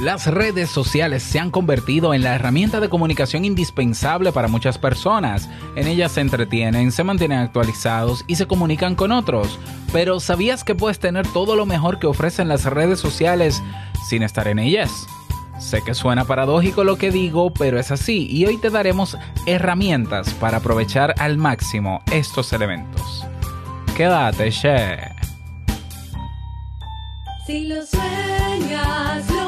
Las 0.00 0.28
redes 0.28 0.70
sociales 0.70 1.24
se 1.24 1.40
han 1.40 1.50
convertido 1.50 2.14
en 2.14 2.22
la 2.22 2.36
herramienta 2.36 2.78
de 2.78 2.88
comunicación 2.88 3.44
indispensable 3.44 4.30
para 4.30 4.46
muchas 4.46 4.78
personas. 4.78 5.48
En 5.74 5.88
ellas 5.88 6.12
se 6.12 6.20
entretienen, 6.20 6.92
se 6.92 7.02
mantienen 7.02 7.40
actualizados 7.40 8.24
y 8.28 8.36
se 8.36 8.46
comunican 8.46 8.94
con 8.94 9.10
otros. 9.10 9.58
Pero 9.92 10.20
¿sabías 10.20 10.62
que 10.62 10.76
puedes 10.76 11.00
tener 11.00 11.26
todo 11.26 11.56
lo 11.56 11.66
mejor 11.66 11.98
que 11.98 12.06
ofrecen 12.06 12.46
las 12.46 12.64
redes 12.64 13.00
sociales 13.00 13.60
sin 14.08 14.22
estar 14.22 14.46
en 14.46 14.60
ellas? 14.60 15.08
Sé 15.58 15.82
que 15.82 15.94
suena 15.94 16.24
paradójico 16.24 16.84
lo 16.84 16.96
que 16.96 17.10
digo, 17.10 17.52
pero 17.52 17.80
es 17.80 17.90
así 17.90 18.28
y 18.30 18.46
hoy 18.46 18.56
te 18.56 18.70
daremos 18.70 19.18
herramientas 19.46 20.32
para 20.34 20.58
aprovechar 20.58 21.12
al 21.18 21.38
máximo 21.38 22.02
estos 22.12 22.52
elementos. 22.52 23.26
Quédate, 23.96 24.52
che. 24.52 24.96
Si 27.44 27.66
lo 27.66 27.84
sueñas, 27.84 29.28
lo 29.32 29.47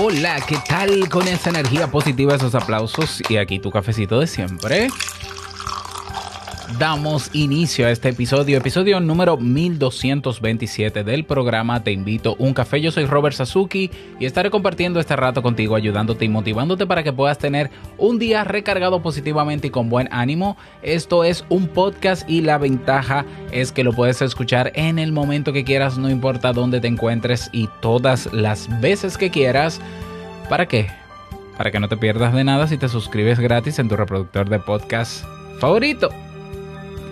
Hola, 0.00 0.40
¿qué 0.46 0.56
tal 0.68 1.08
con 1.08 1.26
esa 1.26 1.50
energía 1.50 1.88
positiva, 1.88 2.36
esos 2.36 2.54
aplausos 2.54 3.20
y 3.28 3.36
aquí 3.36 3.58
tu 3.58 3.72
cafecito 3.72 4.20
de 4.20 4.28
siempre? 4.28 4.86
Damos 6.76 7.30
inicio 7.32 7.86
a 7.86 7.90
este 7.90 8.10
episodio, 8.10 8.58
episodio 8.58 9.00
número 9.00 9.38
1227 9.38 11.02
del 11.02 11.24
programa 11.24 11.82
Te 11.82 11.92
invito 11.92 12.36
a 12.38 12.42
un 12.42 12.52
café. 12.52 12.80
Yo 12.80 12.92
soy 12.92 13.06
Robert 13.06 13.34
Sasuki 13.34 13.90
y 14.20 14.26
estaré 14.26 14.50
compartiendo 14.50 15.00
este 15.00 15.16
rato 15.16 15.42
contigo, 15.42 15.76
ayudándote 15.76 16.26
y 16.26 16.28
motivándote 16.28 16.86
para 16.86 17.02
que 17.02 17.12
puedas 17.12 17.38
tener 17.38 17.70
un 17.96 18.18
día 18.18 18.44
recargado 18.44 19.00
positivamente 19.00 19.68
y 19.68 19.70
con 19.70 19.88
buen 19.88 20.08
ánimo. 20.12 20.58
Esto 20.82 21.24
es 21.24 21.44
un 21.48 21.68
podcast 21.68 22.28
y 22.28 22.42
la 22.42 22.58
ventaja 22.58 23.24
es 23.50 23.72
que 23.72 23.82
lo 23.82 23.94
puedes 23.94 24.20
escuchar 24.20 24.70
en 24.74 24.98
el 24.98 25.10
momento 25.10 25.54
que 25.54 25.64
quieras, 25.64 25.96
no 25.96 26.10
importa 26.10 26.52
dónde 26.52 26.80
te 26.80 26.88
encuentres 26.88 27.48
y 27.50 27.70
todas 27.80 28.30
las 28.32 28.68
veces 28.80 29.16
que 29.16 29.30
quieras. 29.30 29.80
¿Para 30.50 30.66
qué? 30.66 30.90
Para 31.56 31.70
que 31.70 31.80
no 31.80 31.88
te 31.88 31.96
pierdas 31.96 32.34
de 32.34 32.44
nada 32.44 32.68
si 32.68 32.76
te 32.76 32.90
suscribes 32.90 33.40
gratis 33.40 33.78
en 33.78 33.88
tu 33.88 33.96
reproductor 33.96 34.50
de 34.50 34.60
podcast 34.60 35.24
favorito 35.60 36.10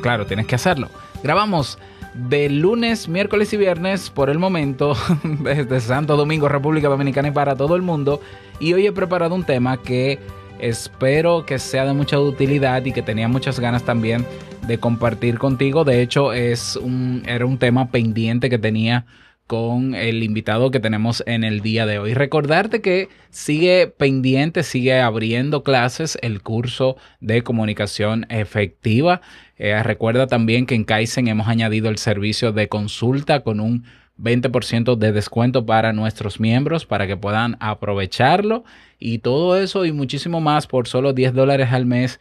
claro, 0.06 0.24
tienes 0.24 0.46
que 0.46 0.54
hacerlo. 0.54 0.88
Grabamos 1.24 1.80
de 2.14 2.48
lunes, 2.48 3.08
miércoles 3.08 3.52
y 3.52 3.56
viernes 3.56 4.08
por 4.08 4.30
el 4.30 4.38
momento 4.38 4.94
desde 5.24 5.80
Santo 5.80 6.16
Domingo, 6.16 6.48
República 6.48 6.86
Dominicana 6.86 7.26
y 7.26 7.30
para 7.32 7.56
todo 7.56 7.74
el 7.74 7.82
mundo. 7.82 8.20
Y 8.60 8.72
hoy 8.72 8.86
he 8.86 8.92
preparado 8.92 9.34
un 9.34 9.42
tema 9.42 9.78
que 9.78 10.20
espero 10.60 11.44
que 11.44 11.58
sea 11.58 11.84
de 11.86 11.92
mucha 11.92 12.20
utilidad 12.20 12.84
y 12.84 12.92
que 12.92 13.02
tenía 13.02 13.26
muchas 13.26 13.58
ganas 13.58 13.82
también 13.82 14.24
de 14.68 14.78
compartir 14.78 15.40
contigo. 15.40 15.82
De 15.82 16.00
hecho, 16.02 16.32
es 16.32 16.76
un, 16.76 17.24
era 17.26 17.44
un 17.44 17.58
tema 17.58 17.90
pendiente 17.90 18.48
que 18.48 18.58
tenía 18.58 19.06
con 19.46 19.94
el 19.94 20.22
invitado 20.22 20.70
que 20.70 20.80
tenemos 20.80 21.22
en 21.26 21.44
el 21.44 21.60
día 21.60 21.86
de 21.86 21.98
hoy. 21.98 22.14
Recordarte 22.14 22.80
que 22.80 23.08
sigue 23.30 23.86
pendiente, 23.86 24.62
sigue 24.62 25.00
abriendo 25.00 25.62
clases 25.62 26.18
el 26.22 26.42
curso 26.42 26.96
de 27.20 27.42
comunicación 27.42 28.26
efectiva. 28.28 29.20
Eh, 29.56 29.80
recuerda 29.82 30.26
también 30.26 30.66
que 30.66 30.74
en 30.74 30.84
Kaizen 30.84 31.28
hemos 31.28 31.48
añadido 31.48 31.88
el 31.88 31.98
servicio 31.98 32.52
de 32.52 32.68
consulta 32.68 33.40
con 33.40 33.60
un 33.60 33.84
20% 34.18 34.96
de 34.96 35.12
descuento 35.12 35.66
para 35.66 35.92
nuestros 35.92 36.40
miembros 36.40 36.86
para 36.86 37.06
que 37.06 37.16
puedan 37.16 37.56
aprovecharlo 37.60 38.64
y 38.98 39.18
todo 39.18 39.56
eso 39.56 39.84
y 39.84 39.92
muchísimo 39.92 40.40
más 40.40 40.66
por 40.66 40.88
solo 40.88 41.12
10 41.12 41.34
dólares 41.34 41.68
al 41.72 41.86
mes 41.86 42.18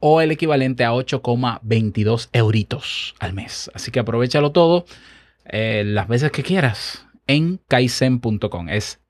o 0.00 0.20
el 0.20 0.30
equivalente 0.30 0.84
a 0.84 0.92
8,22 0.92 2.28
euritos 2.32 3.14
al 3.20 3.32
mes. 3.32 3.70
Así 3.74 3.90
que 3.90 4.00
aprovechalo 4.00 4.52
todo 4.52 4.84
eh, 5.48 5.82
las 5.86 6.08
veces 6.08 6.30
que 6.32 6.42
quieras 6.42 7.04
en 7.26 7.60
kaizen.com. 7.68 8.68
Es 8.68 9.00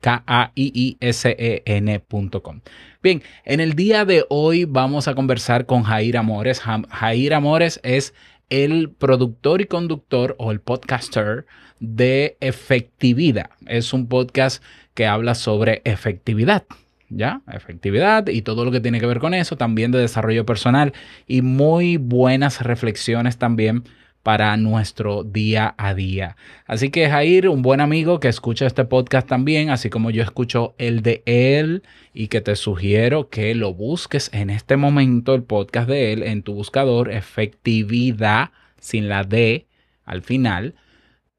K-A-I-I-S-E-N.com. 1.39 2.61
Bien, 3.03 3.23
en 3.45 3.61
el 3.61 3.75
día 3.75 4.05
de 4.05 4.25
hoy 4.29 4.65
vamos 4.65 5.09
a 5.09 5.15
conversar 5.15 5.67
con 5.67 5.83
Jair 5.85 6.17
Amores. 6.17 6.61
Ja- 6.61 6.83
Jair 6.91 7.35
Amores 7.35 7.81
es 7.83 8.15
el 8.51 8.91
productor 8.91 9.61
y 9.61 9.67
conductor 9.67 10.35
o 10.39 10.51
el 10.53 10.61
podcaster 10.61 11.47
de 11.81 12.37
Efectividad. 12.41 13.51
Es 13.67 13.93
un 13.93 14.09
podcast 14.09 14.63
que 14.95 15.07
habla 15.07 15.35
sobre 15.35 15.83
efectividad. 15.85 16.65
¿Ya? 17.11 17.41
Efectividad 17.51 18.27
y 18.29 18.43
todo 18.43 18.67
lo 18.67 18.71
que 18.71 18.81
tiene 18.81 19.01
que 19.01 19.07
ver 19.07 19.19
con 19.19 19.33
eso, 19.33 19.57
también 19.57 19.93
de 19.93 19.99
desarrollo 19.99 20.45
personal 20.45 20.93
y 21.27 21.41
muy 21.41 21.97
buenas 21.97 22.61
reflexiones 22.61 23.39
también 23.39 23.85
para 24.29 24.59
nuestro 24.59 25.25
día 25.25 25.75
a 25.79 25.95
día. 25.95 26.37
Así 26.67 26.91
que 26.91 27.09
Jair, 27.09 27.49
un 27.49 27.63
buen 27.63 27.81
amigo 27.81 28.21
que 28.21 28.29
escucha 28.29 28.67
este 28.67 28.85
podcast 28.85 29.27
también, 29.27 29.71
así 29.71 29.89
como 29.89 30.11
yo 30.11 30.23
escucho 30.23 30.75
el 30.77 31.01
de 31.01 31.23
él 31.25 31.83
y 32.13 32.29
que 32.29 32.43
te 32.43 32.55
sugiero 32.55 33.31
que 33.31 33.55
lo 33.55 33.73
busques 33.73 34.29
en 34.35 34.51
este 34.51 34.77
momento, 34.77 35.35
el 35.35 35.45
podcast 35.45 35.89
de 35.89 36.13
él, 36.13 36.23
en 36.25 36.43
tu 36.43 36.53
buscador, 36.53 37.11
efectividad, 37.11 38.51
sin 38.79 39.09
la 39.09 39.25
D 39.25 39.67
al 40.05 40.21
final, 40.21 40.75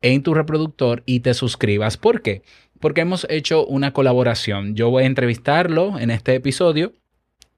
en 0.01 0.23
tu 0.23 0.33
reproductor 0.33 1.03
y 1.05 1.19
te 1.19 1.35
suscribas. 1.35 1.95
¿Por 1.95 2.23
qué? 2.23 2.41
Porque 2.79 3.01
hemos 3.01 3.27
hecho 3.29 3.67
una 3.67 3.93
colaboración. 3.93 4.73
Yo 4.73 4.89
voy 4.89 5.03
a 5.03 5.05
entrevistarlo 5.05 5.99
en 5.99 6.09
este 6.09 6.33
episodio 6.33 6.93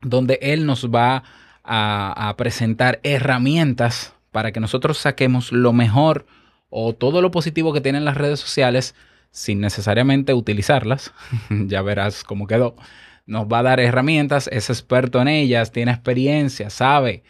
donde 0.01 0.39
él 0.41 0.65
nos 0.65 0.89
va 0.89 1.23
a, 1.63 2.27
a 2.27 2.35
presentar 2.35 2.99
herramientas 3.03 4.13
para 4.31 4.51
que 4.51 4.59
nosotros 4.59 4.97
saquemos 4.97 5.51
lo 5.51 5.73
mejor 5.73 6.25
o 6.69 6.93
todo 6.93 7.21
lo 7.21 7.31
positivo 7.31 7.73
que 7.73 7.81
tienen 7.81 8.05
las 8.05 8.17
redes 8.17 8.39
sociales 8.39 8.95
sin 9.29 9.59
necesariamente 9.61 10.33
utilizarlas. 10.33 11.13
ya 11.49 11.81
verás 11.81 12.23
cómo 12.23 12.47
quedó. 12.47 12.75
Nos 13.25 13.45
va 13.45 13.59
a 13.59 13.63
dar 13.63 13.79
herramientas, 13.79 14.49
es 14.51 14.69
experto 14.69 15.21
en 15.21 15.27
ellas, 15.27 15.71
tiene 15.71 15.91
experiencia, 15.91 16.69
sabe. 16.69 17.23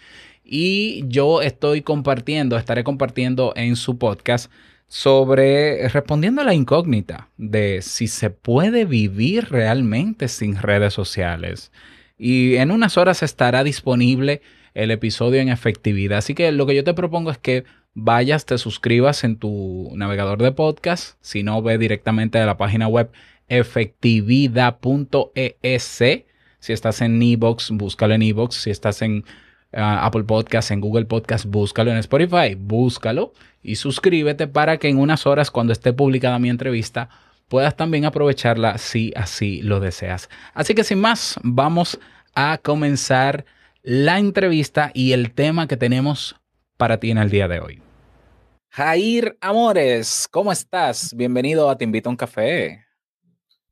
Y 0.43 1.03
yo 1.07 1.41
estoy 1.41 1.81
compartiendo, 1.81 2.57
estaré 2.57 2.83
compartiendo 2.83 3.53
en 3.55 3.75
su 3.75 3.97
podcast 3.97 4.51
sobre 4.87 5.87
respondiendo 5.87 6.41
a 6.41 6.45
la 6.45 6.53
incógnita 6.53 7.29
de 7.37 7.81
si 7.81 8.07
se 8.07 8.29
puede 8.29 8.83
vivir 8.83 9.49
realmente 9.49 10.27
sin 10.27 10.57
redes 10.57 10.93
sociales. 10.93 11.71
Y 12.17 12.55
en 12.57 12.71
unas 12.71 12.97
horas 12.97 13.23
estará 13.23 13.63
disponible 13.63 14.41
el 14.73 14.91
episodio 14.91 15.41
en 15.41 15.49
efectividad. 15.49 16.19
Así 16.19 16.33
que 16.33 16.51
lo 16.51 16.65
que 16.65 16.75
yo 16.75 16.83
te 16.83 16.93
propongo 16.93 17.31
es 17.31 17.37
que 17.37 17.65
vayas, 17.93 18.45
te 18.45 18.57
suscribas 18.57 19.23
en 19.23 19.37
tu 19.37 19.91
navegador 19.95 20.41
de 20.41 20.51
podcast. 20.51 21.17
Si 21.21 21.43
no, 21.43 21.61
ve 21.61 21.77
directamente 21.77 22.39
a 22.39 22.45
la 22.45 22.57
página 22.57 22.87
web 22.87 23.11
efectividad.es. 23.47 26.03
Si 26.59 26.73
estás 26.73 27.01
en 27.01 27.21
Ebox, 27.21 27.71
búscalo 27.71 28.13
en 28.13 28.21
Ebox. 28.21 28.55
Si 28.55 28.69
estás 28.69 29.01
en 29.01 29.25
uh, 29.73 29.79
Apple 29.79 30.23
Podcast, 30.23 30.71
en 30.71 30.79
Google 30.79 31.05
Podcast, 31.05 31.45
búscalo 31.45 31.91
en 31.91 31.97
Spotify, 31.97 32.55
búscalo 32.55 33.33
y 33.63 33.75
suscríbete 33.75 34.47
para 34.47 34.77
que 34.77 34.89
en 34.89 34.99
unas 34.99 35.27
horas, 35.27 35.51
cuando 35.51 35.73
esté 35.73 35.93
publicada 35.93 36.39
mi 36.39 36.49
entrevista, 36.49 37.09
puedas 37.47 37.75
también 37.75 38.05
aprovecharla 38.05 38.77
si 38.77 39.11
así 39.15 39.61
lo 39.61 39.79
deseas. 39.79 40.29
Así 40.53 40.73
que 40.73 40.83
sin 40.83 40.99
más, 40.99 41.39
vamos 41.43 41.99
a 42.33 42.57
comenzar 42.57 43.45
la 43.83 44.19
entrevista 44.19 44.91
y 44.93 45.13
el 45.13 45.33
tema 45.33 45.67
que 45.67 45.77
tenemos 45.77 46.35
para 46.77 46.99
ti 46.99 47.11
en 47.11 47.17
el 47.17 47.29
día 47.29 47.47
de 47.47 47.59
hoy. 47.59 47.81
Jair 48.69 49.37
Amores, 49.41 50.27
¿cómo 50.31 50.51
estás? 50.51 51.13
Bienvenido 51.15 51.69
a 51.69 51.77
Te 51.77 51.83
Invito 51.83 52.09
a 52.09 52.11
un 52.11 52.17
Café. 52.17 52.85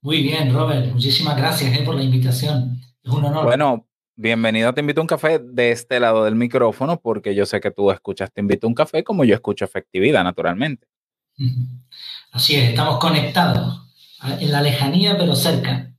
Muy 0.01 0.23
bien, 0.23 0.53
Robert. 0.53 0.91
Muchísimas 0.91 1.37
gracias 1.37 1.77
eh, 1.77 1.83
por 1.83 1.95
la 1.95 2.03
invitación. 2.03 2.81
Es 3.03 3.11
un 3.11 3.23
honor. 3.23 3.45
Bueno, 3.45 3.87
bienvenido 4.15 4.69
a 4.69 4.73
Te 4.73 4.81
Invito 4.81 4.99
a 4.99 5.03
un 5.03 5.07
Café 5.07 5.39
de 5.39 5.71
este 5.71 5.99
lado 5.99 6.25
del 6.25 6.35
micrófono, 6.35 6.99
porque 6.99 7.35
yo 7.35 7.45
sé 7.45 7.61
que 7.61 7.71
tú 7.71 7.91
escuchas 7.91 8.31
Te 8.33 8.41
Invito 8.41 8.65
a 8.65 8.69
un 8.69 8.75
Café 8.75 9.03
como 9.03 9.23
yo 9.23 9.35
escucho 9.35 9.63
efectividad, 9.63 10.23
naturalmente. 10.23 10.87
Así 12.31 12.55
es, 12.55 12.69
estamos 12.69 12.99
conectados 12.99 13.83
en 14.39 14.51
la 14.51 14.61
lejanía, 14.61 15.17
pero 15.17 15.35
cerca. 15.35 15.93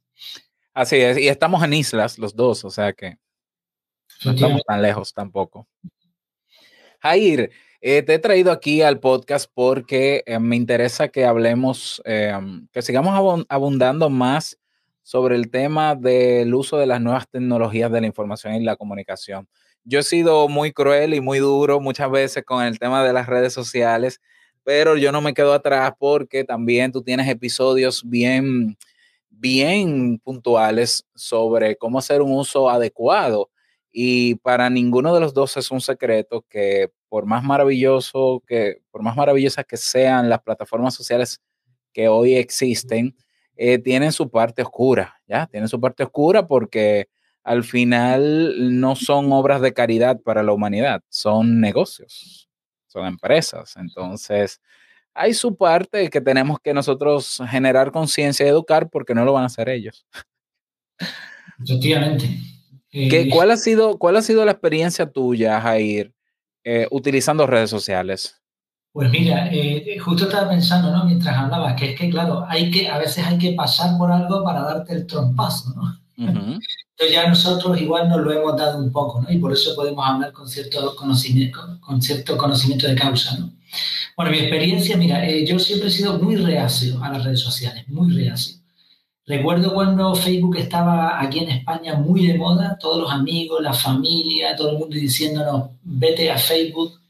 Así 0.75 0.97
es, 0.97 1.17
y 1.17 1.29
estamos 1.29 1.63
en 1.63 1.75
islas 1.75 2.19
los 2.19 2.35
dos, 2.35 2.65
o 2.65 2.71
sea 2.71 2.93
que 2.93 3.17
no 4.25 4.33
estamos 4.33 4.63
tan 4.65 4.83
lejos 4.83 5.13
tampoco. 5.15 5.67
Jair, 7.01 7.51
eh, 7.81 8.03
te 8.03 8.15
he 8.15 8.19
traído 8.19 8.53
aquí 8.53 8.83
al 8.83 9.01
podcast 9.01 9.51
porque 9.55 10.23
eh, 10.27 10.39
me 10.39 10.57
interesa 10.57 11.09
que 11.09 11.25
hablemos, 11.25 12.03
eh, 12.05 12.33
que 12.73 12.83
sigamos 12.83 13.15
abun- 13.15 13.47
abundando 13.49 14.11
más 14.11 14.59
sobre 15.03 15.35
el 15.37 15.51
tema 15.51 15.95
del 15.95 16.55
uso 16.55 16.77
de 16.77 16.87
las 16.87 17.01
nuevas 17.01 17.29
tecnologías 17.29 17.91
de 17.91 18.03
la 18.03 18.07
información 18.07 18.55
y 18.55 18.63
la 18.63 18.77
comunicación. 18.77 19.49
Yo 19.83 20.01
he 20.01 20.03
sido 20.03 20.47
muy 20.49 20.73
cruel 20.73 21.15
y 21.15 21.23
muy 21.23 21.39
duro 21.39 21.81
muchas 21.81 22.11
veces 22.11 22.45
con 22.45 22.63
el 22.63 22.79
tema 22.79 23.03
de 23.03 23.15
las 23.15 23.27
redes 23.27 23.55
sociales, 23.55 24.21
pero 24.63 24.99
yo 24.99 25.11
no 25.11 25.23
me 25.23 25.33
quedo 25.33 25.55
atrás 25.55 25.93
porque 25.99 26.45
también 26.45 26.93
tú 26.93 27.03
tienes 27.03 27.27
episodios 27.29 28.03
bien, 28.05 28.77
bien 29.31 30.19
puntuales 30.19 31.07
sobre 31.15 31.77
cómo 31.77 31.99
hacer 31.99 32.21
un 32.21 32.33
uso 32.33 32.69
adecuado. 32.69 33.49
Y 33.93 34.37
para 34.37 34.71
ninguno 34.71 35.15
de 35.15 35.21
los 35.21 35.35
dos 35.35 35.57
es 35.57 35.71
un 35.71 35.81
secreto 35.81 36.45
que 36.49 36.91
por 37.09 37.27
más 37.27 37.43
maravilloso 37.43 38.43
que, 38.47 38.83
por 38.91 39.03
más 39.03 39.17
maravillosas 39.17 39.65
que 39.65 39.77
sean 39.77 40.29
las 40.29 40.41
plataformas 40.41 40.95
sociales 40.95 41.41
que 41.93 42.09
hoy 42.09 42.37
existen, 42.37 43.17
eh, 43.57 43.79
tienen 43.79 44.13
su 44.13 44.31
parte 44.31 44.63
oscura, 44.63 45.21
¿ya? 45.27 45.47
Tienen 45.47 45.69
su 45.69 45.81
parte 45.81 46.05
oscura 46.05 46.47
porque 46.47 47.09
al 47.43 47.65
final 47.65 48.81
no 48.81 48.95
son 48.95 49.33
obras 49.33 49.61
de 49.61 49.73
caridad 49.73 50.21
para 50.21 50.43
la 50.43 50.53
humanidad, 50.53 51.03
son 51.09 51.61
negocios, 51.61 52.49
son 52.87 53.07
empresas. 53.07 53.77
Entonces, 53.77 54.61
hay 55.15 55.35
su 55.35 55.57
parte 55.57 56.09
que 56.11 56.21
tenemos 56.21 56.61
que 56.61 56.73
nosotros 56.73 57.43
generar 57.49 57.91
conciencia 57.91 58.47
y 58.47 58.49
educar 58.49 58.89
porque 58.89 59.15
no 59.15 59.25
lo 59.25 59.33
van 59.33 59.43
a 59.43 59.47
hacer 59.47 59.69
ellos. 59.69 60.07
Efectivamente. 61.63 62.29
Eh, 62.93 63.09
¿Qué- 63.09 63.31
cuál, 63.31 63.51
ha 63.51 63.57
sido, 63.57 63.99
¿Cuál 63.99 64.17
ha 64.17 64.23
sido 64.23 64.45
la 64.45 64.53
experiencia 64.53 65.11
tuya, 65.11 65.61
Jair, 65.61 66.13
eh, 66.65 66.87
utilizando 66.91 67.47
redes 67.47 67.71
sociales? 67.71 68.37
Pues 68.93 69.09
mira, 69.11 69.49
eh, 69.53 69.97
justo 70.01 70.25
estaba 70.25 70.49
pensando, 70.49 70.91
¿no? 70.91 71.05
Mientras 71.05 71.37
hablabas, 71.37 71.75
que 71.75 71.93
es 71.93 71.99
que, 71.99 72.11
claro, 72.11 72.45
hay 72.49 72.71
que, 72.73 72.89
a 72.89 72.99
veces 72.99 73.25
hay 73.25 73.39
que 73.39 73.53
pasar 73.53 73.97
por 73.97 74.11
algo 74.11 74.43
para 74.43 74.63
darte 74.63 74.93
el 74.95 75.07
trompazo, 75.07 75.73
¿no? 75.77 76.01
Entonces 76.17 77.15
ya 77.17 77.29
nosotros 77.29 77.81
igual 77.81 78.09
nos 78.09 78.21
lo 78.21 78.33
hemos 78.33 78.57
dado 78.57 78.79
un 78.79 78.93
poco, 78.93 79.23
¿no? 79.23 79.31
Y 79.31 79.39
por 79.39 79.53
eso 79.53 79.75
podemos 79.75 80.07
hablar 80.07 80.33
con 80.33 80.47
cierto 80.49 80.95
conocimiento, 80.97 81.79
con 81.81 82.03
cierto 82.03 82.37
conocimiento 82.37 82.87
de 82.89 82.95
causa, 82.97 83.39
¿no? 83.39 83.53
Bueno, 84.17 84.33
mi 84.33 84.39
experiencia, 84.41 84.97
mira, 84.99 85.25
eh, 85.27 85.47
yo 85.47 85.59
siempre 85.59 85.89
he 85.89 85.93
sido 85.93 86.19
muy 86.19 86.37
reacio 86.37 87.03
a 87.03 87.11
las 87.11 87.25
redes 87.25 87.41
sociales, 87.41 87.89
muy 87.89 88.13
reacio. 88.13 88.60
Recuerdo 89.27 89.73
cuando 89.75 90.15
Facebook 90.15 90.57
estaba 90.57 91.21
aquí 91.21 91.41
en 91.41 91.51
España 91.51 91.95
muy 91.95 92.27
de 92.27 92.39
moda, 92.39 92.77
todos 92.81 93.01
los 93.03 93.13
amigos, 93.13 93.63
la 93.63 93.73
familia, 93.73 94.57
todo 94.57 94.71
el 94.71 94.79
mundo 94.79 94.97
diciéndonos, 94.97 95.71
vete 95.83 96.31
a 96.31 96.39
Facebook. 96.39 97.01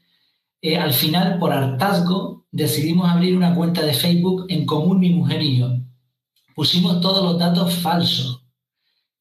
Eh, 0.61 0.77
al 0.77 0.93
final, 0.93 1.39
por 1.39 1.51
hartazgo, 1.51 2.45
decidimos 2.51 3.09
abrir 3.09 3.35
una 3.35 3.55
cuenta 3.55 3.81
de 3.81 3.93
Facebook 3.93 4.45
en 4.49 4.65
común 4.65 4.99
mi 4.99 5.09
mujer 5.09 5.41
y 5.41 5.59
yo. 5.59 5.69
Pusimos 6.53 7.01
todos 7.01 7.23
los 7.23 7.39
datos 7.39 7.73
falsos. 7.75 8.43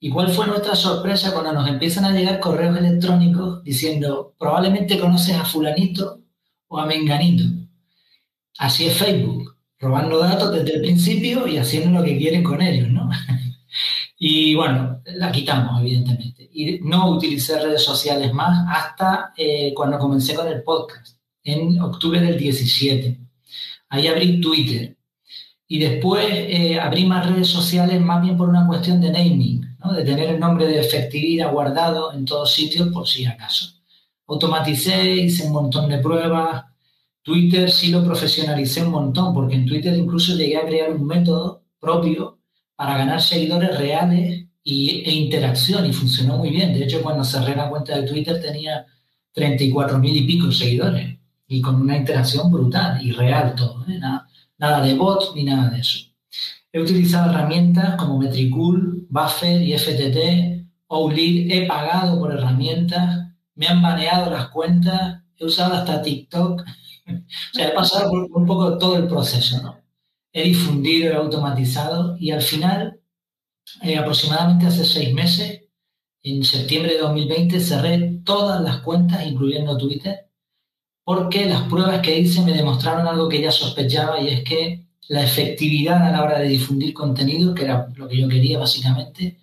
¿Y 0.02 0.10
cuál 0.10 0.30
fue 0.30 0.46
nuestra 0.46 0.74
sorpresa 0.74 1.32
cuando 1.32 1.52
nos 1.52 1.68
empiezan 1.68 2.06
a 2.06 2.12
llegar 2.12 2.40
correos 2.40 2.76
electrónicos 2.78 3.62
diciendo, 3.62 4.34
probablemente 4.38 4.98
conoces 4.98 5.36
a 5.36 5.44
fulanito 5.44 6.20
o 6.68 6.78
a 6.78 6.86
menganito? 6.86 7.44
Así 8.58 8.86
es 8.86 8.96
Facebook, 8.96 9.49
robando 9.80 10.18
datos 10.18 10.52
desde 10.52 10.74
el 10.74 10.82
principio 10.82 11.48
y 11.48 11.56
haciendo 11.56 11.98
lo 11.98 12.04
que 12.04 12.18
quieren 12.18 12.44
con 12.44 12.60
ellos, 12.60 12.88
¿no? 12.90 13.08
y 14.18 14.54
bueno, 14.54 15.00
la 15.06 15.32
quitamos, 15.32 15.80
evidentemente. 15.80 16.48
Y 16.52 16.80
no 16.80 17.10
utilicé 17.10 17.58
redes 17.58 17.82
sociales 17.82 18.32
más 18.34 18.66
hasta 18.68 19.32
eh, 19.36 19.72
cuando 19.74 19.98
comencé 19.98 20.34
con 20.34 20.46
el 20.48 20.62
podcast, 20.62 21.16
en 21.42 21.80
octubre 21.80 22.20
del 22.20 22.38
17. 22.38 23.18
Ahí 23.88 24.06
abrí 24.06 24.40
Twitter. 24.40 24.96
Y 25.66 25.78
después 25.78 26.26
eh, 26.30 26.78
abrí 26.78 27.06
más 27.06 27.30
redes 27.30 27.48
sociales 27.48 28.00
más 28.00 28.20
bien 28.22 28.36
por 28.36 28.48
una 28.48 28.66
cuestión 28.66 29.00
de 29.00 29.12
naming, 29.12 29.76
¿no? 29.82 29.92
de 29.92 30.04
tener 30.04 30.28
el 30.30 30.40
nombre 30.40 30.66
de 30.66 30.80
efectividad 30.80 31.52
guardado 31.52 32.12
en 32.12 32.24
todos 32.24 32.52
sitios 32.52 32.88
por 32.88 33.06
si 33.06 33.24
acaso. 33.24 33.66
Automaticé, 34.26 35.14
hice 35.14 35.46
un 35.46 35.52
montón 35.52 35.88
de 35.88 35.98
pruebas. 35.98 36.64
Twitter 37.30 37.70
sí 37.70 37.92
lo 37.92 38.04
profesionalicé 38.04 38.82
un 38.82 38.90
montón, 38.90 39.32
porque 39.32 39.54
en 39.54 39.64
Twitter 39.64 39.96
incluso 39.96 40.34
llegué 40.34 40.56
a 40.56 40.66
crear 40.66 40.90
un 40.90 41.06
método 41.06 41.62
propio 41.78 42.40
para 42.74 42.98
ganar 42.98 43.22
seguidores 43.22 43.78
reales 43.78 44.46
y, 44.64 45.02
e 45.06 45.12
interacción 45.12 45.86
y 45.86 45.92
funcionó 45.92 46.38
muy 46.38 46.50
bien. 46.50 46.72
De 46.74 46.82
hecho, 46.82 47.00
cuando 47.02 47.22
cerré 47.22 47.54
la 47.54 47.70
cuenta 47.70 47.96
de 47.96 48.08
Twitter 48.08 48.40
tenía 48.42 48.84
34 49.32 50.00
mil 50.00 50.16
y 50.16 50.26
pico 50.26 50.50
seguidores 50.50 51.18
y 51.46 51.60
con 51.60 51.76
una 51.76 51.96
interacción 51.98 52.50
brutal 52.50 53.00
y 53.00 53.12
real 53.12 53.54
todo, 53.54 53.84
¿eh? 53.86 53.98
nada, 54.00 54.26
nada 54.58 54.84
de 54.84 54.94
bots 54.94 55.30
ni 55.36 55.44
nada 55.44 55.70
de 55.70 55.82
eso. 55.82 56.00
He 56.72 56.80
utilizado 56.80 57.30
herramientas 57.30 57.94
como 57.94 58.18
Metricool, 58.18 59.06
Buffer 59.08 59.62
y 59.62 59.78
FTT, 59.78 60.66
Outlead, 60.88 61.48
he 61.52 61.66
pagado 61.68 62.18
por 62.18 62.32
herramientas, 62.32 63.28
me 63.54 63.68
han 63.68 63.80
baneado 63.80 64.32
las 64.32 64.48
cuentas, 64.48 65.22
he 65.36 65.44
usado 65.44 65.74
hasta 65.74 66.02
TikTok, 66.02 66.64
o 67.08 67.54
sea, 67.54 67.68
he 67.68 67.72
pasado 67.72 68.10
por 68.10 68.28
un 68.30 68.46
poco 68.46 68.78
todo 68.78 68.96
el 68.96 69.06
proceso, 69.08 69.62
¿no? 69.62 69.80
He 70.32 70.44
difundido, 70.44 71.12
he 71.12 71.16
automatizado 71.16 72.16
y 72.18 72.30
al 72.30 72.42
final, 72.42 73.00
eh, 73.82 73.98
aproximadamente 73.98 74.66
hace 74.66 74.84
seis 74.84 75.12
meses, 75.14 75.62
en 76.22 76.44
septiembre 76.44 76.94
de 76.94 77.00
2020, 77.00 77.60
cerré 77.60 78.20
todas 78.24 78.60
las 78.62 78.78
cuentas, 78.82 79.26
incluyendo 79.26 79.78
Twitter, 79.78 80.28
porque 81.04 81.46
las 81.46 81.62
pruebas 81.64 82.00
que 82.00 82.18
hice 82.18 82.42
me 82.42 82.52
demostraron 82.52 83.06
algo 83.06 83.28
que 83.28 83.40
ya 83.40 83.50
sospechaba 83.50 84.20
y 84.20 84.28
es 84.28 84.44
que 84.44 84.86
la 85.08 85.24
efectividad 85.24 86.06
a 86.06 86.12
la 86.12 86.22
hora 86.22 86.38
de 86.38 86.48
difundir 86.48 86.94
contenido, 86.94 87.54
que 87.54 87.64
era 87.64 87.88
lo 87.96 88.08
que 88.08 88.20
yo 88.20 88.28
quería 88.28 88.58
básicamente, 88.58 89.38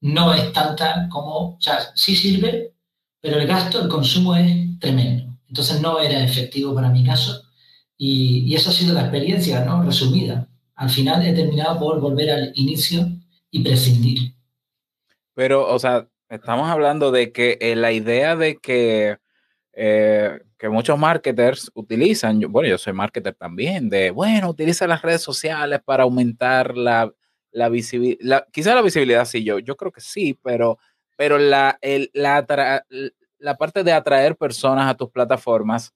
no 0.00 0.34
es 0.34 0.52
tanta 0.52 1.08
como, 1.08 1.56
o 1.56 1.60
sea, 1.60 1.78
sí 1.94 2.16
sirve, 2.16 2.74
pero 3.20 3.38
el 3.38 3.46
gasto, 3.46 3.82
el 3.82 3.88
consumo 3.88 4.34
es 4.36 4.78
tremendo. 4.80 5.31
Entonces 5.52 5.82
no 5.82 6.00
era 6.00 6.24
efectivo 6.24 6.74
para 6.74 6.88
mi 6.88 7.04
caso 7.04 7.42
y, 7.98 8.38
y 8.46 8.54
esa 8.54 8.70
ha 8.70 8.72
sido 8.72 8.94
la 8.94 9.02
experiencia, 9.02 9.62
¿no? 9.66 9.82
Resumida. 9.84 10.48
Al 10.76 10.88
final 10.88 11.26
he 11.26 11.34
terminado 11.34 11.78
por 11.78 12.00
volver 12.00 12.30
al 12.30 12.52
inicio 12.54 13.06
y 13.50 13.62
prescindir. 13.62 14.32
Pero, 15.34 15.68
o 15.68 15.78
sea, 15.78 16.08
estamos 16.30 16.70
hablando 16.70 17.10
de 17.10 17.32
que 17.32 17.58
eh, 17.60 17.76
la 17.76 17.92
idea 17.92 18.34
de 18.34 18.56
que, 18.56 19.18
eh, 19.74 20.40
que 20.56 20.68
muchos 20.70 20.98
marketers 20.98 21.70
utilizan, 21.74 22.40
yo- 22.40 22.48
bueno, 22.48 22.70
yo 22.70 22.78
soy 22.78 22.94
marketer 22.94 23.34
también, 23.34 23.90
de, 23.90 24.10
bueno, 24.10 24.48
utiliza 24.48 24.86
las 24.86 25.02
redes 25.02 25.20
sociales 25.20 25.80
para 25.84 26.04
aumentar 26.04 26.78
la, 26.78 27.12
la 27.50 27.68
visibilidad, 27.68 28.46
quizá 28.50 28.74
la 28.74 28.80
visibilidad 28.80 29.26
sí, 29.26 29.44
yo, 29.44 29.58
yo 29.58 29.76
creo 29.76 29.92
que 29.92 30.00
sí, 30.00 30.32
pero, 30.42 30.78
pero 31.14 31.36
la, 31.38 31.76
el- 31.82 32.10
la, 32.14 32.46
la 33.42 33.56
parte 33.56 33.82
de 33.82 33.92
atraer 33.92 34.36
personas 34.36 34.88
a 34.88 34.94
tus 34.94 35.10
plataformas, 35.10 35.92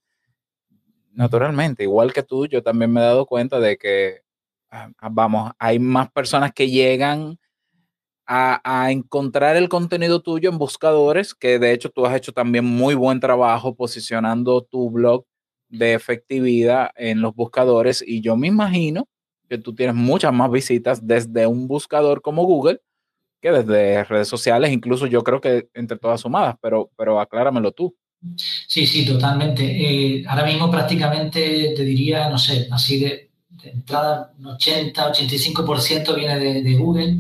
naturalmente, 1.13 1.85
igual 1.85 2.13
que 2.13 2.23
tú, 2.23 2.47
yo 2.47 2.63
también 2.63 2.93
me 2.93 3.01
he 3.01 3.05
dado 3.05 3.25
cuenta 3.25 3.61
de 3.61 3.79
que, 3.79 4.23
ah, 4.71 4.91
vamos, 5.11 5.53
hay 5.59 5.79
más 5.79 6.11
personas 6.11 6.53
que 6.53 6.69
llegan 6.69 7.39
a, 8.27 8.61
a 8.65 8.91
encontrar 8.91 9.57
el 9.57 9.69
contenido 9.69 10.21
tuyo 10.21 10.51
en 10.51 10.59
buscadores, 10.59 11.35
que 11.35 11.59
de 11.61 11.73
hecho 11.73 11.91
tú 11.91 12.05
has 12.05 12.17
hecho 12.17 12.33
también 12.33 12.65
muy 12.65 12.95
buen 12.95 13.21
trabajo 13.21 13.77
posicionando 13.77 14.63
tu 14.63 14.91
blog 14.91 15.25
de 15.69 15.95
efectividad 15.95 16.91
en 16.97 17.21
los 17.21 17.35
buscadores 17.35 18.03
y 18.07 18.21
yo 18.21 18.37
me 18.37 18.49
imagino 18.49 19.09
que 19.49 19.59
tú 19.59 19.75
tienes 19.75 19.95
muchas 19.95 20.33
más 20.33 20.51
visitas 20.51 21.07
desde 21.07 21.47
un 21.47 21.69
buscador 21.69 22.23
como 22.23 22.45
Google 22.45 22.81
que 23.47 23.63
desde 23.63 24.05
redes 24.05 24.29
sociales, 24.29 24.73
incluso 24.73 25.07
yo 25.07 25.23
creo 25.23 25.41
que 25.41 25.69
entre 25.75 25.99
todas 25.99 26.21
sumadas, 26.21 26.57
pero, 26.61 26.91
pero 26.97 27.21
acláramelo 27.21 27.71
tú. 27.71 27.95
Sí, 28.67 28.87
sí, 28.87 29.07
totalmente. 29.07 29.65
Eh, 29.65 30.25
ahora 30.27 30.45
mismo 30.45 30.71
prácticamente 30.71 31.73
te 31.77 31.85
diría, 31.85 32.29
no 32.29 32.39
sé, 32.39 32.67
así 32.73 32.99
de, 32.99 33.31
de 33.49 33.71
entrada, 33.71 34.33
un 34.39 34.47
80, 34.47 35.13
85% 35.13 36.15
viene 36.17 36.39
de, 36.39 36.63
de 36.63 36.75
Google 36.75 37.19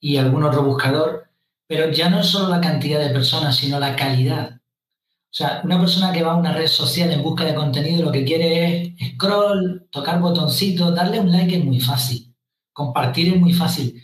y 0.00 0.16
algún 0.16 0.42
otro 0.42 0.64
buscador, 0.64 1.30
pero 1.68 1.90
ya 1.90 2.10
no 2.10 2.20
es 2.20 2.26
solo 2.26 2.48
la 2.48 2.60
cantidad 2.60 2.98
de 2.98 3.10
personas, 3.10 3.56
sino 3.56 3.78
la 3.78 3.94
calidad. 3.94 4.56
O 4.56 5.36
sea, 5.36 5.60
una 5.64 5.78
persona 5.78 6.12
que 6.12 6.22
va 6.22 6.32
a 6.32 6.36
una 6.36 6.52
red 6.52 6.66
social 6.66 7.12
en 7.12 7.22
busca 7.22 7.44
de 7.44 7.54
contenido 7.54 8.04
lo 8.04 8.12
que 8.12 8.24
quiere 8.24 8.94
es 8.98 9.14
scroll, 9.14 9.86
tocar 9.90 10.20
botoncitos, 10.20 10.94
darle 10.94 11.20
un 11.20 11.30
like 11.30 11.56
es 11.56 11.64
muy 11.64 11.80
fácil, 11.80 12.34
compartir 12.72 13.34
es 13.34 13.40
muy 13.40 13.52
fácil. 13.52 14.03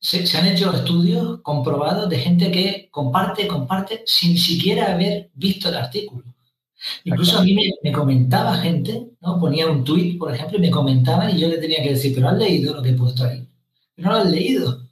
Se, 0.00 0.38
han 0.38 0.46
hecho 0.46 0.72
estudios 0.72 1.40
comprobados 1.42 2.08
de 2.08 2.18
gente 2.18 2.50
que 2.50 2.88
comparte, 2.90 3.46
comparte 3.46 4.02
sin 4.06 4.38
siquiera 4.38 4.92
haber 4.92 5.30
visto 5.34 5.68
el 5.68 5.76
artículo. 5.76 6.24
Incluso 7.04 7.38
a 7.38 7.42
mí 7.42 7.54
me, 7.54 7.70
me 7.82 7.92
comentaba 7.92 8.56
gente, 8.56 9.08
¿no? 9.20 9.38
Ponía 9.38 9.66
un 9.66 9.84
tweet, 9.84 10.16
por 10.16 10.34
ejemplo, 10.34 10.56
y 10.56 10.62
me 10.62 10.70
comentaban 10.70 11.36
y 11.36 11.38
yo 11.38 11.48
le 11.48 11.58
tenía 11.58 11.82
que 11.82 11.90
decir, 11.90 12.14
pero 12.14 12.30
has 12.30 12.38
leído 12.38 12.74
lo 12.74 12.82
que 12.82 12.90
he 12.90 12.94
puesto 12.94 13.24
ahí. 13.24 13.46
No 13.96 14.10
lo 14.10 14.16
has 14.16 14.30
leído. 14.30 14.88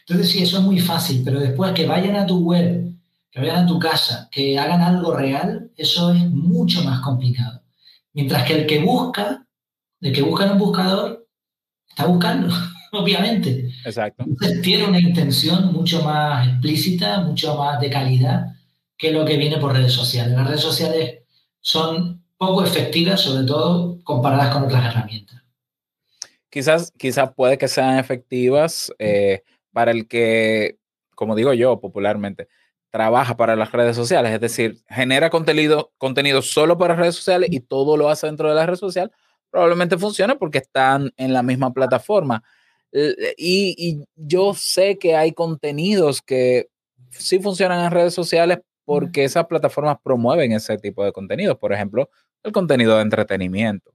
Entonces 0.00 0.30
sí, 0.30 0.42
eso 0.42 0.58
es 0.58 0.64
muy 0.64 0.80
fácil, 0.80 1.20
pero 1.22 1.38
después 1.38 1.72
que 1.72 1.86
vayan 1.86 2.16
a 2.16 2.26
tu 2.26 2.38
web, 2.38 2.90
que 3.30 3.40
vayan 3.40 3.64
a 3.64 3.66
tu 3.66 3.78
casa, 3.78 4.30
que 4.32 4.58
hagan 4.58 4.80
algo 4.80 5.14
real, 5.14 5.70
eso 5.76 6.12
es 6.12 6.24
mucho 6.30 6.82
más 6.82 7.00
complicado. 7.00 7.62
Mientras 8.14 8.44
que 8.44 8.60
el 8.60 8.66
que 8.66 8.78
busca, 8.78 9.46
el 10.00 10.12
que 10.14 10.22
busca 10.22 10.46
en 10.46 10.52
un 10.52 10.58
buscador, 10.58 11.28
está 11.86 12.06
buscando, 12.06 12.48
obviamente. 12.98 13.70
Exacto. 13.84 14.24
Entonces 14.26 14.62
tiene 14.62 14.84
una 14.84 15.00
intención 15.00 15.72
mucho 15.72 16.02
más 16.02 16.48
explícita, 16.48 17.20
mucho 17.20 17.56
más 17.56 17.80
de 17.80 17.90
calidad 17.90 18.46
que 18.96 19.12
lo 19.12 19.24
que 19.24 19.36
viene 19.36 19.58
por 19.58 19.72
redes 19.72 19.92
sociales. 19.92 20.34
Las 20.34 20.46
redes 20.46 20.60
sociales 20.60 21.20
son 21.60 22.24
poco 22.36 22.64
efectivas, 22.64 23.20
sobre 23.20 23.46
todo 23.46 24.02
comparadas 24.04 24.54
con 24.54 24.64
otras 24.64 24.84
herramientas. 24.84 25.42
Quizás, 26.50 26.92
quizás 26.96 27.32
puede 27.34 27.58
que 27.58 27.68
sean 27.68 27.98
efectivas 27.98 28.92
eh, 28.98 29.42
para 29.72 29.90
el 29.90 30.08
que, 30.08 30.78
como 31.14 31.34
digo 31.34 31.52
yo 31.52 31.80
popularmente, 31.80 32.48
trabaja 32.90 33.36
para 33.36 33.56
las 33.56 33.72
redes 33.72 33.94
sociales, 33.94 34.32
es 34.32 34.40
decir, 34.40 34.78
genera 34.88 35.28
contenido, 35.28 35.92
contenido 35.98 36.40
solo 36.40 36.78
para 36.78 36.94
redes 36.94 37.16
sociales 37.16 37.50
y 37.52 37.60
todo 37.60 37.96
lo 37.98 38.08
hace 38.08 38.26
dentro 38.26 38.48
de 38.48 38.54
la 38.54 38.64
red 38.64 38.76
social, 38.76 39.12
probablemente 39.50 39.98
funcione 39.98 40.36
porque 40.36 40.58
están 40.58 41.12
en 41.16 41.32
la 41.34 41.42
misma 41.42 41.72
plataforma. 41.72 42.42
Eh, 42.92 43.34
Y, 43.36 43.74
y 43.78 44.04
yo 44.16 44.54
sé 44.54 44.98
que 44.98 45.16
hay 45.16 45.32
contenidos 45.32 46.22
que 46.22 46.68
sí 47.10 47.38
funcionan 47.38 47.84
en 47.84 47.90
redes 47.90 48.14
sociales 48.14 48.58
porque 48.84 49.24
esas 49.24 49.46
plataformas 49.46 49.98
promueven 50.02 50.52
ese 50.52 50.78
tipo 50.78 51.04
de 51.04 51.12
contenidos. 51.12 51.58
Por 51.58 51.72
ejemplo, 51.72 52.08
el 52.42 52.52
contenido 52.52 52.96
de 52.96 53.02
entretenimiento. 53.02 53.92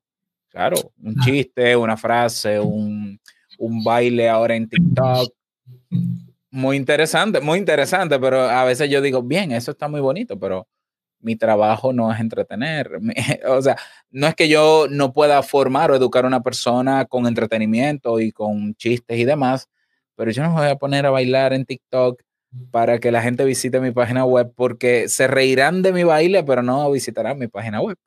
Claro, 0.49 0.75
un 1.01 1.15
chiste, 1.23 1.75
una 1.77 1.95
frase, 1.95 2.59
un, 2.59 3.17
un 3.57 3.83
baile 3.83 4.27
ahora 4.27 4.53
en 4.55 4.67
TikTok. 4.67 5.33
Muy 6.49 6.75
interesante, 6.75 7.39
muy 7.39 7.57
interesante, 7.57 8.19
pero 8.19 8.41
a 8.41 8.65
veces 8.65 8.89
yo 8.89 8.99
digo, 9.01 9.23
bien, 9.23 9.53
eso 9.53 9.71
está 9.71 9.87
muy 9.87 10.01
bonito, 10.01 10.37
pero 10.37 10.67
mi 11.21 11.35
trabajo 11.35 11.93
no 11.93 12.11
es 12.13 12.19
entretener. 12.19 12.91
O 13.47 13.61
sea, 13.61 13.77
no 14.11 14.27
es 14.27 14.35
que 14.35 14.47
yo 14.49 14.87
no 14.89 15.13
pueda 15.13 15.41
formar 15.43 15.91
o 15.91 15.95
educar 15.95 16.25
a 16.25 16.27
una 16.27 16.43
persona 16.43 17.05
con 17.05 17.27
entretenimiento 17.27 18.19
y 18.19 18.31
con 18.31 18.75
chistes 18.75 19.17
y 19.17 19.25
demás, 19.25 19.69
pero 20.15 20.31
yo 20.31 20.43
no 20.43 20.49
me 20.49 20.61
voy 20.61 20.69
a 20.69 20.75
poner 20.75 21.05
a 21.05 21.09
bailar 21.11 21.53
en 21.53 21.65
TikTok 21.65 22.21
para 22.69 22.99
que 22.99 23.11
la 23.11 23.21
gente 23.21 23.45
visite 23.45 23.79
mi 23.79 23.91
página 23.91 24.25
web 24.25 24.51
porque 24.55 25.07
se 25.07 25.27
reirán 25.27 25.81
de 25.81 25.93
mi 25.93 26.03
baile, 26.03 26.43
pero 26.43 26.61
no 26.61 26.91
visitarán 26.91 27.39
mi 27.39 27.47
página 27.47 27.81
web. 27.81 27.97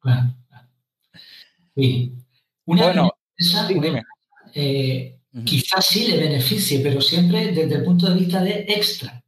Claro. 0.00 0.34
claro. 0.48 0.68
Sí. 1.74 2.12
Una 2.66 2.82
Bueno, 2.84 3.10
empresa, 3.38 3.66
sí, 3.66 3.74
una 3.74 3.82
dime. 3.86 3.98
empresa, 3.98 4.50
eh, 4.54 5.18
quizás 5.44 5.86
sí 5.86 6.06
le 6.06 6.18
beneficie, 6.18 6.80
pero 6.80 7.00
siempre 7.00 7.46
desde 7.52 7.76
el 7.76 7.84
punto 7.84 8.08
de 8.10 8.18
vista 8.18 8.42
de 8.42 8.66
extra. 8.68 9.23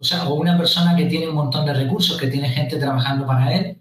O 0.00 0.04
sea, 0.04 0.28
o 0.28 0.34
una 0.34 0.56
persona 0.56 0.96
que 0.96 1.04
tiene 1.06 1.28
un 1.28 1.34
montón 1.34 1.66
de 1.66 1.74
recursos, 1.74 2.16
que 2.18 2.26
tiene 2.28 2.48
gente 2.48 2.78
trabajando 2.78 3.26
para 3.26 3.54
él, 3.54 3.76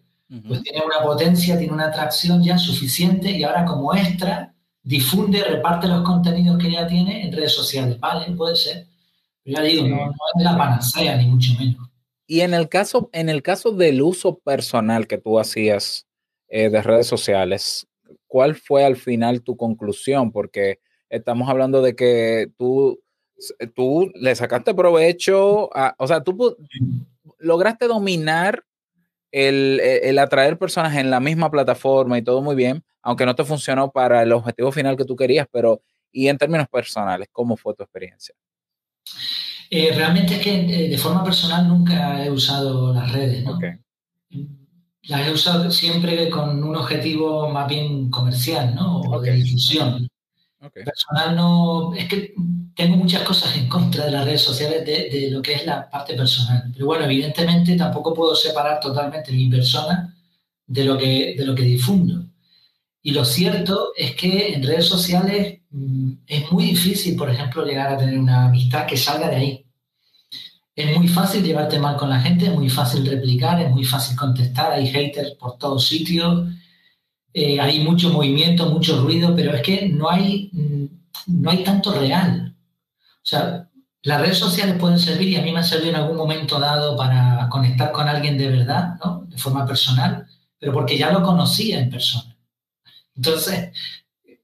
pues 0.47 0.61
tiene 0.61 0.81
una 0.85 1.01
potencia, 1.01 1.57
tiene 1.57 1.73
una 1.73 1.85
atracción 1.87 2.43
ya 2.43 2.57
suficiente 2.57 3.31
y 3.31 3.43
ahora 3.43 3.65
como 3.65 3.95
extra 3.95 4.53
difunde, 4.83 5.43
reparte 5.43 5.87
los 5.87 6.03
contenidos 6.03 6.57
que 6.61 6.71
ya 6.71 6.85
tiene 6.87 7.25
en 7.25 7.31
redes 7.33 7.53
sociales. 7.53 7.99
Vale, 7.99 8.31
puede 8.35 8.55
ser. 8.55 8.85
Pero 9.43 9.57
ya 9.57 9.63
digo, 9.63 9.83
Sí. 9.85 9.89
no, 9.89 9.95
no 9.97 10.11
es 10.11 10.37
de 10.37 10.43
la 10.43 10.57
panacea, 10.57 11.15
ni 11.17 11.25
mucho 11.27 11.51
menos. 11.57 11.89
Y 12.27 12.41
en 12.41 12.53
el 12.53 12.69
caso, 12.69 13.09
en 13.13 13.29
el 13.29 13.41
caso 13.41 13.71
del 13.71 14.01
uso 14.01 14.37
personal 14.39 15.07
que 15.07 15.17
tú 15.17 15.39
hacías 15.39 16.05
eh, 16.47 16.69
de 16.69 16.81
redes 16.83 17.07
sociales, 17.07 17.87
¿cuál 18.27 18.55
fue 18.55 18.83
al 18.85 18.97
final 18.97 19.41
tu 19.41 19.57
conclusión? 19.57 20.31
Porque 20.31 20.79
estamos 21.09 21.49
hablando 21.49 21.81
de 21.81 21.95
que 21.95 22.51
tú, 22.57 22.99
tú 23.75 24.11
le 24.15 24.35
sacaste 24.35 24.73
provecho, 24.73 25.69
a- 25.75 25.95
o 25.97 26.07
sea, 26.07 26.21
tú 26.23 26.55
lograste 27.39 27.87
dominar 27.87 28.63
el, 29.31 29.79
el 29.81 30.17
atraer 30.19 30.57
personas 30.57 30.95
en 30.97 31.09
la 31.11 31.19
misma 31.19 31.51
plataforma 31.51 32.17
y 32.17 32.21
todo 32.23 32.41
muy 32.41 32.55
bien, 32.55 32.83
aunque 33.01 33.25
no 33.25 33.35
te 33.35 33.43
funcionó 33.43 33.91
para 33.91 34.23
el 34.23 34.31
objetivo 34.31 34.71
final 34.71 34.97
que 34.97 35.05
tú 35.05 35.15
querías, 35.15 35.47
pero 35.51 35.81
y 36.11 36.27
en 36.27 36.37
términos 36.37 36.67
personales, 36.67 37.29
¿cómo 37.31 37.55
fue 37.55 37.75
tu 37.75 37.83
experiencia? 37.83 38.33
Eh, 39.69 39.91
realmente 39.95 40.35
es 40.35 40.41
que 40.41 40.85
eh, 40.85 40.89
de 40.89 40.97
forma 40.97 41.23
personal 41.23 41.67
nunca 41.67 42.25
he 42.25 42.31
usado 42.31 42.91
las 42.93 43.11
redes, 43.11 43.43
¿no? 43.43 43.51
Las 45.03 45.27
he 45.27 45.31
usado 45.31 45.69
siempre 45.71 46.29
con 46.29 46.63
un 46.63 46.75
objetivo 46.75 47.49
más 47.49 47.67
bien 47.67 48.09
comercial, 48.09 48.73
¿no? 48.75 49.01
O 49.01 49.21
de 49.21 49.31
difusión. 49.33 50.07
Ok. 50.61 50.73
Personal 50.85 51.35
no... 51.35 51.93
Es 51.93 52.07
que 52.07 52.33
tengo 52.75 52.95
muchas 52.97 53.23
cosas 53.23 53.55
en 53.57 53.67
contra 53.67 54.05
de 54.05 54.11
las 54.11 54.25
redes 54.25 54.41
sociales 54.41 54.85
de, 54.85 55.09
de 55.09 55.31
lo 55.31 55.41
que 55.41 55.53
es 55.53 55.65
la 55.65 55.89
parte 55.89 56.13
personal. 56.15 56.69
Pero 56.73 56.85
bueno, 56.85 57.05
evidentemente 57.05 57.75
tampoco 57.75 58.13
puedo 58.13 58.35
separar 58.35 58.79
totalmente 58.79 59.31
mi 59.31 59.49
persona 59.49 60.15
de 60.69 60.85
lo 60.85 60.97
que, 60.97 61.35
de 61.37 61.45
lo 61.45 61.55
que 61.55 61.63
difundo. 61.63 62.25
Y 63.01 63.11
lo 63.11 63.25
cierto 63.25 63.91
es 63.95 64.15
que 64.15 64.53
en 64.53 64.63
redes 64.63 64.85
sociales 64.85 65.59
mm, 65.71 66.11
es 66.27 66.51
muy 66.51 66.65
difícil, 66.65 67.15
por 67.15 67.29
ejemplo, 67.29 67.65
llegar 67.65 67.91
a 67.91 67.97
tener 67.97 68.17
una 68.17 68.45
amistad 68.45 68.85
que 68.85 68.97
salga 68.97 69.29
de 69.29 69.35
ahí. 69.35 69.65
Es 70.75 70.95
muy 70.95 71.07
fácil 71.07 71.43
llevarte 71.43 71.79
mal 71.79 71.97
con 71.97 72.09
la 72.09 72.21
gente, 72.21 72.45
es 72.45 72.53
muy 72.53 72.69
fácil 72.69 73.05
replicar, 73.05 73.59
es 73.61 73.69
muy 73.71 73.83
fácil 73.83 74.15
contestar, 74.15 74.71
hay 74.71 74.87
haters 74.87 75.31
por 75.31 75.57
todos 75.57 75.85
sitios, 75.87 76.47
eh, 77.33 77.59
hay 77.59 77.83
mucho 77.83 78.09
movimiento, 78.11 78.69
mucho 78.69 79.01
ruido, 79.01 79.35
pero 79.35 79.53
es 79.53 79.61
que 79.61 79.89
no 79.89 80.09
hay, 80.09 80.49
mm, 80.51 80.85
no 81.27 81.51
hay 81.51 81.63
tanto 81.63 81.93
real. 81.93 82.55
O 82.99 83.25
sea, 83.25 83.69
las 84.03 84.21
redes 84.21 84.37
sociales 84.37 84.75
pueden 84.79 84.99
servir 84.99 85.29
y 85.29 85.35
a 85.35 85.41
mí 85.41 85.51
me 85.51 85.59
han 85.59 85.63
servido 85.63 85.89
en 85.89 85.95
algún 85.97 86.17
momento 86.17 86.59
dado 86.59 86.95
para 86.95 87.47
conectar 87.49 87.91
con 87.91 88.07
alguien 88.07 88.37
de 88.37 88.49
verdad, 88.49 88.95
¿no? 89.03 89.25
De 89.27 89.37
forma 89.37 89.65
personal, 89.65 90.25
pero 90.57 90.73
porque 90.73 90.97
ya 90.97 91.11
lo 91.11 91.21
conocía 91.21 91.79
en 91.79 91.89
persona. 91.89 92.35
Entonces, 93.15 93.71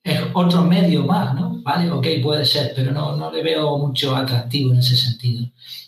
es 0.03 0.21
otro 0.33 0.63
medio 0.63 1.03
más, 1.05 1.33
¿no? 1.33 1.61
Vale, 1.63 1.89
ok, 1.91 2.07
puede 2.21 2.45
ser, 2.45 2.73
pero 2.75 2.91
no, 2.91 3.15
no 3.15 3.31
le 3.31 3.41
veo 3.41 3.77
mucho 3.77 4.15
atractivo 4.15 4.71
en 4.73 4.79
ese 4.79 4.95
sentido. 4.95 5.47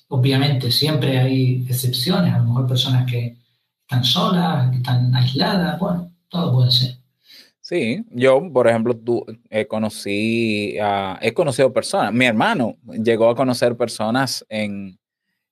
Obviamente, 0.10 0.72
siempre 0.72 1.20
hay 1.20 1.66
excepciones, 1.70 2.34
a 2.34 2.40
lo 2.40 2.46
mejor 2.46 2.68
personas 2.68 3.10
que 3.10 3.38
están 3.82 4.04
solas, 4.04 4.72
que 4.72 4.78
están 4.78 5.14
aisladas, 5.16 5.80
bueno, 5.80 6.12
todo 6.30 6.54
puede 6.54 6.72
ser. 6.72 6.98
Sí, 7.62 8.06
yo, 8.12 8.42
por 8.54 8.68
ejemplo, 8.68 8.96
tú, 8.96 9.26
eh, 9.50 9.68
conocí, 9.68 10.78
he 11.22 11.34
conocido 11.34 11.74
personas, 11.74 12.14
mi 12.14 12.26
hermano 12.26 12.78
llegó 12.86 13.30
a 13.30 13.36
conocer 13.36 13.76
personas 13.76 14.46
en, 14.48 14.98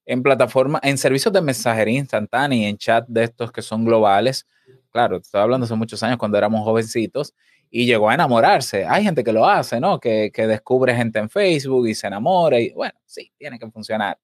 en 0.06 0.24
plataformas, 0.24 0.82
en 0.86 0.98
servicios 0.98 1.34
de 1.34 1.42
mensajería 1.42 2.00
instantánea 2.00 2.58
y 2.58 2.66
en 2.66 2.78
chat 2.78 3.06
de 3.08 3.26
estos 3.26 3.52
que 3.52 3.62
son 3.62 3.84
globales. 3.84 4.48
Claro, 4.92 5.20
te 5.20 5.26
estoy 5.26 5.42
hablando 5.42 5.66
hace 5.66 5.76
muchos 5.76 6.02
años 6.04 6.18
cuando 6.18 6.38
éramos 6.38 6.64
jovencitos 6.64 7.34
y 7.70 7.86
llegó 7.86 8.10
a 8.10 8.14
enamorarse. 8.14 8.86
Hay 8.86 9.04
gente 9.04 9.22
que 9.22 9.34
lo 9.34 9.46
hace, 9.46 9.82
¿no? 9.82 10.00
Que, 10.00 10.32
que 10.34 10.48
descubre 10.48 10.96
gente 10.96 11.20
en 11.20 11.30
Facebook 11.30 11.88
y 11.90 11.96
se 11.96 12.08
enamora 12.08 12.60
y 12.62 12.72
bueno, 12.72 12.98
sí, 13.06 13.30
tiene 13.38 13.60
que 13.60 13.70
funcionar. 13.70 14.18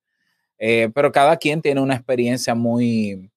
Eh, 0.57 0.89
pero 0.95 1.11
cada 1.11 1.35
quien 1.35 1.61
tiene 1.61 1.81
una 1.81 1.95
experiencia 1.95 2.55
muy, 2.55 3.29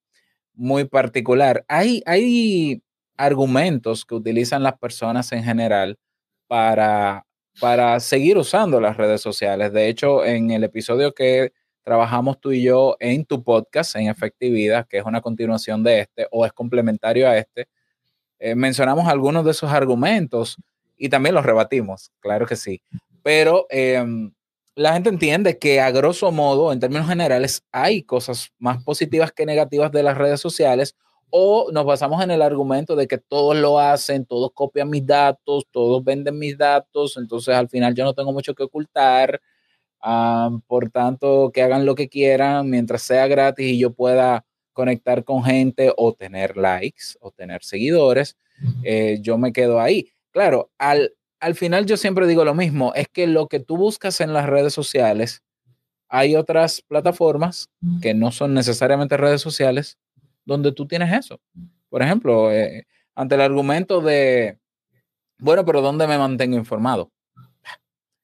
muy 0.55 0.85
particular. 0.85 1.65
Hay, 1.67 2.03
hay 2.07 2.84
argumentos 3.17 4.05
que 4.05 4.15
utilizan 4.15 4.63
las 4.63 4.79
personas 4.79 5.31
en 5.33 5.45
general 5.45 5.99
para, 6.47 7.25
para 7.61 8.01
seguir 8.01 8.37
usando 8.37 8.81
las 8.81 8.97
redes 8.97 9.21
sociales. 9.21 9.73
De 9.73 9.89
hecho, 9.89 10.25
en 10.25 10.51
el 10.51 10.65
episodio 10.65 11.13
que 11.13 11.53
trabajamos 11.83 12.41
tú 12.41 12.53
y 12.53 12.63
yo 12.63 12.97
en 12.99 13.25
tu 13.25 13.43
podcast, 13.45 13.97
en 13.97 14.09
Efectividad, 14.09 14.87
que 14.89 14.99
es 14.99 15.05
una 15.05 15.21
continuación 15.21 15.83
de 15.83 16.01
este 16.01 16.27
o 16.31 16.47
es 16.47 16.53
complementario 16.53 17.29
a 17.29 17.37
este, 17.37 17.69
eh, 18.39 18.55
mencionamos 18.55 19.07
algunos 19.07 19.45
de 19.45 19.53
esos 19.53 19.71
argumentos 19.71 20.57
y 20.97 21.09
también 21.09 21.35
los 21.35 21.45
rebatimos, 21.45 22.11
claro 22.21 22.47
que 22.47 22.57
sí. 22.57 22.81
Pero 23.23 23.67
em, 23.71 24.33
la 24.75 24.95
gente 24.95 25.09
entiende 25.09 25.59
que 25.59 25.81
a 25.81 25.91
grosso 25.91 26.31
modo, 26.33 26.73
en 26.73 26.81
términos 26.81 27.09
generales, 27.09 27.63
hay 27.71 28.03
cosas 28.03 28.53
más 28.59 28.83
positivas 28.83 29.33
que 29.33 29.47
negativas 29.47 29.93
de 29.93 30.03
las 30.03 30.19
redes 30.19 30.41
sociales 30.41 30.97
o 31.37 31.73
nos 31.73 31.85
basamos 31.85 32.23
en 32.23 32.31
el 32.31 32.43
argumento 32.43 32.95
de 32.95 33.09
que 33.09 33.19
todos 33.19 33.57
lo 33.57 33.81
hacen, 33.81 34.25
todos 34.25 34.53
copian 34.55 34.89
mis 34.89 35.05
datos, 35.05 35.67
todos 35.73 36.05
venden 36.05 36.39
mis 36.39 36.57
datos, 36.57 37.17
entonces 37.17 37.53
al 37.57 37.69
final 37.69 37.93
yo 37.93 38.05
no 38.05 38.15
tengo 38.15 38.33
mucho 38.33 38.55
que 38.55 38.63
ocultar, 38.63 39.41
ah, 40.01 40.57
por 40.69 40.91
tanto 40.91 41.51
que 41.53 41.61
hagan 41.61 41.87
lo 41.87 41.97
que 41.97 42.09
quieran 42.09 42.71
mientras 42.71 43.03
sea 43.03 43.27
gratis 43.27 43.67
y 43.67 43.81
yo 43.81 43.93
pueda 43.93 44.47
conectar 44.73 45.25
con 45.25 45.43
gente 45.43 45.93
o 45.97 46.13
tener 46.13 46.57
likes 46.57 47.17
o 47.19 47.33
tener 47.33 47.65
seguidores, 47.65 48.37
eh, 48.85 49.19
yo 49.21 49.37
me 49.37 49.53
quedo 49.53 49.81
ahí. 49.81 50.13
Claro, 50.31 50.71
al, 50.79 51.17
al 51.41 51.57
final 51.57 51.85
yo 51.85 51.97
siempre 51.97 52.29
digo 52.29 52.45
lo 52.45 52.55
mismo, 52.55 52.93
es 52.95 53.09
que 53.09 53.27
lo 53.27 53.49
que 53.49 53.59
tú 53.59 53.77
buscas 53.77 54.21
en 54.21 54.33
las 54.35 54.47
redes 54.47 54.73
sociales, 54.73 55.43
hay 56.09 56.37
otras 56.37 56.81
plataformas 56.83 57.71
que 58.01 58.15
no 58.15 58.31
son 58.31 58.55
necesariamente 58.55 59.17
redes 59.17 59.41
sociales 59.41 59.99
donde 60.45 60.73
tú 60.73 60.87
tienes 60.87 61.13
eso. 61.13 61.41
Por 61.89 62.03
ejemplo, 62.03 62.53
eh, 62.53 62.87
ante 63.15 63.35
el 63.37 63.41
argumento 63.41 64.01
de, 64.01 64.59
bueno, 65.39 65.65
pero 65.65 65.81
¿dónde 65.83 66.07
me 66.07 66.19
mantengo 66.19 66.57
informado? 66.57 67.11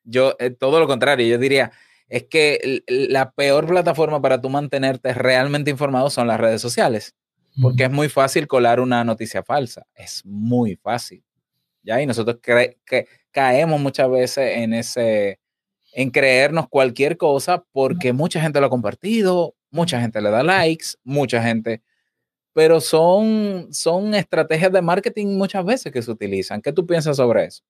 Yo, 0.05 0.35
eh, 0.39 0.51
todo 0.51 0.81
lo 0.81 0.87
contrario, 0.87 1.27
yo 1.27 1.39
diría, 1.39 1.73
es 2.09 2.25
que 2.25 2.83
la 2.87 3.31
peor 3.33 3.67
plataforma 3.67 4.21
para 4.21 4.41
tú 4.41 4.49
mantenerte 4.49 5.15
realmente 5.15 5.71
informado 5.71 6.11
son 6.11 6.27
las 6.27 6.41
redes 6.41 6.61
sociales, 6.61 7.15
porque 7.61 7.85
es 7.85 7.91
muy 7.91 8.09
fácil 8.09 8.47
colar 8.49 8.81
una 8.81 9.05
noticia 9.05 9.43
falsa, 9.43 9.87
es 9.95 10.25
muy 10.25 10.77
fácil. 10.77 11.23
¿ya? 11.83 12.01
Y 12.01 12.07
nosotros 12.07 12.39
cre- 12.43 12.79
que 12.85 13.07
caemos 13.31 13.81
muchas 13.81 14.11
veces 14.11 14.57
en 14.57 14.75
ese, 14.75 15.39
en 15.93 16.11
creernos 16.11 16.69
cualquier 16.69 17.17
cosa 17.17 17.65
porque 17.71 18.13
mucha 18.13 18.41
gente 18.41 18.59
lo 18.61 18.67
ha 18.67 18.71
compartido, 18.71 19.55
mucha 19.71 20.01
gente 20.01 20.21
le 20.21 20.31
da 20.31 20.43
likes, 20.43 20.95
mucha 21.05 21.43
gente, 21.43 21.83
pero 22.53 22.81
son, 22.81 23.69
son 23.71 24.15
estrategias 24.15 24.73
de 24.73 24.83
marketing 24.83 25.39
muchas 25.39 25.65
veces 25.65 25.93
que 25.93 26.03
se 26.03 26.11
utilizan. 26.11 26.61
¿Qué 26.61 26.73
tú 26.73 26.87
piensas 26.87 27.17
sobre 27.17 27.45
eso? 27.45 27.63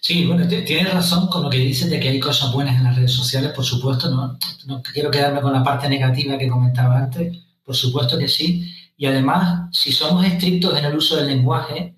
Sí, 0.00 0.24
bueno, 0.24 0.46
tienes 0.46 0.92
razón 0.92 1.26
con 1.28 1.42
lo 1.42 1.50
que 1.50 1.58
dices 1.58 1.90
de 1.90 1.98
que 1.98 2.08
hay 2.08 2.20
cosas 2.20 2.52
buenas 2.52 2.76
en 2.76 2.84
las 2.84 2.96
redes 2.96 3.12
sociales, 3.12 3.50
por 3.52 3.64
supuesto, 3.64 4.08
no, 4.08 4.38
no 4.66 4.82
quiero 4.82 5.10
quedarme 5.10 5.40
con 5.40 5.52
la 5.52 5.64
parte 5.64 5.88
negativa 5.88 6.38
que 6.38 6.48
comentaba 6.48 6.96
antes, 6.96 7.36
por 7.64 7.74
supuesto 7.74 8.16
que 8.16 8.28
sí. 8.28 8.72
Y 8.96 9.06
además, 9.06 9.68
si 9.72 9.92
somos 9.92 10.24
estrictos 10.24 10.78
en 10.78 10.84
el 10.84 10.96
uso 10.96 11.16
del 11.16 11.26
lenguaje, 11.26 11.96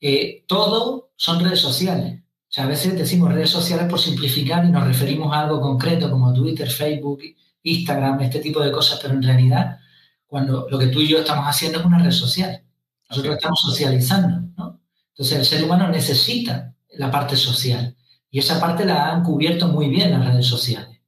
eh, 0.00 0.44
todo 0.46 1.12
son 1.16 1.42
redes 1.42 1.60
sociales. 1.60 2.20
O 2.20 2.54
sea, 2.54 2.64
a 2.64 2.68
veces 2.68 2.98
decimos 2.98 3.32
redes 3.32 3.50
sociales 3.50 3.86
por 3.88 3.98
simplificar 3.98 4.64
y 4.64 4.70
nos 4.70 4.86
referimos 4.86 5.32
a 5.32 5.40
algo 5.40 5.60
concreto 5.60 6.10
como 6.10 6.34
Twitter, 6.34 6.68
Facebook, 6.70 7.22
Instagram, 7.62 8.20
este 8.20 8.40
tipo 8.40 8.60
de 8.60 8.72
cosas, 8.72 8.98
pero 9.00 9.14
en 9.14 9.22
realidad, 9.22 9.78
cuando 10.32 10.66
lo 10.70 10.78
que 10.78 10.86
tú 10.88 11.00
y 11.02 11.08
yo 11.08 11.18
estamos 11.18 11.44
haciendo 11.46 11.78
es 11.80 11.84
una 11.84 11.98
red 12.02 12.10
social. 12.10 12.62
Nosotros 13.10 13.34
estamos 13.36 13.60
socializando, 13.60 14.28
¿no? 14.56 14.80
Entonces, 15.10 15.38
el 15.38 15.44
ser 15.44 15.64
humano 15.64 15.88
necesita 15.88 16.74
la 16.96 17.10
parte 17.10 17.36
social. 17.36 17.94
Y 18.30 18.38
esa 18.38 18.58
parte 18.58 18.86
la 18.86 19.12
han 19.12 19.22
cubierto 19.22 19.68
muy 19.68 19.88
bien 19.90 20.10
las 20.12 20.24
redes 20.26 20.46
sociales. 20.46 20.98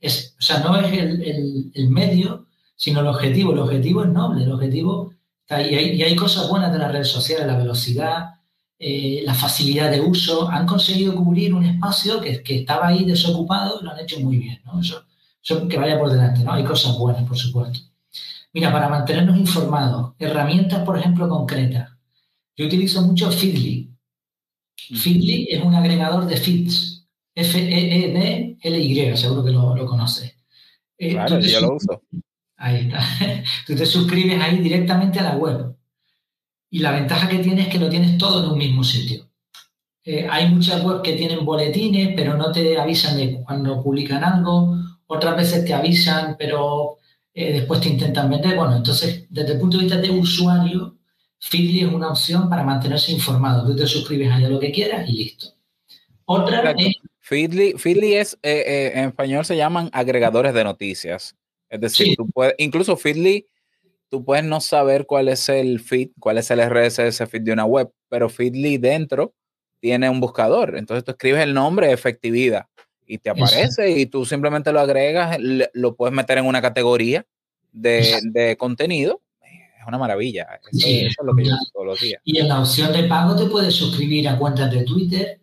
Es- 0.00 0.34
o 0.38 0.42
sea, 0.42 0.58
no 0.60 0.76
es 0.80 0.92
el, 0.92 1.22
el- 1.22 1.70
el 1.74 1.90
medio, 1.90 2.46
sino 2.76 3.00
el 3.00 3.06
objetivo. 3.06 3.52
El 3.52 3.60
objetivo 3.60 4.02
es 4.04 4.10
noble, 4.10 4.44
el 4.44 4.52
objetivo 4.52 5.12
está. 5.42 5.62
Y 5.62 5.74
hay, 5.76 5.86
y 5.96 6.02
hay 6.02 6.16
cosas 6.16 6.48
buenas 6.48 6.72
de 6.72 6.78
las 6.78 6.90
redes 6.92 7.08
sociales, 7.08 7.46
la 7.46 7.56
velocidad, 7.58 8.30
eh, 8.78 9.22
la 9.24 9.34
facilidad 9.34 9.90
de 9.92 10.00
uso. 10.00 10.48
Han 10.48 10.66
conseguido 10.66 11.14
cubrir 11.14 11.54
un 11.54 11.64
espacio 11.64 12.20
que, 12.20 12.42
que 12.42 12.60
estaba 12.60 12.88
ahí 12.88 13.04
desocupado 13.04 13.78
y 13.80 13.84
lo 13.84 13.90
han 13.92 14.00
hecho 14.00 14.18
muy 14.20 14.38
bien, 14.38 14.60
¿no? 14.64 14.80
Eso, 14.80 15.04
eso 15.42 15.68
que 15.68 15.76
vaya 15.78 15.98
por 16.00 16.10
delante, 16.10 16.42
¿no? 16.42 16.52
Hay 16.52 16.64
cosas 16.64 16.96
buenas, 16.98 17.22
por 17.28 17.36
supuesto. 17.38 17.78
Mira, 18.52 18.72
para 18.72 18.88
mantenernos 18.88 19.36
informados, 19.38 20.14
herramientas, 20.18 20.84
por 20.84 20.98
ejemplo, 20.98 21.28
concretas. 21.28 21.90
Yo 22.56 22.66
utilizo 22.66 23.02
mucho 23.02 23.30
Feedly. 23.30 23.90
Feedly 24.76 25.48
es 25.50 25.62
un 25.62 25.74
agregador 25.74 26.26
de 26.26 26.36
feeds. 26.36 27.06
F-E-E-D-L-Y, 27.34 29.16
seguro 29.16 29.44
que 29.44 29.52
lo, 29.52 29.76
lo 29.76 29.86
conoces. 29.86 30.34
Eh, 30.98 31.12
Claro, 31.12 31.38
yo 31.40 31.60
lo 31.60 31.76
uso. 31.76 32.02
Ahí 32.56 32.88
está. 32.88 33.00
Tú 33.66 33.74
te 33.74 33.86
suscribes 33.86 34.40
ahí 34.40 34.58
directamente 34.58 35.20
a 35.20 35.24
la 35.24 35.36
web. 35.36 35.76
Y 36.70 36.80
la 36.80 36.92
ventaja 36.92 37.28
que 37.28 37.38
tienes 37.38 37.66
es 37.66 37.72
que 37.72 37.78
lo 37.78 37.88
tienes 37.88 38.18
todo 38.18 38.44
en 38.44 38.50
un 38.50 38.58
mismo 38.58 38.84
sitio. 38.84 39.30
Eh, 40.04 40.26
hay 40.28 40.48
muchas 40.48 40.84
webs 40.84 41.02
que 41.02 41.14
tienen 41.14 41.44
boletines, 41.44 42.14
pero 42.16 42.36
no 42.36 42.50
te 42.52 42.78
avisan 42.78 43.16
de 43.16 43.42
cuando 43.42 43.82
publican 43.82 44.24
algo. 44.24 44.76
Otras 45.06 45.36
veces 45.36 45.64
te 45.64 45.74
avisan, 45.74 46.36
pero 46.38 46.98
eh, 47.34 47.52
después 47.52 47.80
te 47.80 47.88
intentan 47.88 48.30
vender. 48.30 48.56
Bueno, 48.56 48.76
entonces, 48.76 49.26
desde 49.30 49.52
el 49.52 49.58
punto 49.60 49.76
de 49.78 49.84
vista 49.84 49.98
de 50.00 50.10
usuario, 50.10 50.96
Feedly 51.38 51.80
es 51.80 51.92
una 51.92 52.10
opción 52.10 52.48
para 52.50 52.62
mantenerse 52.64 53.12
informado. 53.12 53.66
Tú 53.66 53.74
te 53.76 53.86
suscribes 53.86 54.30
ahí 54.30 54.44
a 54.44 54.48
lo 54.48 54.60
que 54.60 54.70
quieras 54.72 55.08
y 55.08 55.12
listo. 55.12 55.46
Otra 56.26 56.58
Exacto. 56.58 56.82
es 56.86 56.94
Feedly, 57.20 57.74
Feedly 57.78 58.14
es, 58.14 58.34
eh, 58.42 58.64
eh, 58.66 58.92
en 58.94 59.08
español 59.08 59.44
se 59.44 59.56
llaman 59.56 59.88
agregadores 59.92 60.52
de 60.54 60.64
noticias. 60.64 61.34
Es 61.68 61.80
decir, 61.80 62.08
Sí. 62.08 62.16
tú 62.16 62.28
puedes, 62.30 62.54
incluso 62.58 62.96
Feedly, 62.96 63.46
tú 64.08 64.24
puedes 64.24 64.44
no 64.44 64.60
saber 64.60 65.06
cuál 65.06 65.28
es 65.28 65.48
el 65.48 65.78
feed, 65.80 66.10
cuál 66.18 66.38
es 66.38 66.50
el 66.50 66.60
RSS 66.60 67.26
feed 67.28 67.42
de 67.42 67.52
una 67.52 67.64
web, 67.64 67.90
pero 68.08 68.28
Feedly 68.28 68.78
dentro 68.78 69.34
tiene 69.80 70.10
un 70.10 70.20
buscador. 70.20 70.76
Entonces 70.76 71.04
tú 71.04 71.12
escribes 71.12 71.42
el 71.42 71.54
nombre, 71.54 71.92
efectividad, 71.92 72.66
y 73.10 73.18
te 73.18 73.30
aparece 73.30 73.90
y 73.90 74.06
tú 74.06 74.24
simplemente 74.24 74.72
lo 74.72 74.78
agregas, 74.78 75.36
lo 75.72 75.96
puedes 75.96 76.14
meter 76.14 76.38
en 76.38 76.46
una 76.46 76.62
categoría 76.62 77.26
de, 77.72 78.20
de 78.22 78.56
contenido. 78.56 79.20
Es 79.42 79.84
una 79.84 79.98
maravilla. 79.98 80.46
Eso, 80.62 80.86
Sí, 80.86 81.00
eso 81.00 81.22
es 81.22 81.26
lo 81.26 81.34
que 81.34 81.42
yo 81.42 81.48
claro. 81.48 81.62
uso 81.62 81.72
todos 81.72 81.86
los 81.86 82.00
días. 82.00 82.22
Y 82.24 82.38
en 82.38 82.48
la 82.48 82.60
opción 82.60 82.92
de 82.92 83.04
pago 83.04 83.34
te 83.34 83.46
puedes 83.46 83.74
suscribir 83.74 84.28
a 84.28 84.38
cuentas 84.38 84.70
de 84.70 84.84
Twitter, 84.84 85.40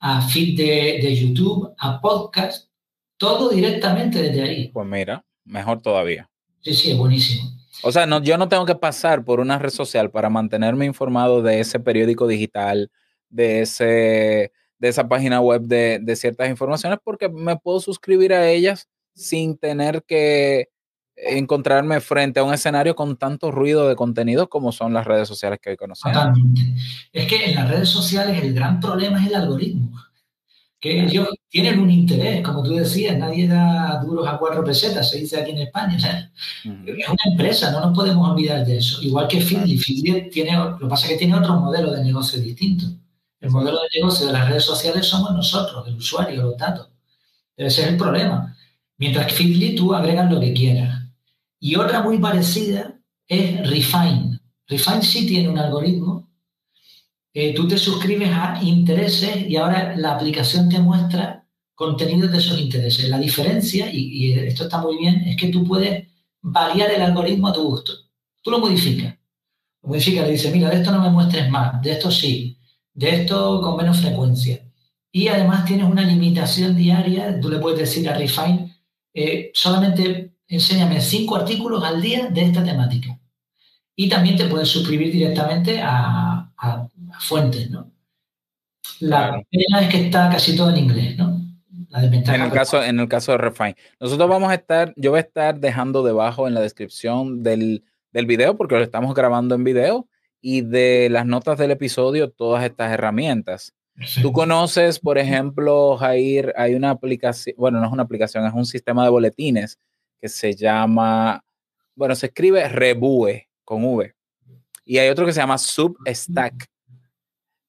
a 0.00 0.22
feed 0.22 0.56
de, 0.56 0.98
de 1.06 1.14
YouTube, 1.14 1.72
a 1.78 2.00
podcast, 2.00 2.68
todo 3.16 3.50
directamente 3.50 4.20
desde 4.20 4.42
ahí. 4.42 4.68
Pues 4.72 4.86
mira, 4.86 5.24
mejor 5.44 5.82
todavía. 5.82 6.28
Sí, 6.62 6.74
sí, 6.74 6.90
es 6.90 6.98
buenísimo. 6.98 7.48
O 7.84 7.92
sea, 7.92 8.06
no, 8.06 8.20
yo 8.22 8.36
no 8.38 8.48
tengo 8.48 8.66
que 8.66 8.74
pasar 8.74 9.24
por 9.24 9.38
una 9.38 9.58
red 9.60 9.70
social 9.70 10.10
para 10.10 10.30
mantenerme 10.30 10.86
informado 10.86 11.42
de 11.42 11.60
ese 11.60 11.78
periódico 11.78 12.26
digital, 12.26 12.90
de, 13.28 13.60
ese, 13.60 14.52
de 14.78 14.88
esa 14.88 15.08
página 15.08 15.40
web 15.40 15.62
de, 15.62 15.98
de 16.02 16.16
ciertas 16.16 16.48
informaciones, 16.48 16.98
porque 17.02 17.28
me 17.28 17.56
puedo 17.56 17.80
suscribir 17.80 18.32
a 18.32 18.48
ellas 18.48 18.88
sin 19.14 19.56
tener 19.56 20.02
que 20.02 20.68
encontrarme 21.16 22.00
frente 22.00 22.40
a 22.40 22.44
un 22.44 22.52
escenario 22.52 22.94
con 22.94 23.16
tanto 23.16 23.50
ruido 23.50 23.88
de 23.88 23.96
contenido 23.96 24.48
como 24.48 24.72
son 24.72 24.92
las 24.92 25.06
redes 25.06 25.28
sociales 25.28 25.58
que 25.62 25.70
hoy 25.70 25.76
conocemos. 25.76 26.16
Totalmente. 26.16 26.60
Es 27.12 27.26
que 27.26 27.50
en 27.50 27.54
las 27.54 27.70
redes 27.70 27.88
sociales 27.88 28.42
el 28.42 28.54
gran 28.54 28.80
problema 28.80 29.20
es 29.20 29.28
el 29.28 29.36
algoritmo. 29.36 29.92
Que 30.80 31.04
ellos 31.04 31.28
tienen 31.48 31.78
un 31.78 31.90
interés, 31.90 32.42
como 32.42 32.62
tú 32.62 32.74
decías, 32.74 33.16
nadie 33.16 33.48
da 33.48 34.02
duros 34.04 34.28
a 34.28 34.36
cuatro 34.36 34.62
pesetas, 34.62 35.10
se 35.10 35.18
dice 35.18 35.40
aquí 35.40 35.52
en 35.52 35.58
España. 35.58 35.96
es 35.96 37.08
una 37.08 37.30
empresa, 37.30 37.70
no 37.70 37.80
nos 37.80 37.96
podemos 37.96 38.28
olvidar 38.28 38.66
de 38.66 38.76
eso. 38.76 39.00
Igual 39.00 39.26
que 39.26 39.40
Feedly. 39.40 39.78
Feedly 39.78 40.28
tiene, 40.28 40.52
lo 40.52 40.76
que 40.76 40.86
pasa 40.86 41.06
es 41.06 41.12
que 41.12 41.18
tiene 41.18 41.36
otro 41.36 41.54
modelo 41.58 41.90
de 41.90 42.04
negocio 42.04 42.38
distinto. 42.38 42.84
El 43.44 43.50
modelo 43.50 43.78
de 43.82 43.98
negocio 44.00 44.26
de 44.26 44.32
las 44.32 44.48
redes 44.48 44.64
sociales 44.64 45.04
somos 45.04 45.30
nosotros, 45.32 45.86
el 45.86 45.96
usuario, 45.96 46.44
los 46.44 46.56
datos. 46.56 46.88
Ese 47.54 47.82
es 47.82 47.88
el 47.88 47.98
problema. 47.98 48.56
Mientras 48.96 49.26
que 49.26 49.34
Feedly 49.34 49.74
tú 49.74 49.94
agregas 49.94 50.32
lo 50.32 50.40
que 50.40 50.54
quieras. 50.54 51.02
Y 51.60 51.76
otra 51.76 52.00
muy 52.00 52.16
parecida 52.18 52.98
es 53.28 53.68
Refine. 53.68 54.40
Refine 54.66 55.02
sí 55.02 55.26
tiene 55.26 55.50
un 55.50 55.58
algoritmo. 55.58 56.30
Eh, 57.34 57.52
tú 57.52 57.68
te 57.68 57.76
suscribes 57.76 58.30
a 58.32 58.58
intereses 58.62 59.46
y 59.46 59.56
ahora 59.56 59.94
la 59.94 60.14
aplicación 60.14 60.70
te 60.70 60.78
muestra 60.78 61.46
contenidos 61.74 62.32
de 62.32 62.38
esos 62.38 62.58
intereses. 62.58 63.10
La 63.10 63.18
diferencia, 63.18 63.92
y, 63.92 63.98
y 64.24 64.32
esto 64.38 64.64
está 64.64 64.78
muy 64.78 64.96
bien, 64.96 65.16
es 65.26 65.36
que 65.36 65.48
tú 65.48 65.66
puedes 65.66 66.08
variar 66.40 66.90
el 66.92 67.02
algoritmo 67.02 67.48
a 67.48 67.52
tu 67.52 67.62
gusto. 67.62 67.92
Tú 68.40 68.50
lo 68.50 68.58
modificas. 68.58 69.18
Lo 69.82 69.90
modificas, 69.90 70.24
le 70.24 70.32
dices, 70.32 70.50
mira, 70.50 70.70
de 70.70 70.76
esto 70.76 70.90
no 70.90 71.02
me 71.02 71.10
muestres 71.10 71.50
más, 71.50 71.82
de 71.82 71.92
esto 71.92 72.10
sí, 72.10 72.58
de 72.94 73.10
esto 73.22 73.60
con 73.60 73.76
menos 73.76 73.98
frecuencia. 74.00 74.60
Y 75.12 75.28
además 75.28 75.64
tienes 75.64 75.86
una 75.86 76.02
limitación 76.02 76.76
diaria, 76.76 77.38
tú 77.40 77.48
le 77.50 77.58
puedes 77.58 77.78
decir 77.78 78.08
a 78.08 78.14
Refine, 78.16 78.74
eh, 79.12 79.50
solamente 79.54 80.32
enséñame 80.48 81.00
cinco 81.00 81.36
artículos 81.36 81.82
al 81.84 82.00
día 82.02 82.28
de 82.30 82.42
esta 82.42 82.64
temática. 82.64 83.18
Y 83.96 84.08
también 84.08 84.36
te 84.36 84.46
puedes 84.46 84.68
suscribir 84.68 85.12
directamente 85.12 85.80
a, 85.80 86.50
a- 86.56 86.88
a 87.12 87.20
fuentes, 87.20 87.70
¿no? 87.70 87.90
La 89.00 89.28
Claro. 89.28 89.42
pena 89.50 89.80
es 89.82 89.88
que 89.88 90.04
está 90.06 90.28
casi 90.30 90.56
todo 90.56 90.70
en 90.70 90.78
inglés, 90.78 91.16
¿no? 91.16 91.40
La 91.90 92.00
desventaja. 92.00 92.36
En 92.36 92.42
el 92.42 92.50
caso, 92.50 92.82
en 92.82 92.98
el 93.00 93.08
caso 93.08 93.32
de 93.32 93.38
Refine. 93.38 93.76
Nosotros 94.00 94.28
vamos 94.28 94.50
a 94.50 94.54
estar, 94.54 94.92
yo 94.96 95.10
voy 95.12 95.18
a 95.18 95.22
estar 95.22 95.60
dejando 95.60 96.02
debajo 96.02 96.48
en 96.48 96.54
la 96.54 96.60
descripción 96.60 97.42
del, 97.44 97.84
del 98.12 98.26
video, 98.26 98.56
porque 98.56 98.74
lo 98.76 98.82
estamos 98.82 99.14
grabando 99.14 99.54
en 99.54 99.62
video, 99.64 100.08
y 100.46 100.60
de 100.60 101.08
las 101.10 101.24
notas 101.24 101.56
del 101.56 101.70
episodio, 101.70 102.28
todas 102.28 102.62
estas 102.64 102.92
herramientas. 102.92 103.72
Tú 104.20 104.30
conoces, 104.30 104.98
por 104.98 105.16
ejemplo, 105.16 105.96
Jair, 105.96 106.52
hay 106.58 106.74
una 106.74 106.90
aplicación, 106.90 107.56
bueno, 107.56 107.80
no 107.80 107.86
es 107.86 107.92
una 107.92 108.02
aplicación, 108.02 108.44
es 108.44 108.52
un 108.52 108.66
sistema 108.66 109.04
de 109.04 109.10
boletines 109.10 109.78
que 110.20 110.28
se 110.28 110.52
llama, 110.52 111.42
bueno, 111.94 112.14
se 112.14 112.26
escribe 112.26 112.68
Rebue 112.68 113.48
con 113.64 113.86
V. 113.86 114.14
Y 114.84 114.98
hay 114.98 115.08
otro 115.08 115.24
que 115.24 115.32
se 115.32 115.40
llama 115.40 115.56
Substack. 115.56 116.66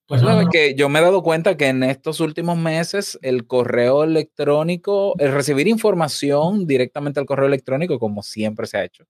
Pues 0.06 0.22
no, 0.22 0.42
no, 0.42 0.50
que 0.50 0.76
yo 0.76 0.90
me 0.90 1.00
he 1.00 1.02
dado 1.02 1.24
cuenta 1.24 1.56
que 1.56 1.70
en 1.70 1.82
estos 1.82 2.20
últimos 2.20 2.58
meses 2.58 3.18
el 3.22 3.48
correo 3.48 4.04
electrónico, 4.04 5.16
el 5.18 5.32
recibir 5.32 5.70
información 5.70 6.68
directamente 6.68 7.22
al 7.22 7.26
correo 7.26 7.48
electrónico, 7.48 8.00
como 8.00 8.22
siempre 8.22 8.68
se 8.68 8.78
ha 8.78 8.84
hecho, 8.84 9.06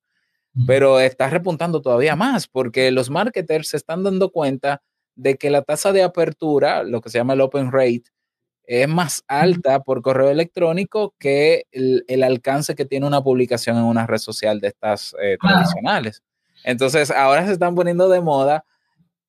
pero 0.66 1.00
está 1.00 1.30
repuntando 1.30 1.82
todavía 1.82 2.16
más 2.16 2.48
porque 2.48 2.92
los 2.92 3.10
marketers 3.10 3.70
se 3.70 3.78
están 3.78 4.04
dando 4.04 4.32
cuenta 4.32 4.82
de 5.16 5.36
que 5.36 5.50
la 5.50 5.62
tasa 5.62 5.92
de 5.92 6.04
apertura, 6.04 6.84
lo 6.84 7.02
que 7.02 7.10
se 7.10 7.18
llama 7.18 7.34
el 7.34 7.42
open 7.42 7.72
rate, 7.72 8.04
es 8.68 8.88
más 8.88 9.24
alta 9.28 9.82
por 9.84 10.02
correo 10.02 10.30
electrónico 10.30 11.14
que 11.20 11.66
el, 11.72 12.04
el 12.08 12.24
alcance 12.24 12.76
que 12.76 12.86
tiene 12.86 13.06
una 13.06 13.22
publicación 13.22 13.78
en 13.78 13.84
una 13.84 14.08
red 14.08 14.18
social 14.18 14.60
de 14.60 14.70
estas 14.70 15.16
eh, 15.22 15.38
tradicionales. 15.40 16.24
Entonces, 16.64 17.12
ahora 17.12 17.46
se 17.46 17.54
están 17.54 17.76
poniendo 17.76 18.10
de 18.10 18.22
moda 18.22 18.66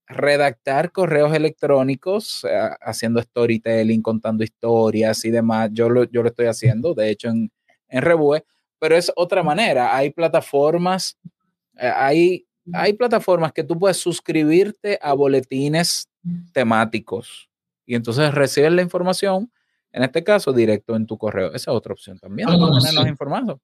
redactar 0.07 0.91
correos 0.91 1.33
electrónicos, 1.33 2.45
eh, 2.49 2.69
haciendo 2.81 3.21
storytelling, 3.21 4.01
contando 4.01 4.43
historias 4.43 5.23
y 5.25 5.31
demás. 5.31 5.69
Yo 5.73 5.89
lo, 5.89 6.05
yo 6.05 6.23
lo 6.23 6.29
estoy 6.29 6.47
haciendo, 6.47 6.93
de 6.93 7.09
hecho, 7.11 7.29
en, 7.29 7.51
en 7.89 8.01
Rebue, 8.01 8.45
pero 8.79 8.95
es 8.95 9.11
otra 9.15 9.43
manera. 9.43 9.95
Hay 9.95 10.09
plataformas, 10.11 11.17
eh, 11.77 11.91
hay, 11.95 12.47
hay 12.73 12.93
plataformas 12.93 13.51
que 13.53 13.63
tú 13.63 13.77
puedes 13.77 13.97
suscribirte 13.97 14.99
a 15.01 15.13
boletines 15.13 16.09
temáticos 16.53 17.49
y 17.85 17.95
entonces 17.95 18.33
recibes 18.33 18.71
la 18.73 18.81
información, 18.81 19.51
en 19.91 20.03
este 20.03 20.23
caso, 20.23 20.51
directo 20.53 20.95
en 20.95 21.05
tu 21.05 21.17
correo. 21.17 21.47
Esa 21.53 21.71
es 21.71 21.77
otra 21.77 21.93
opción 21.93 22.19
también, 22.19 22.47
No 22.49 22.57
mantenernos 22.57 22.93
conocí. 22.95 23.09
informados. 23.09 23.59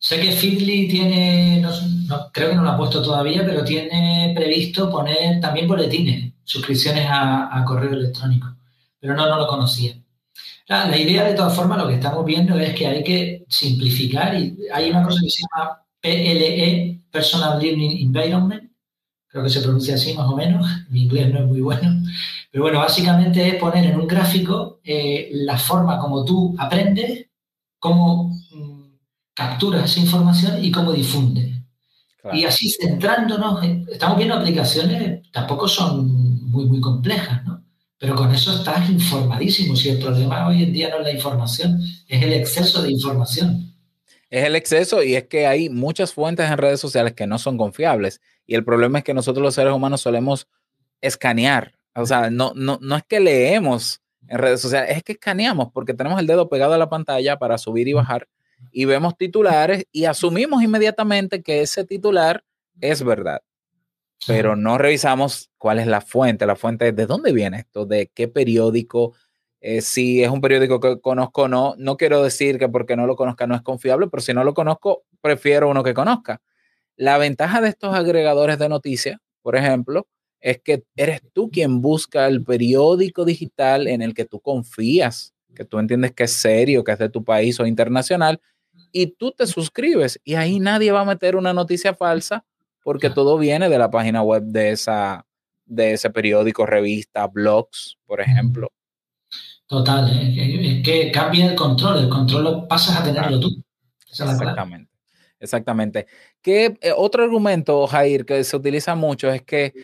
Sé 0.00 0.20
que 0.20 0.30
Feedly 0.32 0.88
tiene, 0.88 1.60
no, 1.60 1.70
no- 2.08 2.30
creo 2.32 2.50
que 2.50 2.54
no 2.56 2.62
lo 2.62 2.70
ha 2.70 2.76
puesto 2.76 3.02
todavía, 3.02 3.44
pero 3.44 3.64
tiene 3.64 4.32
previsto 4.36 4.90
poner 4.90 5.40
también 5.40 5.66
boletines, 5.66 6.32
suscripciones 6.44 7.06
a, 7.08 7.56
a 7.56 7.64
correo 7.64 7.92
electrónico. 7.92 8.46
Pero 9.00 9.14
no, 9.14 9.28
no 9.28 9.36
lo 9.38 9.46
conocía. 9.48 9.94
La, 10.68 10.86
la 10.86 10.98
idea, 10.98 11.24
de 11.24 11.34
todas 11.34 11.54
formas, 11.56 11.78
lo 11.78 11.88
que 11.88 11.94
estamos 11.94 12.24
viendo 12.24 12.58
es 12.58 12.74
que 12.74 12.86
hay 12.86 13.02
que 13.02 13.44
simplificar 13.48 14.34
y 14.34 14.56
hay 14.72 14.90
una 14.90 15.02
cosa 15.02 15.20
que 15.22 15.30
se 15.30 15.42
llama 15.42 15.82
PLE, 16.00 17.02
Personal 17.10 17.58
Learning 17.60 18.02
Environment, 18.06 18.70
creo 19.28 19.44
que 19.44 19.50
se 19.50 19.62
pronuncia 19.62 19.94
así 19.94 20.14
más 20.14 20.28
o 20.28 20.36
menos, 20.36 20.66
mi 20.90 21.02
inglés 21.04 21.32
no 21.32 21.40
es 21.40 21.46
muy 21.46 21.60
bueno, 21.62 22.02
pero 22.50 22.64
bueno, 22.64 22.80
básicamente 22.80 23.48
es 23.48 23.54
poner 23.56 23.86
en 23.86 24.00
un 24.00 24.06
gráfico 24.08 24.80
eh, 24.84 25.30
la 25.32 25.58
forma 25.58 25.98
como 25.98 26.24
tú 26.24 26.54
aprendes, 26.58 27.26
cómo 27.78 28.30
mm, 28.52 28.82
capturas 29.34 29.90
esa 29.90 30.00
información 30.00 30.64
y 30.64 30.70
cómo 30.72 30.92
difundes. 30.92 31.56
Claro. 32.22 32.36
Y 32.38 32.44
así 32.44 32.70
centrándonos, 32.70 33.62
en- 33.64 33.86
estamos 33.92 34.16
viendo 34.18 34.36
aplicaciones, 34.36 35.30
tampoco 35.32 35.68
son 35.68 36.06
muy, 36.50 36.66
muy 36.66 36.80
complejas, 36.80 37.44
¿no? 37.46 37.57
Pero 37.98 38.14
con 38.14 38.32
eso 38.32 38.56
estás 38.56 38.88
informadísimo. 38.88 39.74
Si 39.74 39.88
el 39.88 39.98
problema 39.98 40.46
hoy 40.46 40.62
en 40.62 40.72
día 40.72 40.88
no 40.90 40.98
es 40.98 41.02
la 41.02 41.12
información, 41.12 41.80
es 42.06 42.22
el 42.22 42.32
exceso 42.32 42.82
de 42.82 42.92
información. 42.92 43.74
Es 44.30 44.44
el 44.44 44.56
exceso 44.56 45.02
y 45.02 45.14
es 45.14 45.24
que 45.24 45.46
hay 45.46 45.68
muchas 45.68 46.12
fuentes 46.12 46.48
en 46.50 46.58
redes 46.58 46.80
sociales 46.80 47.14
que 47.14 47.26
no 47.26 47.38
son 47.38 47.56
confiables. 47.56 48.20
Y 48.46 48.54
el 48.54 48.64
problema 48.64 48.98
es 48.98 49.04
que 49.04 49.14
nosotros 49.14 49.42
los 49.42 49.54
seres 49.54 49.72
humanos 49.72 50.00
solemos 50.00 50.46
escanear. 51.00 51.74
O 51.94 52.06
sea, 52.06 52.30
no, 52.30 52.52
no, 52.54 52.78
no 52.80 52.96
es 52.96 53.02
que 53.08 53.20
leemos 53.20 54.00
en 54.28 54.38
redes 54.38 54.60
sociales, 54.60 54.96
es 54.96 55.02
que 55.02 55.12
escaneamos 55.12 55.70
porque 55.72 55.94
tenemos 55.94 56.20
el 56.20 56.26
dedo 56.26 56.48
pegado 56.48 56.74
a 56.74 56.78
la 56.78 56.88
pantalla 56.88 57.38
para 57.38 57.58
subir 57.58 57.88
y 57.88 57.94
bajar 57.94 58.28
y 58.72 58.84
vemos 58.84 59.16
titulares 59.16 59.86
y 59.92 60.04
asumimos 60.04 60.62
inmediatamente 60.62 61.42
que 61.42 61.62
ese 61.62 61.84
titular 61.84 62.44
es 62.80 63.02
verdad. 63.02 63.40
Pero 64.26 64.56
no 64.56 64.78
revisamos 64.78 65.50
cuál 65.58 65.78
es 65.78 65.86
la 65.86 66.00
fuente, 66.00 66.46
la 66.46 66.56
fuente 66.56 66.92
de 66.92 67.06
dónde 67.06 67.32
viene 67.32 67.58
esto, 67.58 67.86
de 67.86 68.10
qué 68.12 68.28
periódico, 68.28 69.14
eh, 69.60 69.80
si 69.80 70.22
es 70.22 70.30
un 70.30 70.40
periódico 70.40 70.80
que 70.80 71.00
conozco 71.00 71.42
o 71.42 71.48
no. 71.48 71.74
No 71.78 71.96
quiero 71.96 72.22
decir 72.22 72.58
que 72.58 72.68
porque 72.68 72.96
no 72.96 73.06
lo 73.06 73.16
conozca 73.16 73.46
no 73.46 73.54
es 73.54 73.62
confiable, 73.62 74.08
pero 74.08 74.20
si 74.20 74.34
no 74.34 74.44
lo 74.44 74.54
conozco, 74.54 75.04
prefiero 75.20 75.68
uno 75.70 75.82
que 75.82 75.94
conozca. 75.94 76.40
La 76.96 77.18
ventaja 77.18 77.60
de 77.60 77.68
estos 77.68 77.94
agregadores 77.94 78.58
de 78.58 78.68
noticias, 78.68 79.18
por 79.42 79.56
ejemplo, 79.56 80.08
es 80.40 80.60
que 80.60 80.84
eres 80.96 81.20
tú 81.32 81.50
quien 81.50 81.80
busca 81.80 82.26
el 82.26 82.44
periódico 82.44 83.24
digital 83.24 83.86
en 83.88 84.02
el 84.02 84.14
que 84.14 84.24
tú 84.24 84.40
confías, 84.40 85.34
que 85.54 85.64
tú 85.64 85.78
entiendes 85.78 86.12
que 86.12 86.24
es 86.24 86.32
serio, 86.32 86.84
que 86.84 86.92
es 86.92 86.98
de 86.98 87.08
tu 87.08 87.24
país 87.24 87.58
o 87.60 87.66
internacional, 87.66 88.40
y 88.92 89.08
tú 89.08 89.32
te 89.32 89.46
suscribes 89.46 90.20
y 90.24 90.34
ahí 90.34 90.60
nadie 90.60 90.92
va 90.92 91.00
a 91.00 91.04
meter 91.04 91.36
una 91.36 91.52
noticia 91.52 91.94
falsa 91.94 92.44
porque 92.88 93.10
todo 93.10 93.36
viene 93.36 93.68
de 93.68 93.76
la 93.76 93.90
página 93.90 94.22
web 94.22 94.44
de, 94.44 94.70
esa, 94.70 95.26
de 95.66 95.92
ese 95.92 96.08
periódico, 96.08 96.64
revista, 96.64 97.26
blogs, 97.26 97.98
por 98.06 98.22
ejemplo. 98.22 98.72
Total, 99.66 100.08
es 100.08 100.78
es 100.78 100.82
que 100.82 101.12
cambia 101.12 101.50
el 101.50 101.54
control, 101.54 101.98
el 102.04 102.08
control 102.08 102.44
lo 102.44 102.66
pasas 102.66 102.98
a 102.98 103.04
tenerlo 103.04 103.40
tú. 103.40 103.62
Esa. 104.10 104.32
Exactamente. 104.32 104.90
Exactamente. 105.38 106.06
Que 106.40 106.78
eh, 106.80 106.94
otro 106.96 107.24
argumento, 107.24 107.86
Jair, 107.86 108.24
que 108.24 108.42
se 108.42 108.56
utiliza 108.56 108.94
mucho 108.94 109.30
es 109.30 109.42
que 109.42 109.74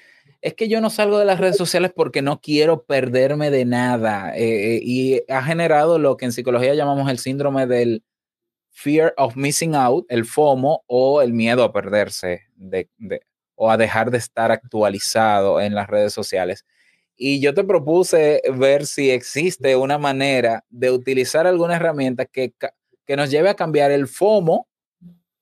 es 0.40 0.55
que 0.55 0.69
yo 0.69 0.81
no 0.81 0.88
salgo 0.88 1.19
de 1.19 1.27
las 1.27 1.38
redes 1.38 1.59
sociales 1.59 1.93
porque 1.95 2.23
no 2.23 2.40
quiero 2.40 2.85
perderme 2.85 3.51
de 3.51 3.67
nada. 3.67 4.35
eh, 4.35 4.77
eh, 4.77 4.81
y 4.83 5.21
ha 5.31 5.43
generado 5.43 5.99
lo 5.99 6.17
que 6.17 6.25
en 6.25 6.33
psicología 6.33 6.73
llamamos 6.73 7.11
el 7.11 7.19
síndrome 7.19 7.67
del 7.67 8.03
fear 8.75 9.15
of 9.17 9.37
missing 9.37 9.75
out, 9.75 10.05
el 10.11 10.25
FOMO 10.27 10.83
o 10.87 11.23
el 11.23 11.33
miedo 11.33 11.63
a 11.65 11.73
perderse 11.73 12.43
de, 12.57 12.91
de- 12.99 13.23
o 13.55 13.71
a 13.71 13.77
dejar 13.77 14.11
de 14.11 14.19
estar 14.19 14.51
actualizado 14.51 15.61
en 15.61 15.75
las 15.75 15.87
redes 15.89 16.13
sociales. 16.13 16.67
Y 17.17 17.41
yo 17.41 17.55
te 17.55 17.63
propuse 17.63 18.43
ver 18.59 18.85
si 18.87 19.11
existe 19.13 19.77
una 19.77 19.97
manera 19.97 20.65
de 20.71 20.91
utilizar 20.91 21.47
alguna 21.47 21.77
herramienta 21.77 22.27
que, 22.27 22.53
que 23.07 23.17
nos 23.17 23.31
lleve 23.31 23.49
a 23.49 23.55
cambiar 23.55 23.93
el 23.93 24.09
FOMO, 24.09 24.67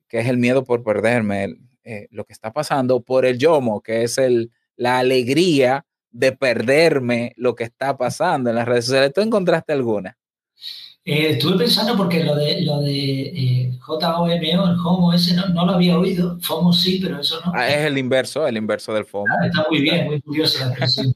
que 0.08 0.20
es 0.20 0.28
el 0.28 0.36
miedo 0.36 0.62
por 0.62 0.84
perderme 0.84 1.56
eh, 1.84 2.06
lo 2.10 2.24
que 2.26 2.34
está 2.34 2.52
pasando, 2.52 3.00
por 3.00 3.24
el 3.24 3.38
YOMO, 3.38 3.80
que 3.80 4.02
es 4.02 4.18
el, 4.18 4.50
la 4.76 4.98
alegría 4.98 5.86
de 6.10 6.32
perderme 6.32 7.32
lo 7.36 7.54
que 7.54 7.64
está 7.64 7.96
pasando 7.96 8.50
en 8.50 8.56
las 8.56 8.68
redes 8.68 8.84
sociales. 8.84 9.12
¿Tú 9.14 9.22
encontraste 9.22 9.72
alguna? 9.72 10.18
Eh, 11.04 11.30
estuve 11.30 11.58
pensando 11.58 11.96
porque 11.96 12.22
lo 12.22 12.36
de, 12.36 12.62
lo 12.62 12.80
de 12.80 13.22
eh, 13.22 13.78
JOMO, 13.80 14.28
el 14.28 14.56
HOMO 14.78 15.12
ese, 15.12 15.34
no, 15.34 15.48
no 15.48 15.66
lo 15.66 15.72
había 15.72 15.98
oído. 15.98 16.38
FOMO 16.40 16.72
sí, 16.72 17.00
pero 17.02 17.20
eso 17.20 17.40
no. 17.44 17.52
Ah, 17.54 17.68
es 17.68 17.84
el 17.86 17.98
inverso, 17.98 18.46
el 18.46 18.56
inverso 18.56 18.94
del 18.94 19.04
FOMO. 19.04 19.26
Está 19.44 19.66
muy 19.68 19.80
bien, 19.80 20.06
muy 20.06 20.20
curiosa 20.20 20.60
la 20.66 20.70
expresión. 20.70 21.12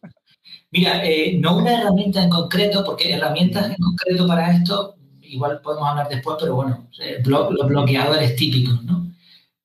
Mira, 0.72 1.07
eh, 1.07 1.38
no 1.38 1.59
una 1.59 1.81
herramienta 1.81 2.22
en 2.22 2.31
concreto, 2.31 2.85
porque 2.85 3.12
herramientas 3.12 3.70
en 3.70 3.77
concreto 3.77 4.27
para 4.27 4.51
esto, 4.57 4.96
igual 5.22 5.61
podemos 5.61 5.88
hablar 5.88 6.09
después, 6.09 6.37
pero 6.40 6.57
bueno, 6.57 6.88
eh, 7.01 7.22
blo- 7.22 7.51
los 7.51 7.68
bloqueadores 7.68 8.35
típicos, 8.35 8.83
¿no? 8.85 9.07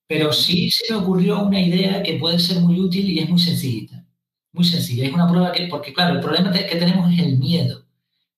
Pero 0.08 0.32
sí 0.32 0.70
se 0.70 0.94
me 0.94 1.00
ocurrió 1.00 1.42
una 1.44 1.60
idea 1.60 2.04
que 2.04 2.14
puede 2.18 2.38
ser 2.38 2.60
muy 2.60 2.80
útil 2.80 3.10
y 3.10 3.20
es 3.20 3.30
muy 3.30 3.40
sencillita. 3.40 4.06
Muy 4.54 4.66
sencilla. 4.66 5.06
Es 5.08 5.14
una 5.14 5.28
prueba 5.28 5.52
que, 5.52 5.68
porque 5.68 5.94
claro, 5.94 6.14
el 6.16 6.20
problema 6.22 6.52
que 6.52 6.76
tenemos 6.76 7.12
es 7.14 7.20
el 7.20 7.38
miedo. 7.40 7.84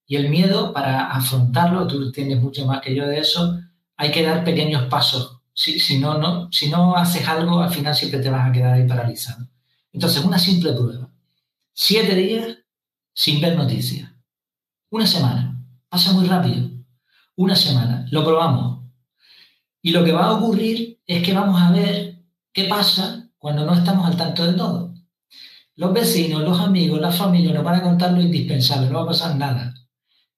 Y 0.05 0.15
el 0.17 0.29
miedo, 0.29 0.73
para 0.73 1.11
afrontarlo, 1.11 1.87
tú 1.87 2.01
entiendes 2.01 2.41
mucho 2.41 2.65
más 2.65 2.81
que 2.81 2.93
yo 2.95 3.07
de 3.07 3.19
eso, 3.19 3.59
hay 3.95 4.11
que 4.11 4.23
dar 4.23 4.43
pequeños 4.43 4.83
pasos. 4.89 5.39
Si, 5.53 5.79
si, 5.79 5.99
no, 5.99 6.17
no, 6.17 6.51
si 6.51 6.69
no 6.69 6.95
haces 6.95 7.27
algo, 7.27 7.61
al 7.61 7.71
final 7.71 7.95
siempre 7.95 8.19
te 8.19 8.29
vas 8.29 8.49
a 8.49 8.51
quedar 8.51 8.73
ahí 8.73 8.87
paralizado. 8.87 9.47
Entonces, 9.91 10.23
una 10.23 10.39
simple 10.39 10.73
prueba. 10.73 11.09
Siete 11.73 12.15
días 12.15 12.57
sin 13.13 13.39
ver 13.39 13.55
noticias. 13.55 14.11
Una 14.89 15.07
semana. 15.07 15.63
Pasa 15.89 16.11
muy 16.13 16.25
rápido. 16.25 16.69
Una 17.35 17.55
semana. 17.55 18.05
Lo 18.11 18.23
probamos. 18.23 18.83
Y 19.81 19.91
lo 19.91 20.03
que 20.03 20.11
va 20.11 20.25
a 20.27 20.33
ocurrir 20.33 21.01
es 21.05 21.23
que 21.23 21.33
vamos 21.33 21.61
a 21.61 21.71
ver 21.71 22.19
qué 22.51 22.65
pasa 22.65 23.29
cuando 23.37 23.65
no 23.65 23.73
estamos 23.73 24.07
al 24.07 24.17
tanto 24.17 24.45
de 24.45 24.53
todo. 24.53 24.93
Los 25.75 25.93
vecinos, 25.93 26.43
los 26.43 26.59
amigos, 26.59 27.01
la 27.01 27.11
familia 27.11 27.53
nos 27.53 27.63
van 27.63 27.75
a 27.75 27.83
contar 27.83 28.13
lo 28.13 28.21
indispensable, 28.21 28.89
no 28.89 28.99
va 28.99 29.03
a 29.03 29.07
pasar 29.07 29.35
nada. 29.35 29.73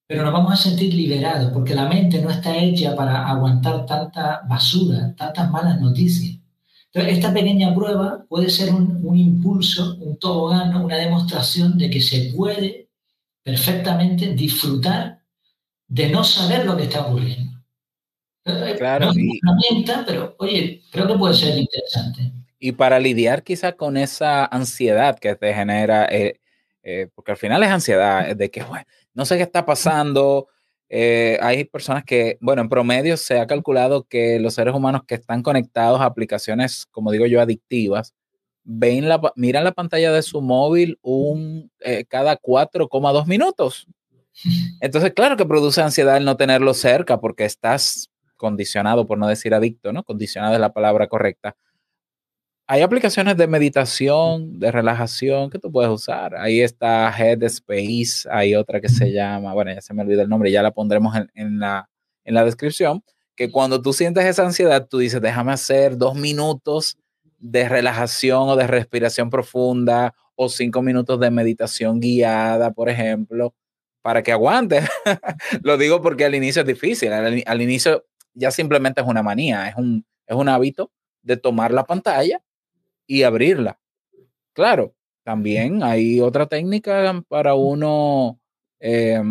Pero 0.07 0.23
nos 0.23 0.33
vamos 0.33 0.53
a 0.53 0.57
sentir 0.57 0.93
liberados 0.93 1.51
porque 1.51 1.73
la 1.73 1.87
mente 1.87 2.21
no 2.21 2.29
está 2.29 2.55
hecha 2.55 2.95
para 2.95 3.27
aguantar 3.27 3.85
tanta 3.85 4.41
basura, 4.47 5.15
tantas 5.15 5.49
malas 5.49 5.81
noticias. 5.81 6.37
Entonces, 6.93 7.17
esta 7.17 7.33
pequeña 7.33 7.73
prueba 7.73 8.25
puede 8.29 8.49
ser 8.49 8.73
un, 8.73 8.99
un 9.03 9.17
impulso, 9.17 9.97
un 9.99 10.17
tobogán, 10.17 10.75
una 10.75 10.95
demostración 10.95 11.77
de 11.77 11.89
que 11.89 12.01
se 12.01 12.31
puede 12.35 12.89
perfectamente 13.43 14.33
disfrutar 14.33 15.21
de 15.87 16.09
no 16.09 16.23
saber 16.23 16.65
lo 16.65 16.75
que 16.75 16.83
está 16.83 17.05
ocurriendo. 17.05 17.55
Claro, 18.77 19.05
no 19.05 19.11
es 19.11 19.17
una 19.17 19.33
herramienta, 19.41 20.03
pero 20.05 20.35
oye, 20.37 20.83
creo 20.91 21.07
que 21.07 21.17
puede 21.17 21.33
ser 21.33 21.57
interesante. 21.57 22.31
Y 22.59 22.71
para 22.73 22.99
lidiar 22.99 23.43
quizá 23.43 23.73
con 23.73 23.97
esa 23.97 24.45
ansiedad 24.45 25.17
que 25.17 25.35
te 25.35 25.53
genera, 25.53 26.05
eh, 26.05 26.39
eh, 26.83 27.07
porque 27.13 27.31
al 27.31 27.37
final 27.37 27.63
es 27.63 27.69
ansiedad, 27.69 28.29
eh, 28.29 28.35
de 28.35 28.51
que, 28.51 28.63
bueno, 28.63 28.85
no 29.15 29.25
sé 29.25 29.37
qué 29.37 29.43
está 29.43 29.65
pasando. 29.65 30.47
eh, 30.87 31.39
hay 31.41 31.63
personas 31.63 32.03
que, 32.03 32.37
bueno, 32.39 32.61
en 32.61 32.69
promedio 32.69 33.17
se 33.17 33.39
ha 33.39 33.47
calculado 33.47 34.03
que 34.03 34.39
los 34.39 34.53
seres 34.53 34.75
humanos 34.75 35.01
que 35.07 35.15
están 35.15 35.41
conectados 35.41 35.99
a 35.99 36.05
aplicaciones, 36.05 36.85
como 36.91 37.11
digo 37.11 37.25
yo, 37.25 37.41
adictivas, 37.41 38.13
ven 38.63 39.09
la, 39.09 39.19
miran 39.35 39.63
la 39.63 39.71
pantalla 39.71 40.11
de 40.11 40.21
su 40.21 40.41
móvil 40.41 40.99
un, 41.01 41.71
eh, 41.79 42.05
cada 42.07 42.37
4,2 42.37 43.25
minutos. 43.25 43.87
Entonces, 44.81 45.13
claro 45.13 45.37
que 45.37 45.45
produce 45.45 45.81
ansiedad 45.81 46.17
el 46.17 46.25
no 46.25 46.37
tenerlo 46.37 46.73
cerca 46.73 47.19
porque 47.19 47.45
estás 47.45 48.11
condicionado, 48.35 49.07
por 49.07 49.17
no 49.17 49.27
decir 49.27 49.53
adicto, 49.53 49.93
¿no? 49.93 50.03
Condicionado 50.03 50.53
es 50.53 50.59
la 50.59 50.73
palabra 50.73 51.07
correcta 51.07 51.55
hay 52.67 52.81
aplicaciones 52.81 53.37
de 53.37 53.47
meditación, 53.47 54.59
de 54.59 54.71
relajación 54.71 55.49
que 55.51 55.59
tú 55.59 55.71
puedes 55.71 55.91
usar. 55.91 56.35
Ahí 56.35 56.61
está 56.61 57.13
Headspace, 57.15 58.27
hay 58.31 58.55
otra 58.55 58.81
que 58.81 58.89
se 58.89 59.11
llama, 59.11 59.53
bueno, 59.53 59.71
ya 59.71 59.81
se 59.81 59.93
me 59.93 60.01
olvidó 60.01 60.23
el 60.23 60.29
nombre, 60.29 60.51
ya 60.51 60.63
la 60.63 60.71
pondremos 60.71 61.15
en, 61.15 61.29
en 61.35 61.59
la, 61.59 61.89
en 62.23 62.33
la 62.33 62.43
descripción, 62.43 63.03
que 63.35 63.51
cuando 63.51 63.81
tú 63.81 63.93
sientes 63.93 64.25
esa 64.25 64.43
ansiedad, 64.45 64.87
tú 64.87 64.97
dices, 64.97 65.21
déjame 65.21 65.51
hacer 65.51 65.97
dos 65.97 66.15
minutos 66.15 66.97
de 67.37 67.69
relajación 67.69 68.49
o 68.49 68.55
de 68.55 68.65
respiración 68.65 69.29
profunda 69.29 70.15
o 70.35 70.49
cinco 70.49 70.81
minutos 70.81 71.19
de 71.19 71.29
meditación 71.29 71.99
guiada, 71.99 72.71
por 72.71 72.89
ejemplo, 72.89 73.53
para 74.01 74.23
que 74.23 74.31
aguantes. 74.31 74.89
Lo 75.61 75.77
digo 75.77 76.01
porque 76.01 76.25
al 76.25 76.33
inicio 76.33 76.63
es 76.63 76.67
difícil, 76.67 77.13
al, 77.13 77.43
al 77.45 77.61
inicio 77.61 78.05
ya 78.33 78.49
simplemente 78.49 79.01
es 79.01 79.07
una 79.07 79.21
manía, 79.21 79.69
es 79.69 79.75
un, 79.75 80.03
es 80.25 80.35
un 80.35 80.49
hábito 80.49 80.91
de 81.21 81.37
tomar 81.37 81.71
la 81.71 81.85
pantalla 81.85 82.41
y 83.07 83.23
abrirla. 83.23 83.79
Claro, 84.53 84.95
también 85.23 85.83
hay 85.83 86.21
otra 86.21 86.45
técnica 86.45 87.23
para 87.27 87.55
uno 87.55 88.39
eh, 88.79 89.21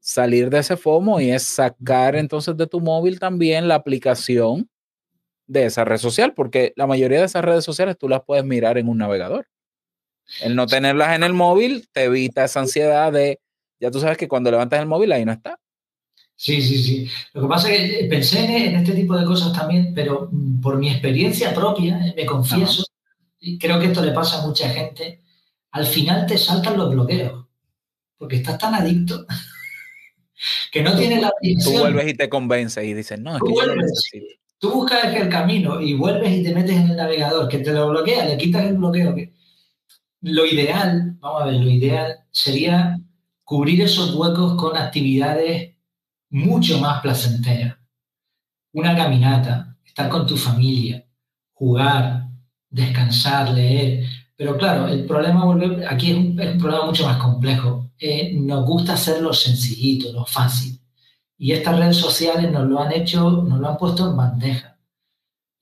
salir 0.00 0.50
de 0.50 0.58
ese 0.58 0.76
FOMO 0.76 1.20
y 1.20 1.30
es 1.30 1.42
sacar 1.42 2.16
entonces 2.16 2.56
de 2.56 2.66
tu 2.66 2.80
móvil 2.80 3.18
también 3.18 3.68
la 3.68 3.74
aplicación 3.74 4.68
de 5.46 5.66
esa 5.66 5.84
red 5.84 5.98
social, 5.98 6.34
porque 6.34 6.72
la 6.76 6.86
mayoría 6.86 7.18
de 7.18 7.26
esas 7.26 7.44
redes 7.44 7.64
sociales 7.64 7.98
tú 7.98 8.08
las 8.08 8.22
puedes 8.24 8.44
mirar 8.44 8.78
en 8.78 8.88
un 8.88 8.98
navegador. 8.98 9.46
El 10.42 10.56
no 10.56 10.66
tenerlas 10.66 11.14
en 11.14 11.22
el 11.22 11.34
móvil 11.34 11.88
te 11.92 12.04
evita 12.04 12.44
esa 12.44 12.60
ansiedad 12.60 13.12
de, 13.12 13.40
ya 13.80 13.90
tú 13.90 14.00
sabes 14.00 14.16
que 14.16 14.28
cuando 14.28 14.50
levantas 14.50 14.80
el 14.80 14.86
móvil 14.86 15.12
ahí 15.12 15.24
no 15.24 15.32
está. 15.32 15.58
Sí, 16.36 16.60
sí, 16.62 16.82
sí. 16.82 17.10
Lo 17.32 17.42
que 17.42 17.48
pasa 17.48 17.72
es 17.72 17.90
que 17.90 18.04
pensé 18.06 18.44
en, 18.44 18.74
en 18.74 18.76
este 18.76 18.92
tipo 18.92 19.16
de 19.16 19.24
cosas 19.24 19.52
también, 19.52 19.92
pero 19.94 20.28
mm, 20.30 20.60
por 20.60 20.78
mi 20.78 20.90
experiencia 20.90 21.54
propia, 21.54 21.98
eh, 22.06 22.14
me 22.16 22.26
confieso, 22.26 22.84
y 23.44 23.58
creo 23.58 23.78
que 23.80 23.86
esto 23.86 24.02
le 24.04 24.12
pasa 24.12 24.42
a 24.42 24.46
mucha 24.46 24.68
gente, 24.70 25.22
al 25.72 25.86
final 25.86 26.26
te 26.26 26.38
saltan 26.38 26.76
los 26.76 26.90
bloqueos, 26.92 27.46
porque 28.16 28.36
estás 28.36 28.58
tan 28.58 28.74
adicto 28.74 29.26
que 30.72 30.82
no 30.82 30.96
tienes 30.96 31.20
la 31.22 31.28
Tú 31.28 31.34
obligación. 31.40 31.80
vuelves 31.80 32.08
y 32.08 32.14
te 32.14 32.28
convences 32.28 32.84
y 32.84 32.94
dices, 32.94 33.18
no, 33.20 33.34
es 33.34 33.38
Tú 33.40 33.46
que 33.46 33.52
yo 33.54 33.60
lo 33.62 33.74
vuelves. 33.74 33.90
necesito. 33.90 34.26
Tú 34.58 34.70
buscas 34.72 35.14
el 35.14 35.28
camino 35.28 35.80
y 35.80 35.94
vuelves 35.94 36.32
y 36.32 36.42
te 36.42 36.54
metes 36.54 36.76
en 36.76 36.90
el 36.90 36.96
navegador, 36.96 37.48
que 37.48 37.58
te 37.58 37.72
lo 37.72 37.88
bloquea, 37.90 38.24
le 38.24 38.36
quitas 38.38 38.64
el 38.64 38.78
bloqueo. 38.78 39.14
que- 39.14 39.34
Lo 40.22 40.46
ideal, 40.46 41.16
vamos 41.20 41.42
a 41.42 41.46
ver, 41.46 41.56
lo 41.56 41.70
ideal 41.70 42.16
sería 42.30 42.98
cubrir 43.42 43.82
esos 43.82 44.14
huecos 44.14 44.54
con 44.54 44.74
actividades 44.76 45.74
mucho 46.30 46.78
más 46.78 47.02
placenteras. 47.02 47.76
Una 48.72 48.96
caminata, 48.96 49.76
estar 49.84 50.08
con 50.08 50.26
tu 50.26 50.36
familia, 50.36 51.04
jugar, 51.52 52.23
descansar, 52.74 53.50
leer. 53.50 54.04
Pero 54.36 54.56
claro, 54.58 54.88
el 54.88 55.06
problema 55.06 55.44
vuelve, 55.44 55.86
aquí 55.86 56.10
es 56.10 56.16
un, 56.16 56.40
es 56.40 56.54
un 56.54 56.58
problema 56.58 56.86
mucho 56.86 57.06
más 57.06 57.18
complejo. 57.18 57.90
Eh, 57.98 58.32
nos 58.34 58.66
gusta 58.66 58.94
hacerlo 58.94 59.32
sencillito, 59.32 60.12
lo 60.12 60.26
fácil. 60.26 60.80
Y 61.38 61.52
estas 61.52 61.78
redes 61.78 61.96
sociales 61.96 62.50
nos 62.50 62.68
lo 62.68 62.80
han 62.80 62.92
hecho, 62.92 63.30
nos 63.30 63.60
lo 63.60 63.68
han 63.68 63.76
puesto 63.76 64.10
en 64.10 64.16
bandeja. 64.16 64.76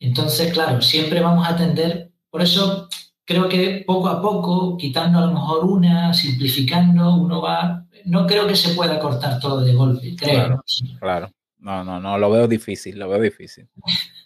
Entonces, 0.00 0.52
claro, 0.52 0.80
siempre 0.80 1.20
vamos 1.20 1.46
a 1.46 1.56
tender, 1.56 2.12
por 2.30 2.42
eso 2.42 2.88
creo 3.24 3.48
que 3.48 3.84
poco 3.86 4.08
a 4.08 4.20
poco, 4.20 4.76
quitando 4.76 5.18
a 5.18 5.26
lo 5.26 5.32
mejor 5.32 5.64
una, 5.64 6.12
simplificando, 6.12 7.14
uno 7.14 7.40
va, 7.40 7.86
no 8.06 8.26
creo 8.26 8.46
que 8.46 8.56
se 8.56 8.74
pueda 8.74 8.98
cortar 8.98 9.38
todo 9.38 9.60
de 9.60 9.74
golpe, 9.74 10.16
creo. 10.16 10.34
Claro. 10.34 10.56
¿no? 10.56 10.98
Claro. 10.98 11.30
No, 11.58 11.84
no, 11.84 12.00
no, 12.00 12.18
lo 12.18 12.30
veo 12.30 12.48
difícil, 12.48 12.98
lo 12.98 13.08
veo 13.08 13.20
difícil. 13.20 13.68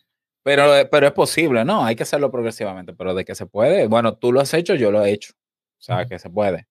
Pero, 0.47 0.65
pero 0.93 1.07
es 1.09 1.13
posible, 1.13 1.65
¿no? 1.65 1.85
Hay 1.85 1.97
que 1.97 2.05
hacerlo 2.05 2.31
progresivamente, 2.31 2.93
pero 2.95 3.15
de 3.15 3.25
que 3.25 3.35
se 3.35 3.47
puede, 3.47 3.89
bueno, 3.89 4.15
tú 4.17 4.33
lo 4.33 4.41
has 4.41 4.55
hecho, 4.55 4.77
yo 4.77 4.93
lo 4.93 5.05
he 5.05 5.11
hecho. 5.13 5.33
O 5.81 5.83
sea, 5.83 6.07
que 6.07 6.19
se 6.21 6.31
puede. 6.31 6.69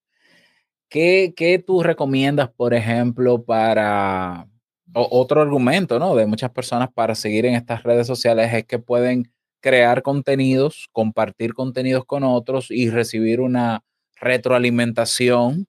¿Qué, 0.89 1.33
qué 1.35 1.59
tú 1.59 1.83
recomiendas, 1.83 2.49
por 2.51 2.73
ejemplo, 2.73 3.43
para 3.43 4.47
o- 4.93 5.07
otro 5.11 5.41
argumento, 5.41 5.99
¿no? 5.99 6.15
De 6.15 6.25
muchas 6.27 6.51
personas 6.51 6.89
para 6.93 7.15
seguir 7.15 7.45
en 7.45 7.55
estas 7.55 7.83
redes 7.83 8.07
sociales 8.07 8.53
es 8.53 8.65
que 8.65 8.79
pueden 8.79 9.31
crear 9.61 10.03
contenidos, 10.03 10.89
compartir 10.91 11.53
contenidos 11.53 12.05
con 12.05 12.23
otros 12.23 12.71
y 12.71 12.89
recibir 12.89 13.41
una 13.41 13.83
retroalimentación 14.17 15.67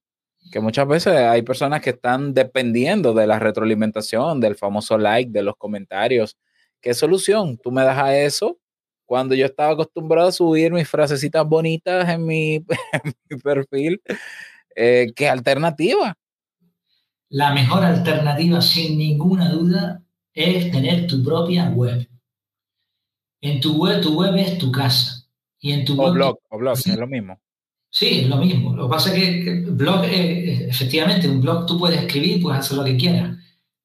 que 0.53 0.61
muchas 0.61 0.87
veces 0.89 1.15
hay 1.15 1.43
personas 1.43 1.81
que 1.83 1.91
están 1.91 2.35
dependiendo 2.35 3.15
de 3.15 3.27
la 3.27 3.39
retroalimentación, 3.41 4.41
del 4.41 4.57
famoso 4.57 4.97
like, 4.99 5.31
de 5.33 5.43
los 5.43 5.57
comentarios. 5.57 6.37
¿Qué 6.81 6.95
solución 6.95 7.59
tú 7.59 7.71
me 7.71 7.83
das 7.83 7.99
a 7.99 8.17
eso? 8.19 8.59
Cuando 9.07 9.35
yo 9.35 9.47
estaba 9.47 9.73
acostumbrado 9.73 10.29
a 10.29 10.33
subir 10.33 10.73
mis 10.73 10.89
frasecitas 10.89 11.47
bonitas 11.47 12.09
en 12.09 12.25
mi, 12.27 12.55
en 12.93 13.15
mi 13.31 13.39
perfil, 13.39 14.01
eh, 14.75 15.13
¿qué 15.15 15.29
alternativa? 15.29 16.17
La 17.29 17.53
mejor 17.53 17.85
alternativa, 17.85 18.61
sin 18.61 18.99
ninguna 18.99 19.51
duda, 19.51 20.03
es 20.33 20.71
tener 20.71 21.07
tu 21.07 21.23
propia 21.25 21.71
web. 21.71 22.09
En 23.41 23.61
tu 23.61 23.77
web, 23.77 24.01
tu 24.01 24.19
web 24.19 24.37
es 24.37 24.59
tu 24.59 24.71
casa. 24.71 25.25
Y 25.61 25.73
en 25.73 25.85
tu 25.85 26.01
O 26.01 26.05
web, 26.05 26.15
blog, 26.15 26.39
o 26.51 26.59
blog, 26.59 26.77
Sí. 26.77 26.91
es 26.91 26.97
lo 26.99 27.07
mismo. 27.07 27.41
Sí, 27.91 28.21
es 28.21 28.29
lo 28.29 28.37
mismo. 28.37 28.75
Lo 28.77 28.89
que 28.89 28.91
pasa 28.91 29.15
es 29.17 29.45
que 29.45 29.61
blog, 29.71 30.05
eh, 30.05 30.67
efectivamente, 30.69 31.29
un 31.29 31.41
blog 31.41 31.67
tú 31.67 31.79
puedes 31.79 32.01
escribir, 32.01 32.43
puedes 32.43 32.61
hacer 32.61 32.77
lo 32.77 32.85
que 32.85 32.97
quieras. 32.97 33.37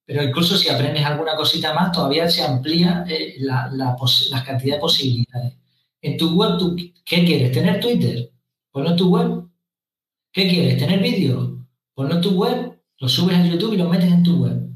Pero 0.06 0.24
incluso 0.24 0.58
si 0.58 0.70
aprendes 0.70 1.06
alguna 1.06 1.36
cosita 1.36 1.74
más, 1.74 1.92
todavía 1.92 2.30
se 2.30 2.44
amplía 2.44 3.06
eh, 3.08 3.36
la, 3.40 3.70
la 3.72 3.96
pos- 3.96 4.30
la 4.32 4.44
cantidad 4.44 4.76
de 4.76 4.82
posibilidades. 4.82 5.54
En 6.02 6.18
tu 6.18 6.36
web, 6.36 6.58
tú, 6.58 6.76
¿qué 7.06 7.26
quieres? 7.26 7.52
¿Tener 7.52 7.80
Twitter? 7.80 8.32
Ponlo 8.72 8.92
en 8.92 8.98
tu 8.98 9.10
web. 9.10 9.48
¿Qué 10.32 10.50
quieres? 10.50 10.78
¿Tener 10.78 11.00
vídeo? 11.02 11.66
Ponlo 11.94 12.16
en 12.16 12.22
tu 12.22 12.32
web, 12.32 12.82
lo 13.00 13.08
subes 13.10 13.38
a 13.38 13.46
YouTube 13.46 13.74
y 13.74 13.78
lo 13.78 13.90
metes 13.90 14.12
en 14.12 14.24
tu 14.24 14.44
web. 14.44 14.70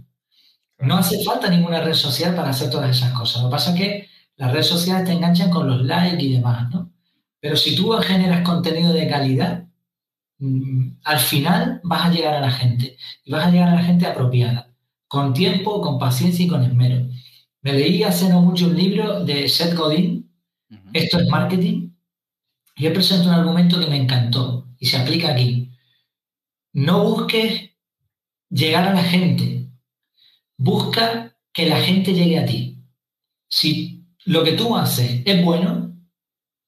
No 0.79 0.95
hace 0.97 1.23
falta 1.23 1.49
ninguna 1.49 1.81
red 1.81 1.93
social 1.93 2.35
para 2.35 2.49
hacer 2.49 2.69
todas 2.69 2.95
esas 2.95 3.13
cosas. 3.13 3.41
Lo 3.43 3.49
que 3.49 3.53
pasa 3.53 3.71
es 3.73 3.77
que 3.79 4.07
las 4.37 4.51
redes 4.51 4.67
sociales 4.67 5.05
te 5.05 5.13
enganchan 5.13 5.49
con 5.49 5.67
los 5.67 5.81
likes 5.83 6.23
y 6.23 6.33
demás, 6.33 6.69
¿no? 6.71 6.91
Pero 7.39 7.55
si 7.55 7.75
tú 7.75 7.91
generas 8.01 8.41
contenido 8.41 8.91
de 8.93 9.07
calidad, 9.07 9.65
mm, 10.39 10.89
al 11.05 11.19
final 11.19 11.81
vas 11.83 12.07
a 12.07 12.11
llegar 12.11 12.35
a 12.35 12.41
la 12.41 12.51
gente 12.51 12.97
y 13.25 13.31
vas 13.31 13.47
a 13.47 13.51
llegar 13.51 13.69
a 13.69 13.75
la 13.75 13.83
gente 13.83 14.05
apropiada, 14.07 14.71
con 15.07 15.33
tiempo, 15.33 15.81
con 15.81 15.99
paciencia 15.99 16.45
y 16.45 16.47
con 16.47 16.63
esmero. 16.63 17.07
Me 17.61 17.73
leí 17.73 18.03
hace 18.03 18.29
no 18.29 18.41
mucho 18.41 18.67
un 18.67 18.75
libro 18.75 19.23
de 19.23 19.47
Seth 19.47 19.75
Godin. 19.75 20.31
Esto 20.93 21.19
es 21.19 21.27
marketing, 21.27 21.85
y 22.75 22.85
él 22.85 22.93
presenta 22.93 23.29
un 23.29 23.33
argumento 23.33 23.79
que 23.79 23.87
me 23.87 23.95
encantó 23.95 24.67
y 24.77 24.85
se 24.85 24.97
aplica 24.97 25.31
aquí. 25.31 25.71
No 26.73 27.03
busques 27.03 27.71
llegar 28.49 28.87
a 28.87 28.93
la 28.93 29.03
gente, 29.03 29.69
busca 30.57 31.37
que 31.53 31.67
la 31.67 31.79
gente 31.79 32.13
llegue 32.13 32.37
a 32.37 32.45
ti. 32.45 32.83
Si 33.47 34.05
lo 34.25 34.43
que 34.43 34.53
tú 34.53 34.75
haces 34.75 35.21
es 35.25 35.43
bueno, 35.43 35.95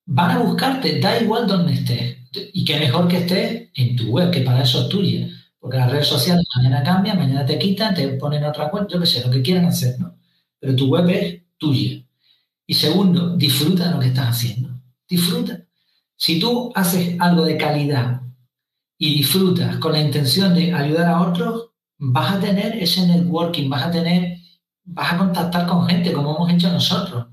van 0.06 0.32
a 0.32 0.40
buscarte, 0.40 1.00
da 1.00 1.22
igual 1.22 1.46
donde 1.46 1.74
estés. 1.74 2.18
Y 2.54 2.64
qué 2.64 2.80
mejor 2.80 3.10
que 3.10 3.18
estés 3.18 3.70
en 3.74 3.96
tu 3.98 4.12
web, 4.12 4.32
que 4.32 4.42
para 4.42 4.64
eso 4.64 4.84
es 4.84 4.90
tuya. 4.90 5.28
Porque 5.60 5.78
las 5.78 5.92
redes 5.92 6.08
sociales 6.08 6.46
mañana 6.56 6.84
cambian, 6.84 7.18
mañana 7.18 7.46
te 7.46 7.58
quitan, 7.58 7.94
te 7.94 8.08
ponen 8.10 8.44
otra 8.44 8.70
cuenta, 8.70 8.94
yo 8.94 9.00
qué 9.00 9.06
sé, 9.06 9.26
lo 9.26 9.32
que 9.32 9.42
quieran 9.42 9.66
hacer, 9.66 10.00
¿no? 10.00 10.16
Pero 10.60 10.76
tu 10.76 10.88
web 10.88 11.10
es 11.10 11.42
tuya. 11.58 12.04
Y 12.66 12.74
segundo, 12.74 13.36
disfruta 13.36 13.86
de 13.86 13.92
lo 13.92 14.00
que 14.00 14.08
estás 14.08 14.30
haciendo. 14.30 14.70
Disfruta. 15.08 15.64
Si 16.16 16.40
tú 16.40 16.72
haces 16.76 17.16
algo 17.20 17.46
de 17.46 17.58
calidad 17.58 18.22
y 18.98 19.18
disfrutas 19.18 19.78
con 19.78 19.94
la 19.94 20.02
intención 20.02 20.54
de 20.54 20.74
ayudar 20.74 21.06
a 21.06 21.22
otros, 21.22 21.70
vas 21.98 22.34
a 22.34 22.40
tener 22.40 22.76
ese 22.82 23.08
networking, 23.08 23.70
vas 23.70 23.84
a 23.84 23.92
tener, 23.92 24.38
vas 24.84 25.14
a 25.14 25.18
contactar 25.18 25.68
con 25.68 25.88
gente 25.88 26.12
como 26.12 26.36
hemos 26.36 26.52
hecho 26.52 26.72
nosotros. 26.72 27.28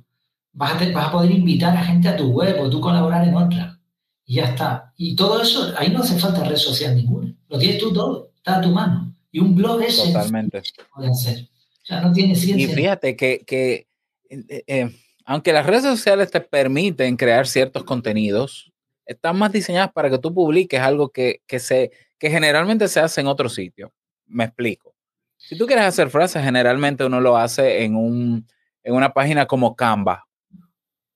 Vas 0.53 0.81
a, 0.81 0.93
vas 0.93 1.09
a 1.09 1.13
poder 1.13 1.31
invitar 1.31 1.77
a 1.77 1.85
gente 1.85 2.09
a 2.09 2.17
tu 2.17 2.29
web 2.31 2.61
o 2.61 2.71
tú 2.71 2.81
colaborar 2.81 3.27
en 3.27 3.35
otra. 3.35 3.81
Y 4.27 4.37
ya 4.37 4.45
está. 4.47 4.93
Y 4.97 5.15
todo 5.17 5.43
eso, 5.43 5.73
ahí 5.77 5.91
no 5.91 6.01
hace 6.01 6.19
falta 6.19 6.45
red 6.45 6.57
social 6.57 6.95
ninguna. 6.97 7.35
Lo 7.49 7.59
tienes 7.59 7.79
tú 7.79 7.93
todo, 7.93 8.31
está 8.37 8.59
a 8.59 8.61
tu 8.63 8.71
mano. 8.71 9.15
Y 9.31 9.41
un 9.41 9.55
blog 9.55 9.83
es 9.83 9.97
Totalmente. 9.97 10.63
de 10.99 11.09
hacer. 11.09 11.49
O 11.83 11.87
sea, 11.87 12.01
no 12.01 12.13
tiene 12.13 12.33
Y 12.33 12.37
ciencia. 12.37 12.75
fíjate 12.75 13.17
que, 13.17 13.45
que, 13.47 13.87
eh, 14.31 14.65
eh, 14.67 14.91
aunque 15.27 15.53
las 15.53 15.67
redes 15.67 15.83
sociales 15.83 16.31
te 16.31 16.41
permiten 16.41 17.17
crear 17.17 17.47
ciertos 17.47 17.85
contenidos, 17.85 18.73
están 19.05 19.37
más 19.37 19.53
diseñadas 19.53 19.93
para 19.93 20.09
que 20.09 20.19
tú 20.19 20.33
publiques 20.33 20.81
algo 20.81 21.11
que, 21.11 21.43
que, 21.47 21.59
se, 21.59 21.91
que 22.19 22.31
generalmente 22.31 22.89
se 22.89 23.01
hace 23.01 23.21
en 23.21 23.27
otro 23.27 23.49
sitio. 23.51 23.93
Me 24.27 24.45
explico. 24.45 24.95
Si 25.37 25.59
tú 25.59 25.67
quieres 25.67 25.85
hacer 25.85 26.09
frases, 26.09 26.43
generalmente 26.43 27.05
uno 27.05 27.21
lo 27.21 27.37
hace 27.37 27.85
en, 27.85 27.97
un, 27.97 28.47
en 28.83 28.95
una 28.95 29.13
página 29.13 29.45
como 29.45 29.77
Canva, 29.77 30.27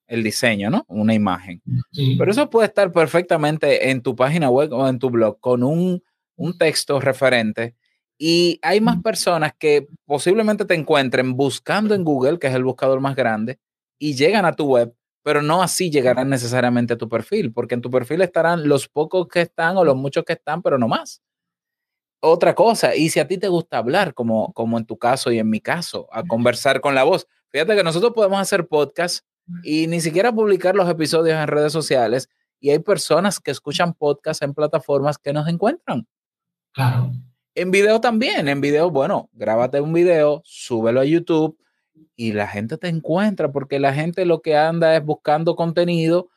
el 0.08 0.24
diseño, 0.24 0.70
¿no? 0.70 0.84
Una 0.88 1.14
imagen. 1.14 1.62
Sí. 1.92 2.16
Pero 2.18 2.32
eso 2.32 2.50
puede 2.50 2.66
estar 2.66 2.90
perfectamente 2.92 3.90
en 3.90 4.02
tu 4.02 4.16
página 4.16 4.50
web 4.50 4.72
o 4.72 4.88
en 4.88 4.98
tu 4.98 5.10
blog 5.10 5.38
con 5.38 5.62
un, 5.62 6.02
un 6.36 6.58
texto 6.58 6.98
referente. 6.98 7.76
Y 8.18 8.58
hay 8.62 8.80
más 8.80 9.00
personas 9.00 9.52
que 9.56 9.86
posiblemente 10.04 10.64
te 10.64 10.74
encuentren 10.74 11.36
buscando 11.36 11.94
en 11.94 12.02
Google, 12.02 12.38
que 12.38 12.48
es 12.48 12.54
el 12.54 12.64
buscador 12.64 13.00
más 13.00 13.14
grande, 13.14 13.60
y 13.98 14.14
llegan 14.14 14.44
a 14.44 14.54
tu 14.54 14.66
web, 14.66 14.92
pero 15.22 15.40
no 15.42 15.62
así 15.62 15.90
llegarán 15.90 16.28
necesariamente 16.30 16.94
a 16.94 16.98
tu 16.98 17.08
perfil, 17.08 17.52
porque 17.52 17.74
en 17.74 17.80
tu 17.80 17.90
perfil 17.90 18.22
estarán 18.22 18.66
los 18.66 18.88
pocos 18.88 19.28
que 19.28 19.42
están 19.42 19.76
o 19.76 19.84
los 19.84 19.94
muchos 19.94 20.24
que 20.24 20.32
están, 20.32 20.62
pero 20.62 20.78
no 20.78 20.88
más. 20.88 21.22
Otra 22.20 22.54
cosa, 22.56 22.96
y 22.96 23.10
si 23.10 23.20
a 23.20 23.28
ti 23.28 23.38
te 23.38 23.46
gusta 23.46 23.78
hablar, 23.78 24.14
como, 24.14 24.52
como 24.52 24.78
en 24.78 24.86
tu 24.86 24.98
caso 24.98 25.30
y 25.30 25.38
en 25.38 25.48
mi 25.48 25.60
caso, 25.60 26.08
a 26.10 26.24
conversar 26.24 26.80
con 26.80 26.96
la 26.96 27.04
voz, 27.04 27.28
fíjate 27.50 27.76
que 27.76 27.84
nosotros 27.84 28.12
podemos 28.12 28.40
hacer 28.40 28.66
podcast 28.66 29.24
y 29.62 29.86
ni 29.86 30.00
siquiera 30.00 30.32
publicar 30.32 30.74
los 30.74 30.88
episodios 30.88 31.36
en 31.36 31.46
redes 31.48 31.72
sociales, 31.72 32.28
y 32.60 32.70
hay 32.70 32.78
personas 32.80 33.38
que 33.40 33.50
escuchan 33.50 33.94
podcast 33.94 34.42
en 34.42 34.52
plataformas 34.54 35.16
que 35.18 35.32
nos 35.32 35.48
encuentran. 35.48 36.06
Claro. 36.72 37.12
En 37.54 37.70
video 37.70 38.00
también, 38.00 38.48
en 38.48 38.60
video, 38.60 38.90
bueno, 38.90 39.30
grábate 39.32 39.80
un 39.80 39.92
video, 39.92 40.42
súbelo 40.44 41.00
a 41.00 41.04
YouTube 41.04 41.58
y 42.14 42.32
la 42.32 42.46
gente 42.46 42.76
te 42.78 42.88
encuentra 42.88 43.50
porque 43.50 43.78
la 43.80 43.92
gente 43.92 44.24
lo 44.24 44.40
que 44.42 44.56
anda 44.56 44.96
es 44.96 45.04
buscando 45.04 45.56
contenido 45.56 46.28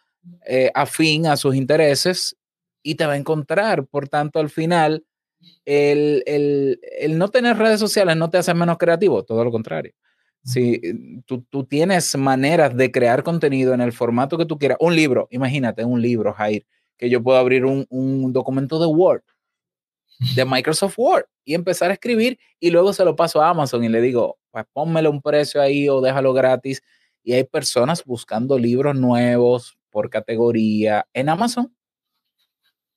eh, 0.48 0.72
afín 0.74 1.28
a 1.28 1.38
sus 1.38 1.56
intereses 1.56 2.36
y 2.84 2.96
te 2.96 3.06
va 3.06 3.14
a 3.14 3.18
encontrar. 3.18 3.86
Por 3.86 4.10
tanto, 4.10 4.40
al 4.40 4.50
final, 4.50 5.06
el, 5.66 6.24
el- 6.26 6.80
el 7.00 7.18
no 7.18 7.30
tener 7.30 7.58
redes 7.58 7.80
sociales 7.80 8.16
no 8.16 8.30
te 8.30 8.38
hace 8.40 8.54
menos 8.54 8.78
creativo, 8.78 9.24
todo 9.24 9.44
lo 9.44 9.52
contrario. 9.52 9.94
Si 10.44 10.74
eh, 10.84 11.22
tú, 11.26 11.44
tú 11.50 11.64
tienes 11.66 12.16
maneras 12.18 12.76
de 12.76 12.92
crear 12.92 13.24
contenido 13.24 13.74
en 13.74 13.82
el 13.82 13.92
formato 13.94 14.38
que 14.38 14.46
tú 14.46 14.58
quieras, 14.58 14.78
un 14.80 14.96
libro, 14.96 15.28
imagínate 15.32 15.86
un 15.86 16.02
libro, 16.02 16.34
Jair, 16.34 16.66
que 16.98 17.10
yo 17.10 17.22
puedo 17.22 17.38
abrir 17.38 17.66
un, 17.66 17.86
un 17.90 18.34
documento 18.34 18.80
de 18.80 18.88
Word, 18.88 19.24
de 20.36 20.46
Microsoft 20.46 20.96
Word, 20.98 21.26
y 21.44 21.54
empezar 21.56 21.90
a 21.90 21.94
escribir 21.94 22.40
y 22.60 22.70
luego 22.70 22.94
se 22.94 23.04
lo 23.06 23.16
paso 23.16 23.42
a 23.42 23.50
Amazon 23.50 23.84
y 23.84 23.90
le 23.90 24.02
digo, 24.02 24.38
pues 24.52 24.66
un 24.76 25.22
precio 25.22 25.62
ahí 25.62 25.90
o 25.90 26.02
déjalo 26.02 26.34
gratis. 26.34 26.82
Y 27.24 27.34
hay 27.34 27.44
personas 27.44 28.04
buscando 28.04 28.58
libros 28.58 28.96
nuevos 28.96 29.78
por 29.90 30.10
categoría 30.10 31.06
en 31.14 31.30
Amazon. 31.30 31.74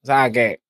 O 0.03 0.07
sea 0.07 0.31
que 0.31 0.61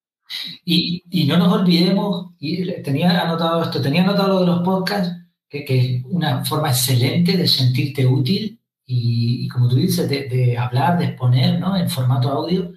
Y, 0.65 1.03
y 1.09 1.27
no 1.27 1.37
nos 1.37 1.53
olvidemos, 1.53 2.33
y 2.39 2.63
le- 2.65 2.81
tenía 2.81 3.21
anotado 3.21 3.61
esto, 3.63 3.81
tenía 3.81 4.03
anotado 4.03 4.29
lo 4.35 4.39
de 4.41 4.45
los 4.47 4.61
podcasts, 4.63 5.13
que, 5.49 5.65
que 5.65 5.97
es 5.97 6.05
una 6.05 6.43
forma 6.45 6.69
excelente 6.69 7.37
de 7.37 7.47
sentirte 7.47 8.05
útil 8.05 8.59
y, 8.85 9.47
como 9.47 9.67
tú 9.67 9.77
dices, 9.77 10.09
de, 10.09 10.27
de 10.29 10.57
hablar, 10.57 10.97
de 10.97 11.05
exponer 11.05 11.59
¿no? 11.59 11.75
en 11.75 11.89
formato 11.89 12.29
audio. 12.29 12.71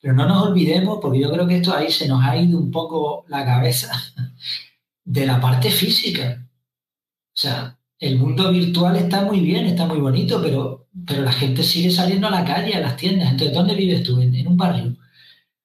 Pero 0.00 0.14
no 0.14 0.26
nos 0.26 0.48
olvidemos, 0.48 0.98
porque 1.00 1.20
yo 1.20 1.32
creo 1.32 1.46
que 1.46 1.56
esto 1.56 1.74
ahí 1.74 1.90
se 1.90 2.06
nos 2.06 2.22
ha 2.22 2.36
ido 2.36 2.58
un 2.58 2.70
poco 2.70 3.24
la 3.28 3.44
cabeza, 3.44 3.90
de 5.04 5.26
la 5.26 5.40
parte 5.40 5.70
física. 5.70 6.46
O 7.34 7.36
sea, 7.36 7.78
el 7.98 8.18
mundo 8.18 8.52
virtual 8.52 8.96
está 8.96 9.22
muy 9.22 9.40
bien, 9.40 9.66
está 9.66 9.86
muy 9.86 9.98
bonito, 9.98 10.42
pero, 10.42 10.88
pero 11.06 11.22
la 11.22 11.32
gente 11.32 11.62
sigue 11.62 11.90
saliendo 11.90 12.26
a 12.26 12.30
la 12.30 12.44
calle, 12.44 12.74
a 12.74 12.80
las 12.80 12.96
tiendas. 12.96 13.30
Entonces, 13.30 13.54
¿dónde 13.56 13.74
vives 13.74 14.02
tú? 14.02 14.20
En, 14.20 14.34
en 14.34 14.46
un 14.46 14.56
barrio. 14.56 14.96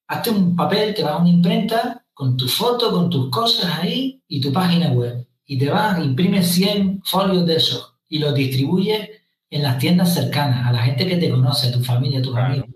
Hazte 0.08 0.30
un 0.32 0.56
papel, 0.56 0.94
te 0.94 1.04
vas 1.04 1.14
a 1.14 1.18
una 1.18 1.30
imprenta 1.30 2.06
con 2.14 2.38
tu 2.38 2.48
foto, 2.48 2.92
con 2.92 3.10
tus 3.10 3.30
cosas 3.30 3.80
ahí 3.80 4.24
y 4.28 4.42
tu 4.42 4.52
página 4.52 4.90
web. 4.92 5.29
Y 5.52 5.58
te 5.58 5.68
vas, 5.68 5.98
imprimes 5.98 6.48
100 6.52 7.02
folios 7.04 7.44
de 7.48 7.56
esos 7.56 7.96
y 8.08 8.20
los 8.20 8.36
distribuyes 8.36 9.10
en 9.50 9.64
las 9.64 9.80
tiendas 9.80 10.14
cercanas, 10.14 10.68
a 10.68 10.72
la 10.72 10.84
gente 10.84 11.08
que 11.08 11.18
te 11.18 11.28
conoce, 11.32 11.70
a 11.70 11.72
tu 11.72 11.84
familia, 11.84 12.20
a 12.20 12.22
tus 12.22 12.34
Claro. 12.34 12.54
amigos. 12.54 12.70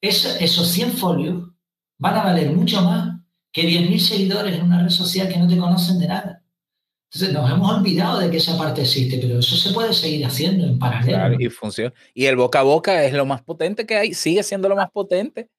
Es- 0.00 0.38
esos 0.40 0.68
100 0.68 0.92
folios 0.92 1.50
van 1.98 2.16
a 2.16 2.24
valer 2.24 2.50
mucho 2.50 2.80
más 2.80 3.20
que 3.52 3.66
10.000 3.66 4.00
seguidores 4.00 4.54
en 4.54 4.62
una 4.62 4.82
red 4.82 4.88
social 4.88 5.28
que 5.28 5.36
no 5.38 5.46
te 5.46 5.58
conocen 5.58 5.98
de 5.98 6.08
nada. 6.08 6.42
Entonces 7.12 7.34
nos 7.34 7.50
hemos 7.50 7.70
olvidado 7.70 8.20
de 8.20 8.30
que 8.30 8.38
esa 8.38 8.56
parte 8.56 8.80
existe, 8.80 9.18
pero 9.18 9.38
eso 9.40 9.54
se 9.54 9.70
puede 9.74 9.92
seguir 9.92 10.24
haciendo 10.24 10.64
en 10.66 10.78
paralelo. 10.78 11.18
Claro, 11.18 11.36
y 11.38 11.50
funciona. 11.50 11.92
Y 12.14 12.24
el 12.24 12.36
boca 12.36 12.60
a 12.60 12.62
boca 12.62 13.04
es 13.04 13.12
lo 13.12 13.26
más 13.26 13.42
potente 13.42 13.84
que 13.84 13.96
hay, 13.96 14.14
sigue 14.14 14.42
siendo 14.42 14.70
lo 14.70 14.76
más 14.76 14.90
potente. 14.90 15.50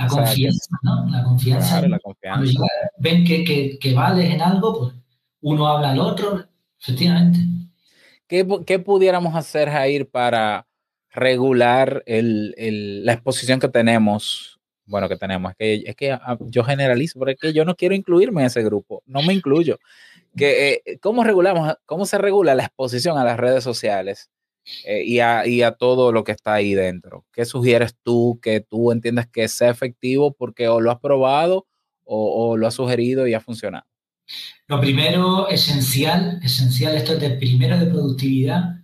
La 0.00 0.06
O 0.06 0.10
sea, 0.10 0.22
que- 0.24 0.28
confianza, 0.28 0.76
¿no? 0.82 1.06
La 1.10 1.22
confianza. 1.24 1.68
Claro, 1.68 1.88
la 1.88 1.98
Cuando 1.98 2.20
confianza. 2.20 2.52
ya 2.52 2.90
ven 2.98 3.24
que, 3.24 3.44
que, 3.44 3.78
que 3.78 3.92
vales 3.94 4.30
en 4.30 4.40
algo, 4.40 4.78
pues 4.78 4.94
uno 5.42 5.66
habla 5.66 5.90
al 5.92 5.98
otro, 5.98 6.44
efectivamente. 6.80 7.38
¿Qué, 8.26 8.46
qué 8.66 8.78
pudiéramos 8.78 9.34
hacer, 9.34 9.68
Jair, 9.68 10.08
para 10.08 10.66
regular 11.10 12.02
el- 12.06 12.54
el- 12.56 13.04
la 13.04 13.12
exposición 13.12 13.60
que 13.60 13.68
tenemos? 13.68 14.58
Bueno, 14.86 15.08
que 15.08 15.16
tenemos, 15.16 15.52
es 15.52 15.56
que, 15.56 15.74
es 15.90 15.96
que 15.96 16.12
ah, 16.12 16.36
yo 16.40 16.64
generalizo, 16.64 17.18
pero 17.18 17.30
es 17.32 17.38
que 17.38 17.52
yo 17.52 17.64
no 17.64 17.76
quiero 17.76 17.94
incluirme 17.94 18.40
en 18.40 18.46
ese 18.48 18.62
grupo, 18.62 19.02
no 19.06 19.22
me 19.22 19.32
incluyo. 19.34 19.78
Que, 20.36 20.82
eh, 20.86 20.98
¿Cómo 21.00 21.22
regulamos, 21.24 21.74
cómo 21.86 22.06
se 22.06 22.18
regula 22.18 22.54
la 22.54 22.64
exposición 22.64 23.18
a 23.18 23.24
las 23.24 23.36
redes 23.38 23.62
sociales 23.64 24.30
eh, 24.84 25.02
y, 25.04 25.20
a, 25.20 25.46
y 25.46 25.62
a 25.62 25.72
todo 25.72 26.12
lo 26.12 26.24
que 26.24 26.32
está 26.32 26.54
ahí 26.54 26.74
dentro? 26.74 27.24
¿Qué 27.32 27.44
sugieres 27.44 27.94
tú 28.02 28.38
que 28.42 28.60
tú 28.60 28.92
entiendas 28.92 29.26
que 29.28 29.48
sea 29.48 29.70
efectivo 29.70 30.32
porque 30.32 30.68
o 30.68 30.80
lo 30.80 30.90
has 30.90 31.00
probado 31.00 31.66
o, 32.04 32.50
o 32.50 32.56
lo 32.56 32.66
has 32.66 32.74
sugerido 32.74 33.26
y 33.26 33.34
ha 33.34 33.40
funcionado? 33.40 33.84
Lo 34.68 34.80
primero, 34.80 35.48
esencial, 35.48 36.40
esencial, 36.42 36.94
esto 36.96 37.14
es 37.14 37.20
de 37.20 37.30
primero 37.30 37.78
de 37.78 37.86
productividad, 37.86 38.76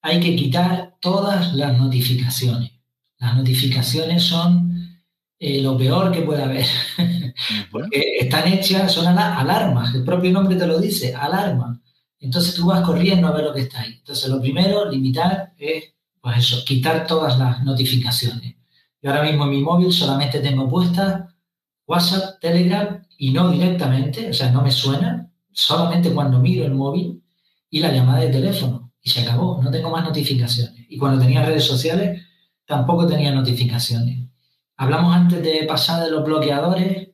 hay 0.00 0.20
que 0.20 0.36
quitar 0.36 0.94
todas 1.00 1.54
las 1.54 1.76
notificaciones. 1.78 2.70
Las 3.18 3.36
notificaciones 3.36 4.22
son 4.22 5.00
eh, 5.40 5.60
lo 5.60 5.76
peor 5.76 6.12
que 6.12 6.22
puede 6.22 6.42
haber. 6.42 6.66
Porque 7.72 8.16
están 8.20 8.46
hechas, 8.52 8.92
son 8.92 9.06
ala- 9.06 9.38
alarmas, 9.40 9.92
el 9.94 10.04
propio 10.04 10.30
nombre 10.30 10.54
te 10.56 10.66
lo 10.66 10.78
dice, 10.80 11.14
alarma. 11.14 11.81
Entonces 12.22 12.54
tú 12.54 12.66
vas 12.66 12.80
corriendo 12.82 13.28
a 13.28 13.32
ver 13.32 13.44
lo 13.44 13.52
que 13.52 13.62
está 13.62 13.80
ahí. 13.82 13.96
Entonces 13.98 14.30
lo 14.30 14.40
primero, 14.40 14.90
limitar, 14.90 15.52
es, 15.58 15.92
pues 16.20 16.38
eso, 16.38 16.64
quitar 16.64 17.06
todas 17.06 17.38
las 17.38 17.62
notificaciones. 17.64 18.56
Yo 19.02 19.10
ahora 19.10 19.24
mismo 19.24 19.44
en 19.44 19.50
mi 19.50 19.60
móvil 19.60 19.92
solamente 19.92 20.38
tengo 20.38 20.68
puestas 20.68 21.32
WhatsApp, 21.86 22.40
Telegram 22.40 23.04
y 23.18 23.32
no 23.32 23.50
directamente, 23.50 24.30
o 24.30 24.32
sea, 24.32 24.50
no 24.50 24.62
me 24.62 24.70
suena, 24.70 25.30
solamente 25.50 26.10
cuando 26.10 26.38
miro 26.38 26.64
el 26.64 26.74
móvil 26.74 27.22
y 27.68 27.80
la 27.80 27.92
llamada 27.92 28.20
de 28.20 28.28
teléfono. 28.28 28.92
Y 29.02 29.10
se 29.10 29.20
acabó, 29.20 29.60
no 29.62 29.70
tengo 29.70 29.90
más 29.90 30.04
notificaciones. 30.04 30.86
Y 30.88 30.96
cuando 30.96 31.20
tenía 31.20 31.44
redes 31.44 31.64
sociales, 31.64 32.22
tampoco 32.64 33.06
tenía 33.06 33.32
notificaciones. 33.32 34.28
Hablamos 34.76 35.14
antes 35.14 35.42
de 35.42 35.64
pasar 35.66 36.04
de 36.04 36.10
los 36.10 36.24
bloqueadores. 36.24 37.08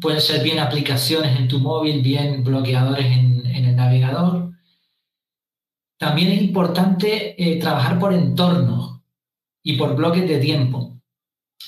Pueden 0.00 0.20
ser 0.20 0.42
bien 0.42 0.58
aplicaciones 0.58 1.38
en 1.38 1.48
tu 1.48 1.58
móvil, 1.58 2.02
bien 2.02 2.42
bloqueadores 2.42 3.06
en, 3.06 3.29
en 3.60 3.70
el 3.70 3.76
navegador. 3.76 4.52
También 5.98 6.32
es 6.32 6.42
importante 6.42 7.34
eh, 7.36 7.58
trabajar 7.60 7.98
por 7.98 8.12
entornos 8.12 9.00
y 9.62 9.76
por 9.76 9.94
bloques 9.94 10.28
de 10.28 10.38
tiempo. 10.38 10.98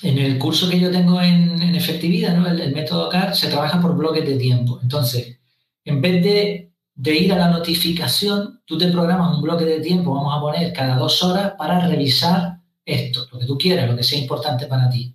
En 0.03 0.19
el 0.19 0.39
curso 0.39 0.69
que 0.69 0.81
yo 0.81 0.91
tengo 0.91 1.21
en, 1.21 1.63
en 1.63 1.75
efectividad, 1.75 2.37
¿no? 2.37 2.49
el, 2.49 2.61
el 2.61 2.75
método 2.75 3.09
CAR, 3.09 3.37
se 3.37 3.49
trabaja 3.49 3.81
por 3.81 3.97
bloques 3.97 4.27
de 4.27 4.37
tiempo. 4.37 4.81
Entonces, 4.83 5.39
en 5.85 6.01
vez 6.01 6.25
de, 6.25 6.73
de 6.95 7.15
ir 7.15 7.33
a 7.33 7.37
la 7.37 7.51
notificación, 7.51 8.63
tú 8.65 8.79
te 8.79 8.91
programas 8.91 9.37
un 9.37 9.43
bloque 9.43 9.65
de 9.65 9.81
tiempo, 9.81 10.15
vamos 10.15 10.37
a 10.37 10.41
poner 10.41 10.73
cada 10.73 10.97
dos 10.97 11.23
horas, 11.23 11.53
para 11.59 11.87
revisar 11.87 12.61
esto, 12.85 13.27
lo 13.33 13.39
que 13.39 13.47
tú 13.47 13.59
quieras, 13.59 13.89
lo 13.89 13.97
que 13.97 14.03
sea 14.03 14.19
importante 14.19 14.67
para 14.67 14.89
ti. 14.89 15.15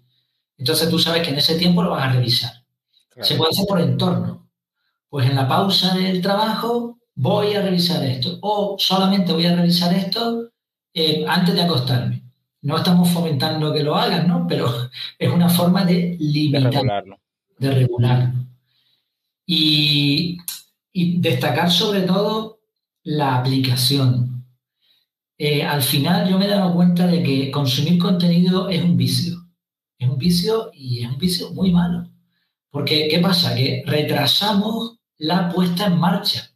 Entonces 0.58 0.90
tú 0.90 0.98
sabes 1.00 1.24
que 1.24 1.30
en 1.30 1.38
ese 1.38 1.56
tiempo 1.58 1.84
lo 1.84 1.92
vas 1.92 2.04
a 2.04 2.14
revisar. 2.14 2.52
Se 3.22 3.36
puede 3.36 3.50
hacer 3.50 3.66
por 3.68 3.82
entorno. 3.82 4.47
Pues 5.10 5.30
en 5.30 5.36
la 5.36 5.48
pausa 5.48 5.96
del 5.96 6.22
trabajo 6.22 7.00
voy 7.16 7.54
a 7.54 7.62
revisar 7.62 8.04
esto. 8.04 8.38
O 8.42 8.76
solamente 8.80 9.32
voy 9.34 9.46
a 9.46 9.56
revisar 9.56 9.94
esto 9.94 10.50
eh, 10.94 11.26
antes 11.28 11.56
de 11.56 11.62
acostarme. 11.62 12.24
No 12.62 12.78
estamos 12.78 13.10
fomentando 13.10 13.72
que 13.74 13.84
lo 13.84 13.96
hagan, 13.96 14.28
¿no? 14.28 14.46
Pero 14.48 14.68
es 15.20 15.30
una 15.32 15.50
forma 15.50 15.86
de 15.86 16.18
De 16.52 16.64
limitar, 16.64 16.72
regularlo. 16.74 17.20
de 17.58 17.72
regularlo. 17.72 18.34
Y, 19.46 20.38
y 20.92 21.20
destacar 21.22 21.72
sobre 21.72 22.02
todo 22.02 22.60
la 23.04 23.38
aplicación. 23.38 24.46
Eh, 25.38 25.64
al 25.64 25.82
final 25.84 26.30
yo 26.30 26.38
me 26.38 26.46
he 26.46 26.50
dado 26.50 26.74
cuenta 26.74 27.08
de 27.08 27.22
que 27.24 27.52
consumir 27.52 28.00
contenido 28.00 28.70
es 28.70 28.84
un 28.84 28.98
vicio. 28.98 29.38
Es 30.00 30.10
un 30.10 30.18
vicio 30.18 30.72
y 30.74 31.04
es 31.04 31.10
un 31.10 31.18
vicio 31.18 31.52
muy 31.52 31.72
malo. 31.72 32.10
Porque, 32.70 33.08
¿qué 33.10 33.20
pasa? 33.20 33.56
Que 33.56 33.84
retrasamos 33.86 34.97
la 35.18 35.50
puesta 35.50 35.88
en 35.88 35.98
marcha. 35.98 36.52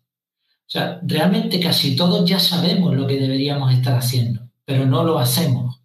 O 0.67 0.69
sea, 0.71 0.99
realmente 1.03 1.59
casi 1.59 1.95
todos 1.95 2.29
ya 2.29 2.39
sabemos 2.39 2.95
lo 2.95 3.05
que 3.05 3.19
deberíamos 3.19 3.73
estar 3.73 3.97
haciendo, 3.97 4.49
pero 4.65 4.85
no 4.85 5.03
lo 5.03 5.19
hacemos. 5.19 5.81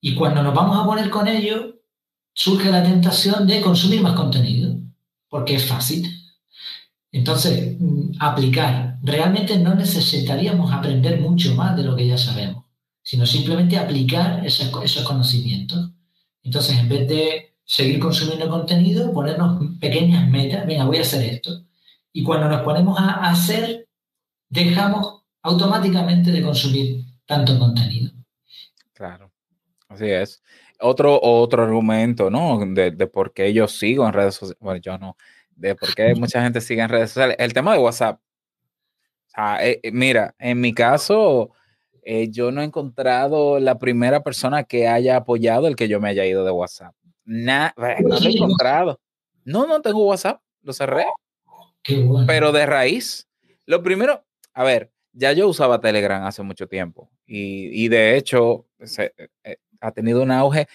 Y 0.00 0.14
cuando 0.14 0.42
nos 0.42 0.54
vamos 0.54 0.78
a 0.78 0.84
poner 0.84 1.10
con 1.10 1.28
ello, 1.28 1.82
surge 2.32 2.70
la 2.70 2.82
tentación 2.82 3.46
de 3.46 3.60
consumir 3.60 4.00
más 4.00 4.14
contenido, 4.14 4.76
porque 5.28 5.56
es 5.56 5.64
fácil. 5.66 6.08
Entonces, 7.12 7.76
mm, 7.78 8.12
aplicar. 8.18 8.98
Realmente 9.02 9.58
no 9.58 9.74
necesitaríamos 9.74 10.72
aprender 10.72 11.20
mucho 11.20 11.54
más 11.54 11.76
de 11.76 11.82
lo 11.84 11.94
que 11.94 12.06
ya 12.06 12.16
sabemos, 12.16 12.64
sino 13.02 13.26
simplemente 13.26 13.76
aplicar 13.76 14.44
esos, 14.46 14.72
esos 14.82 15.04
conocimientos. 15.04 15.90
Entonces, 16.42 16.78
en 16.78 16.88
vez 16.88 17.08
de 17.08 17.56
seguir 17.64 17.98
consumiendo 18.00 18.48
contenido, 18.48 19.12
ponernos 19.12 19.62
pequeñas 19.78 20.28
metas, 20.28 20.66
venga, 20.66 20.84
voy 20.84 20.96
a 20.96 21.02
hacer 21.02 21.22
esto. 21.24 21.64
Y 22.12 22.22
cuando 22.24 22.48
nos 22.48 22.62
ponemos 22.62 22.98
a 22.98 23.28
hacer, 23.30 23.88
dejamos 24.48 25.24
automáticamente 25.42 26.30
de 26.30 26.42
consumir 26.42 27.04
tanto 27.26 27.58
contenido. 27.58 28.12
Claro. 28.92 29.30
Así 29.88 30.06
es. 30.10 30.42
Otro, 30.80 31.18
otro 31.22 31.62
argumento, 31.64 32.30
¿no? 32.30 32.58
De, 32.66 32.90
de 32.90 33.06
por 33.06 33.32
qué 33.32 33.52
yo 33.52 33.66
sigo 33.68 34.06
en 34.06 34.12
redes 34.12 34.34
sociales. 34.34 34.58
Bueno, 34.60 34.80
yo 34.80 34.98
no. 34.98 35.16
De 35.54 35.74
por 35.74 35.94
qué 35.94 36.14
mucha 36.14 36.42
gente 36.42 36.60
sigue 36.60 36.82
en 36.82 36.88
redes 36.88 37.10
sociales. 37.10 37.36
El 37.38 37.52
tema 37.52 37.72
de 37.74 37.78
WhatsApp. 37.80 38.20
Eh, 39.60 39.80
eh, 39.82 39.92
mira, 39.92 40.34
en 40.38 40.60
mi 40.60 40.74
caso, 40.74 41.50
eh, 42.02 42.28
yo 42.30 42.50
no 42.52 42.60
he 42.60 42.64
encontrado 42.64 43.58
la 43.58 43.78
primera 43.78 44.22
persona 44.22 44.64
que 44.64 44.88
haya 44.88 45.16
apoyado 45.16 45.66
el 45.68 45.76
que 45.76 45.88
yo 45.88 46.00
me 46.00 46.10
haya 46.10 46.26
ido 46.26 46.44
de 46.44 46.50
WhatsApp. 46.50 46.94
Na- 47.24 47.72
no 47.76 48.18
lo 48.18 48.26
he 48.26 48.32
encontrado. 48.32 49.00
No, 49.44 49.66
no 49.66 49.80
tengo 49.80 50.04
WhatsApp. 50.06 50.40
Lo 50.62 50.72
cerré. 50.72 51.04
Qué 51.82 51.98
bueno. 52.02 52.26
pero 52.26 52.52
de 52.52 52.66
raíz. 52.66 53.28
Lo 53.66 53.82
primero, 53.82 54.24
a 54.54 54.64
ver, 54.64 54.90
ya 55.12 55.32
yo 55.32 55.48
usaba 55.48 55.80
Telegram 55.80 56.24
hace 56.24 56.42
mucho 56.42 56.66
tiempo 56.68 57.10
y, 57.26 57.84
y 57.84 57.88
de 57.88 58.16
hecho 58.16 58.66
se- 58.82 59.12
eh, 59.44 59.56
ha 59.80 59.92
tenido 59.92 60.22
un 60.22 60.30
auge 60.30 60.66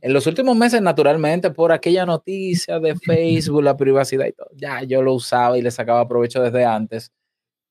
en 0.00 0.12
los 0.14 0.26
últimos 0.26 0.56
meses 0.56 0.80
naturalmente 0.80 1.50
por 1.50 1.70
aquella 1.72 2.06
noticia 2.06 2.80
de 2.80 2.94
Facebook, 2.96 3.62
la 3.62 3.76
privacidad 3.76 4.26
y 4.26 4.32
todo. 4.32 4.48
Ya 4.54 4.82
yo 4.82 5.02
lo 5.02 5.14
usaba 5.14 5.58
y 5.58 5.62
le 5.62 5.70
sacaba 5.70 6.08
provecho 6.08 6.42
desde 6.42 6.64
antes 6.64 7.12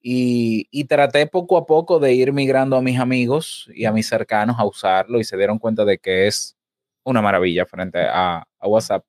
y, 0.01 0.67
y 0.71 0.83
traté 0.85 1.27
poco 1.27 1.57
a 1.57 1.65
poco 1.65 1.99
de 1.99 2.13
ir 2.13 2.33
migrando 2.33 2.75
a 2.77 2.81
mis 2.81 2.99
amigos 2.99 3.69
y 3.73 3.85
a 3.85 3.91
mis 3.91 4.07
cercanos 4.07 4.57
a 4.59 4.65
usarlo 4.65 5.19
y 5.19 5.23
se 5.23 5.37
dieron 5.37 5.59
cuenta 5.59 5.85
de 5.85 5.97
que 5.97 6.27
es 6.27 6.57
una 7.03 7.21
maravilla 7.21 7.65
frente 7.65 7.99
a, 8.01 8.45
a 8.59 8.67
WhatsApp. 8.67 9.05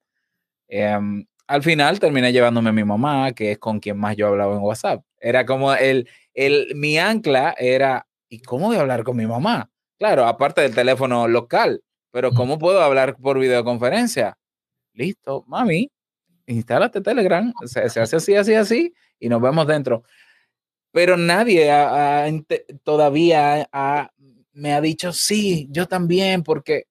Em, 0.69 1.27
al 1.47 1.63
final 1.63 2.01
terminé 2.01 2.33
llevándome 2.33 2.71
a 2.71 2.73
mi 2.73 2.85
mamá, 2.85 3.33
que 3.33 3.53
es 3.53 3.59
con 3.59 3.81
quien 3.81 3.99
más 3.99 4.17
yo 4.17 4.29
hablaba 4.29 4.55
en 4.55 4.61
WhatsApp. 4.63 5.05
Era 5.21 5.45
como 5.47 5.75
el, 5.75 6.09
el, 6.33 6.75
mi 6.75 6.99
ancla 6.99 7.55
era, 7.59 8.07
¿y 8.29 8.41
cómo 8.41 8.67
voy 8.69 8.77
a 8.77 8.81
hablar 8.81 9.05
con 9.05 9.17
mi 9.17 9.27
mamá? 9.27 9.71
Claro, 9.99 10.27
aparte 10.27 10.61
del 10.63 10.75
teléfono 10.75 11.29
local, 11.29 11.83
pero 12.11 12.33
¿cómo 12.33 12.59
puedo 12.59 12.81
hablar 12.83 13.17
por 13.17 13.39
videoconferencia? 13.39 14.37
Listo, 14.93 15.45
mami, 15.47 15.91
instálate 16.47 17.01
Telegram, 17.01 17.53
se, 17.65 17.89
se 17.89 18.01
hace 18.01 18.17
así, 18.17 18.35
así, 18.35 18.55
así, 18.55 18.95
y 19.19 19.29
nos 19.29 19.41
vemos 19.41 19.67
dentro. 19.67 20.05
Pero 20.93 21.17
nadie 21.17 21.71
ha- 21.71 22.23
ha 22.23 22.29
ente- 22.29 22.65
todavía 22.85 23.69
ha- 23.73 24.11
me 24.53 24.73
ha 24.73 24.81
dicho, 24.81 25.13
sí, 25.13 25.67
yo 25.71 25.87
también, 25.87 26.43
porque 26.43 26.85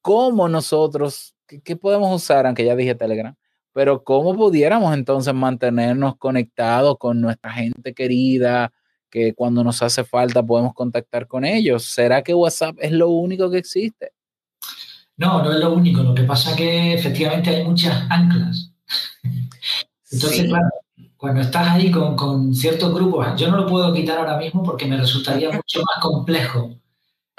¿cómo 0.00 0.48
nosotros, 0.48 1.34
qué, 1.46 1.60
qué 1.60 1.76
podemos 1.76 2.14
usar, 2.22 2.46
aunque 2.46 2.64
ya 2.64 2.74
dije 2.76 2.94
Telegram, 2.94 3.34
pero 3.74 4.02
cómo 4.02 4.34
pudiéramos 4.34 4.94
entonces 4.94 5.34
mantenernos 5.34 6.16
conectados 6.16 6.96
con 6.96 7.20
nuestra 7.20 7.52
gente 7.52 7.92
querida, 7.92 8.72
que 9.10 9.34
cuando 9.34 9.62
nos 9.62 9.82
hace 9.82 10.04
falta 10.04 10.42
podemos 10.42 10.72
contactar 10.72 11.26
con 11.26 11.44
ellos? 11.44 11.84
¿Será 11.84 12.22
que 12.22 12.32
WhatsApp 12.32 12.76
es 12.80 12.92
lo 12.92 13.10
único 13.10 13.50
que 13.50 13.58
existe? 13.58 14.12
No, 15.16 15.42
no 15.42 15.52
es 15.52 15.58
lo 15.60 15.72
único. 15.74 16.02
Lo 16.02 16.14
que 16.14 16.22
pasa 16.22 16.50
es 16.50 16.56
que 16.56 16.94
efectivamente 16.94 17.50
hay 17.50 17.64
muchas 17.64 18.06
anclas. 18.10 18.72
Entonces, 20.10 20.42
Sí. 20.42 20.48
claro, 20.48 20.68
cuando 21.16 21.40
estás 21.40 21.68
ahí 21.68 21.90
con, 21.90 22.16
con 22.16 22.54
ciertos 22.54 22.92
grupos, 22.94 23.26
yo 23.36 23.50
no 23.50 23.56
lo 23.56 23.66
puedo 23.66 23.92
quitar 23.92 24.18
ahora 24.18 24.36
mismo 24.38 24.62
porque 24.62 24.86
me 24.86 24.96
resultaría 24.96 25.50
mucho 25.52 25.80
más 25.80 26.02
complejo 26.02 26.76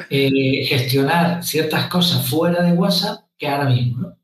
eh, 0.10 0.66
gestionar 0.66 1.44
ciertas 1.44 1.88
cosas 1.88 2.28
fuera 2.28 2.62
de 2.62 2.74
WhatsApp 2.74 3.26
que 3.38 3.48
ahora 3.48 3.70
mismo, 3.70 4.00
¿no? 4.02 4.18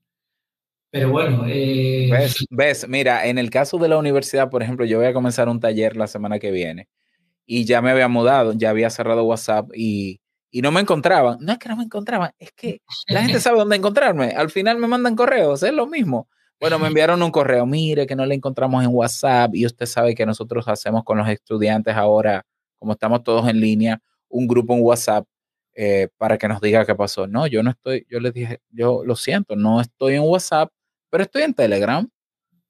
Pero 0.92 1.10
bueno, 1.10 1.46
eh, 1.48 2.10
¿Ves? 2.12 2.46
¿Ves? 2.50 2.88
Mira, 2.88 3.26
en 3.26 3.38
el 3.38 3.50
caso 3.50 3.78
de 3.78 3.88
la 3.88 3.98
universidad, 3.98 4.50
por 4.50 4.62
ejemplo, 4.62 4.86
yo 4.86 4.98
voy 4.98 5.08
a 5.08 5.14
comenzar 5.14 5.48
un 5.48 5.60
taller 5.60 5.96
la 5.96 6.08
semana 6.08 6.38
que 6.38 6.52
viene 6.52 6.90
y 7.46 7.66
ya 7.66 7.82
me 7.82 7.92
había 7.92 8.10
mudado, 8.10 8.54
ya 8.54 8.70
había 8.70 8.90
cerrado 8.90 9.24
WhatsApp 9.24 9.70
y, 9.74 10.20
y 10.52 10.62
no 10.62 10.72
me 10.72 10.82
encontraban. 10.82 11.38
No 11.40 11.54
es 11.54 11.60
que 11.60 11.70
no 11.70 11.78
me 11.78 11.84
encontraban, 11.84 12.32
es 12.38 12.52
que 12.52 12.82
la 13.08 13.24
gente 13.24 13.40
sabe 13.40 13.58
dónde 13.58 13.78
encontrarme. 13.78 14.32
Al 14.32 14.50
final 14.50 14.78
me 14.78 14.88
mandan 14.88 15.16
correos, 15.16 15.64
es 15.64 15.74
lo 15.74 15.88
mismo. 15.88 16.28
Bueno, 16.60 16.78
me 16.78 16.88
enviaron 16.88 17.24
un 17.24 17.32
correo, 17.32 17.66
mire 17.66 18.06
que 18.06 18.16
no 18.16 18.26
le 18.26 18.36
encontramos 18.36 18.84
en 18.84 18.92
WhatsApp 18.94 19.56
y 19.56 19.66
usted 19.66 19.88
sabe 19.88 20.14
que 20.14 20.28
nosotros 20.28 20.68
hacemos 20.68 21.04
con 21.04 21.18
los 21.18 21.28
estudiantes 21.28 21.96
ahora, 21.96 22.46
como 22.78 22.92
estamos 22.94 23.24
todos 23.24 23.50
en 23.50 23.60
línea, 23.60 24.00
un 24.30 24.46
grupo 24.46 24.76
en 24.76 24.82
WhatsApp 24.82 25.26
eh, 25.74 26.10
para 26.18 26.38
que 26.38 26.48
nos 26.48 26.62
diga 26.62 26.86
qué 26.86 26.94
pasó. 26.94 27.26
No, 27.26 27.48
yo 27.48 27.64
no 27.64 27.72
estoy, 27.72 28.06
yo 28.10 28.20
les 28.20 28.34
dije, 28.34 28.60
yo 28.70 29.04
lo 29.04 29.16
siento, 29.16 29.56
no 29.56 29.82
estoy 29.82 30.16
en 30.16 30.22
WhatsApp, 30.22 30.70
pero 31.12 31.22
estoy 31.24 31.44
en 31.44 31.54
Telegram. 31.54 32.10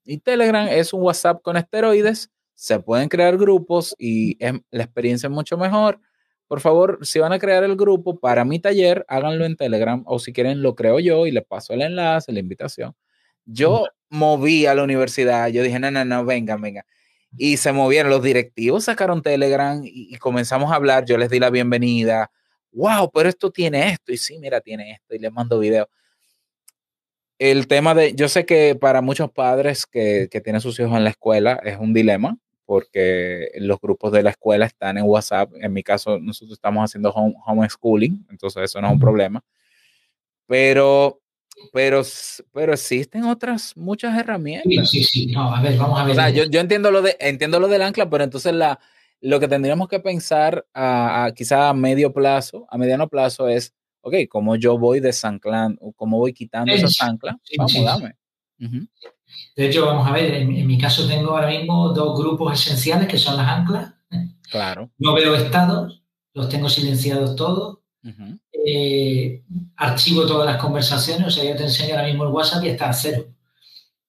Y 0.04 0.18
Telegram 0.18 0.68
es 0.68 0.92
un 0.92 1.02
WhatsApp 1.02 1.40
con 1.42 1.56
esteroides, 1.56 2.30
se 2.54 2.78
pueden 2.80 3.08
crear 3.08 3.38
grupos 3.38 3.94
y 3.98 4.36
es- 4.44 4.60
la 4.70 4.82
experiencia 4.84 5.28
es 5.28 5.32
mucho 5.32 5.56
mejor. 5.56 5.98
Por 6.48 6.60
favor, 6.60 6.98
si 7.02 7.18
van 7.18 7.32
a 7.32 7.38
crear 7.38 7.64
el 7.64 7.76
grupo 7.76 8.20
para 8.20 8.44
mi 8.44 8.58
taller, 8.58 9.06
háganlo 9.08 9.46
en 9.46 9.56
Telegram 9.56 10.02
o 10.06 10.18
si 10.18 10.34
quieren 10.34 10.60
lo 10.60 10.74
creo 10.74 11.00
yo 11.00 11.26
y 11.26 11.30
les 11.30 11.44
paso 11.46 11.72
el 11.72 11.80
enlace, 11.82 12.30
la 12.32 12.40
invitación. 12.40 12.94
Yo 13.46 13.86
moví 14.10 14.66
a 14.66 14.74
la 14.74 14.82
universidad, 14.84 15.48
yo 15.48 15.62
dije, 15.62 15.78
no, 15.78 15.90
no, 15.90 16.04
no, 16.04 16.24
venga, 16.26 16.56
venga. 16.56 16.84
Y 17.38 17.56
se 17.56 17.72
movieron, 17.72 18.10
los 18.10 18.22
directivos 18.22 18.84
sacaron 18.84 19.22
Telegram 19.22 19.80
y, 19.82 20.14
y 20.14 20.18
comenzamos 20.18 20.70
a 20.70 20.74
hablar, 20.74 21.06
yo 21.06 21.16
les 21.16 21.30
di 21.30 21.38
la 21.40 21.48
bienvenida. 21.50 22.30
Wow, 22.72 23.10
pero 23.12 23.28
esto 23.30 23.50
tiene 23.50 23.88
esto. 23.90 24.12
Y 24.12 24.18
sí, 24.18 24.38
mira, 24.38 24.60
tiene 24.60 24.92
esto. 24.92 25.14
Y 25.14 25.18
les 25.18 25.32
mando 25.32 25.58
video. 25.58 25.88
El 27.42 27.66
tema 27.66 27.92
de, 27.92 28.14
yo 28.14 28.28
sé 28.28 28.46
que 28.46 28.76
para 28.76 29.02
muchos 29.02 29.28
padres 29.28 29.84
que, 29.84 30.28
que 30.30 30.40
tienen 30.40 30.60
sus 30.60 30.78
hijos 30.78 30.96
en 30.96 31.02
la 31.02 31.10
escuela 31.10 31.60
es 31.64 31.76
un 31.76 31.92
dilema, 31.92 32.38
porque 32.66 33.48
los 33.56 33.80
grupos 33.80 34.12
de 34.12 34.22
la 34.22 34.30
escuela 34.30 34.64
están 34.64 34.96
en 34.96 35.02
WhatsApp. 35.06 35.50
En 35.60 35.72
mi 35.72 35.82
caso, 35.82 36.20
nosotros 36.20 36.52
estamos 36.52 36.84
haciendo 36.84 37.10
home, 37.10 37.34
homeschooling, 37.44 38.28
entonces 38.30 38.62
eso 38.62 38.80
no 38.80 38.86
es 38.86 38.92
un 38.92 39.00
problema. 39.00 39.42
Pero, 40.46 41.20
pero, 41.72 42.02
pero 42.52 42.74
existen 42.74 43.24
otras 43.24 43.76
muchas 43.76 44.14
sí, 44.14 44.20
herramientas. 44.20 44.90
sí, 44.90 45.02
sí. 45.02 45.26
No, 45.26 45.52
a 45.52 45.60
ver, 45.60 45.76
vamos 45.76 45.98
a 45.98 46.04
ver. 46.04 46.12
O 46.12 46.14
sea, 46.14 46.30
yo, 46.30 46.44
yo 46.44 46.60
entiendo 46.60 46.92
lo 46.92 47.02
de 47.02 47.16
entiendo 47.18 47.58
lo 47.58 47.66
del 47.66 47.82
ancla, 47.82 48.08
pero 48.08 48.22
entonces 48.22 48.54
la, 48.54 48.78
lo 49.20 49.40
que 49.40 49.48
tendríamos 49.48 49.88
que 49.88 49.98
pensar 49.98 50.64
a, 50.72 51.24
a 51.24 51.34
quizá 51.34 51.70
a 51.70 51.74
medio 51.74 52.12
plazo, 52.12 52.68
a 52.70 52.78
mediano 52.78 53.08
plazo 53.08 53.48
es, 53.48 53.74
ok, 54.02 54.14
¿cómo 54.28 54.56
yo 54.56 54.78
voy 54.78 55.00
desanclando, 55.00 55.92
cómo 55.96 56.18
voy 56.18 56.32
quitando 56.32 56.72
esas 56.72 57.00
anclas? 57.00 57.36
sí, 57.42 57.54
Vamos, 57.56 57.72
sí. 57.72 57.82
dame. 57.84 58.16
De 59.56 59.66
hecho, 59.66 59.86
vamos 59.86 60.06
a 60.06 60.12
ver, 60.12 60.34
en, 60.34 60.54
en 60.54 60.66
mi 60.66 60.78
caso 60.78 61.06
tengo 61.08 61.30
ahora 61.30 61.48
mismo 61.48 61.88
dos 61.90 62.18
grupos 62.18 62.52
esenciales 62.60 63.08
que 63.08 63.18
son 63.18 63.36
las 63.36 63.48
anclas. 63.48 63.94
Claro. 64.50 64.90
No 64.98 65.14
veo 65.14 65.34
estados, 65.34 66.02
los 66.34 66.48
tengo 66.48 66.68
silenciados 66.68 67.34
todos. 67.36 67.78
eh, 68.66 69.42
archivo 69.76 70.26
todas 70.26 70.46
las 70.46 70.60
conversaciones, 70.62 71.26
o 71.26 71.30
sea, 71.30 71.44
yo 71.44 71.56
te 71.56 71.64
enseño 71.64 71.94
ahora 71.94 72.06
mismo 72.06 72.24
el 72.24 72.30
WhatsApp 72.30 72.64
y 72.64 72.68
está 72.68 72.90
a 72.90 72.92
cero. 72.92 73.24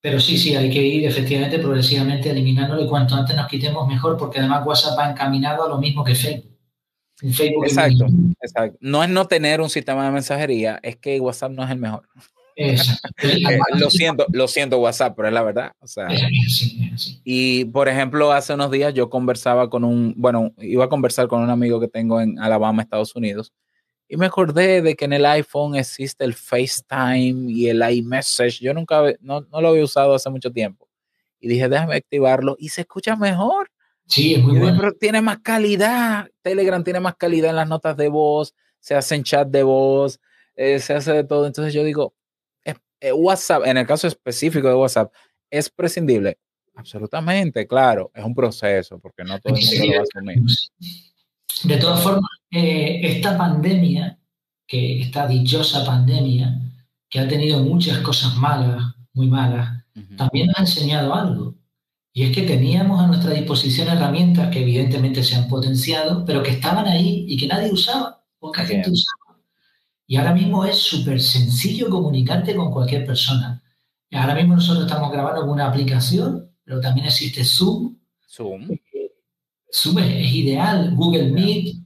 Pero 0.02 0.20
sí, 0.20 0.38
sí, 0.38 0.54
hay 0.56 0.70
que 0.70 0.84
ir 0.84 1.06
efectivamente 1.08 1.60
progresivamente 1.60 2.30
eliminándolo 2.30 2.84
y 2.84 2.88
cuanto 2.90 3.16
antes 3.16 3.36
nos 3.36 3.48
quitemos 3.48 3.88
mejor, 3.88 4.18
porque 4.18 4.40
además 4.40 4.66
WhatsApp 4.66 5.00
va 5.00 5.10
encaminado 5.12 5.64
a 5.64 5.70
lo 5.70 5.78
mismo 5.78 6.04
que 6.04 6.14
Facebook. 6.16 6.53
Facebook 7.32 7.66
Exacto, 7.66 8.08
exacto. 8.42 8.78
No 8.82 9.04
es 9.04 9.10
no 9.10 9.28
tener 9.28 9.62
un 9.62 9.70
sistema 9.70 10.06
de 10.06 10.12
mensajería, 10.12 10.80
es 10.84 10.98
que 10.98 11.20
WhatsApp 11.20 11.52
no 11.52 11.64
es 11.64 11.72
el 11.72 11.78
mejor. 11.78 12.08
Eh, 12.56 12.78
lo 13.80 13.90
siento, 13.90 14.28
lo 14.32 14.48
siento 14.48 14.78
WhatsApp, 14.78 15.16
pero 15.16 15.28
es 15.28 15.34
la 15.34 15.42
verdad. 15.42 15.72
O 15.80 15.88
sea. 15.88 16.08
Y 17.24 17.66
por 17.66 17.90
ejemplo, 17.90 18.32
hace 18.32 18.54
unos 18.54 18.70
días 18.70 18.94
yo 18.94 19.10
conversaba 19.10 19.72
con 19.72 19.84
un, 19.84 20.14
bueno, 20.16 20.54
iba 20.60 20.86
a 20.86 20.90
conversar 20.90 21.28
con 21.28 21.42
un 21.42 21.50
amigo 21.50 21.80
que 21.80 21.88
tengo 21.88 22.22
en 22.22 22.38
Alabama, 22.38 22.84
Estados 22.84 23.16
Unidos, 23.16 23.52
y 24.08 24.18
me 24.18 24.28
acordé 24.28 24.84
de 24.84 24.96
que 24.96 25.06
en 25.06 25.14
el 25.14 25.26
iPhone 25.26 25.76
existe 25.76 26.24
el 26.24 26.36
FaceTime 26.36 27.52
y 27.52 27.70
el 27.70 27.82
iMessage. 27.82 28.60
Yo 28.60 28.72
nunca, 28.74 29.02
no, 29.22 29.42
no 29.42 29.60
lo 29.60 29.70
había 29.70 29.84
usado 29.84 30.14
hace 30.14 30.30
mucho 30.30 30.52
tiempo. 30.52 30.88
Y 31.40 31.48
dije, 31.48 31.68
déjame 31.68 31.96
activarlo 31.96 32.56
y 32.60 32.70
se 32.70 32.82
escucha 32.82 33.16
mejor. 33.16 33.70
Sí, 34.08 34.36
es 34.36 34.44
muy 34.44 34.60
bueno. 34.60 34.78
pero 34.80 34.94
tiene 34.94 35.22
más 35.22 35.40
calidad. 35.40 36.30
Telegram 36.42 36.84
tiene 36.84 37.00
más 37.00 37.16
calidad 37.16 37.50
en 37.52 37.56
las 37.56 37.68
notas 37.68 37.96
de 37.98 38.10
voz, 38.10 38.54
se 38.80 38.96
hacen 38.96 39.24
chat 39.24 39.48
de 39.48 39.64
voz, 39.64 40.20
eh, 40.56 40.80
se 40.80 40.94
hace 40.94 41.14
de 41.14 41.24
todo. 41.24 41.48
Entonces 41.48 41.74
yo 41.74 41.84
digo, 41.84 42.14
es- 42.64 42.76
eh, 43.00 43.12
WhatsApp, 43.14 43.64
en 43.66 43.78
el 43.78 43.88
caso 43.88 44.08
específico 44.08 44.68
de 44.68 44.76
WhatsApp, 44.76 45.12
¿es 45.50 45.70
prescindible? 45.70 46.38
Absolutamente, 46.76 47.66
claro, 47.68 48.12
es 48.14 48.24
un 48.26 48.34
proceso, 48.36 49.00
porque 49.00 49.24
no 49.24 49.40
todo 49.40 49.56
el 49.56 49.62
mundo 49.64 49.86
lo 49.86 49.94
va 49.94 50.00
a 50.00 50.04
asumir. 50.04 50.44
De 51.64 51.78
todas 51.78 52.02
formas, 52.04 52.30
eh, 52.52 53.00
esta 53.04 53.38
pandemia, 53.38 54.18
que 54.68 55.02
esta 55.02 55.28
dichosa 55.28 55.86
pandemia, 55.86 56.60
que 57.10 57.20
ha 57.20 57.28
tenido 57.28 57.60
muchas 57.60 58.00
cosas 58.00 58.36
malas, 58.36 58.84
muy 59.14 59.28
malas, 59.28 59.84
Ujú. 59.96 60.16
también 60.16 60.48
nos 60.48 60.58
ha 60.58 60.62
enseñado 60.62 61.14
algo. 61.14 61.56
Y 62.14 62.24
es 62.24 62.32
que 62.36 62.44
teníamos 62.44 63.02
a 63.02 63.08
nuestra 63.08 63.32
disposición 63.34 63.88
herramientas 63.90 64.50
que 64.52 64.62
evidentemente 64.62 65.24
se 65.24 65.36
han 65.36 65.48
potenciado, 65.48 66.24
pero 66.26 66.44
que 66.44 66.52
estaban 66.52 66.86
ahí 66.88 67.26
y 67.28 67.38
que 67.38 67.48
nadie 67.48 67.72
usaba, 67.72 68.24
poca 68.40 68.66
gente 68.66 68.92
usaba. 68.92 69.18
Y 70.06 70.18
ahora 70.18 70.34
mismo 70.34 70.64
es 70.66 70.78
súper 70.78 71.20
sencillo 71.22 71.90
comunicarte 71.90 72.56
con 72.56 72.72
cualquier 72.72 73.06
persona. 73.06 73.62
Y 74.10 74.16
ahora 74.16 74.36
mismo 74.36 74.56
nosotros 74.56 74.86
estamos 74.86 75.12
grabando 75.12 75.42
con 75.42 75.52
una 75.52 75.68
aplicación, 75.68 76.52
pero 76.64 76.80
también 76.80 77.08
existe 77.08 77.44
Zoom. 77.44 77.98
Zoom. 78.30 78.70
Zoom 79.74 79.98
es, 80.00 80.26
es 80.28 80.34
ideal, 80.34 80.94
Google 80.96 81.32
Meet. 81.32 81.78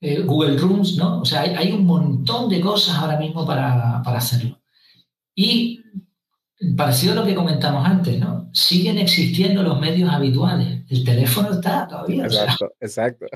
eh, 0.00 0.22
Google 0.22 0.56
Rooms, 0.58 0.96
¿no? 0.96 1.20
O 1.20 1.24
sea, 1.24 1.42
hay, 1.42 1.50
hay 1.54 1.72
un 1.72 1.86
montón 1.86 2.48
de 2.48 2.60
cosas 2.60 2.96
ahora 2.96 3.16
mismo 3.18 3.46
para, 3.46 4.02
para 4.02 4.18
hacerlo. 4.18 4.60
Y 5.34 5.80
parecido 6.76 7.12
a 7.12 7.16
lo 7.16 7.24
que 7.24 7.34
comentamos 7.34 7.86
antes, 7.86 8.18
¿no? 8.18 8.48
Siguen 8.52 8.98
existiendo 8.98 9.62
los 9.62 9.80
medios 9.80 10.10
habituales. 10.12 10.82
El 10.88 11.04
teléfono 11.04 11.52
está 11.52 11.86
todavía. 11.88 12.26
o 12.26 12.30
sea, 12.30 12.42
Exacto, 12.44 12.66
exacto. 12.80 13.26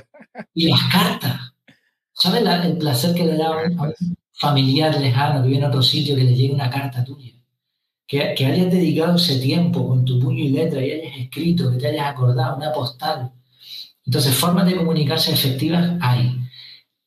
y 0.54 0.68
las 0.70 0.80
cartas. 0.92 1.40
¿Sabes 2.12 2.42
la- 2.42 2.64
el 2.66 2.78
placer 2.78 3.14
que 3.14 3.24
le 3.26 3.36
da 3.36 3.48
a 3.48 3.66
un, 3.66 3.78
a 3.78 3.82
un 3.84 3.94
familiar 4.32 4.98
lejano 5.00 5.42
que 5.42 5.48
vive 5.48 5.58
en 5.60 5.64
otro 5.64 5.82
sitio 5.82 6.16
que 6.16 6.24
le 6.24 6.34
llegue 6.34 6.54
una 6.54 6.70
carta 6.70 7.04
tuya? 7.04 7.32
Que, 8.06 8.34
que 8.36 8.46
hayas 8.46 8.70
dedicado 8.70 9.16
ese 9.16 9.38
tiempo 9.40 9.86
con 9.88 10.04
tu 10.04 10.20
puño 10.20 10.44
y 10.44 10.50
letra 10.50 10.80
y 10.84 10.92
hayas 10.92 11.18
escrito, 11.18 11.70
que 11.72 11.78
te 11.78 11.88
hayas 11.88 12.06
acordado, 12.08 12.56
una 12.56 12.72
postal. 12.72 13.32
Entonces, 14.04 14.34
formas 14.34 14.64
de 14.66 14.76
comunicarse 14.76 15.32
efectivas 15.32 15.92
hay. 16.00 16.38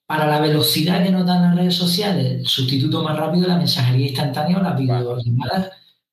Para 0.05 0.27
la 0.27 0.39
velocidad 0.41 1.03
que 1.03 1.11
nos 1.11 1.25
dan 1.25 1.43
las 1.43 1.55
redes 1.55 1.75
sociales, 1.75 2.25
el 2.41 2.47
sustituto 2.47 3.03
más 3.03 3.15
rápido 3.15 3.43
es 3.43 3.47
la 3.49 3.57
mensajería 3.57 4.07
instantánea 4.07 4.57
o 4.57 4.61
las 4.63 4.77
videollamadas, 4.77 5.69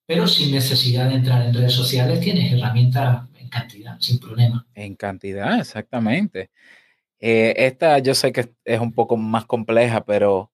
pero 0.06 0.26
sin 0.28 0.52
necesidad 0.52 1.08
de 1.08 1.16
entrar 1.16 1.44
en 1.44 1.52
redes 1.52 1.72
sociales, 1.72 2.20
tienes 2.20 2.52
herramientas 2.52 3.28
en 3.38 3.48
cantidad, 3.48 3.98
sin 4.00 4.18
problema. 4.20 4.66
En 4.74 4.94
cantidad, 4.94 5.58
exactamente. 5.58 6.50
Eh, 7.18 7.54
esta 7.56 7.98
yo 7.98 8.14
sé 8.14 8.32
que 8.32 8.54
es 8.64 8.80
un 8.80 8.92
poco 8.92 9.16
más 9.16 9.46
compleja, 9.46 10.04
pero 10.04 10.52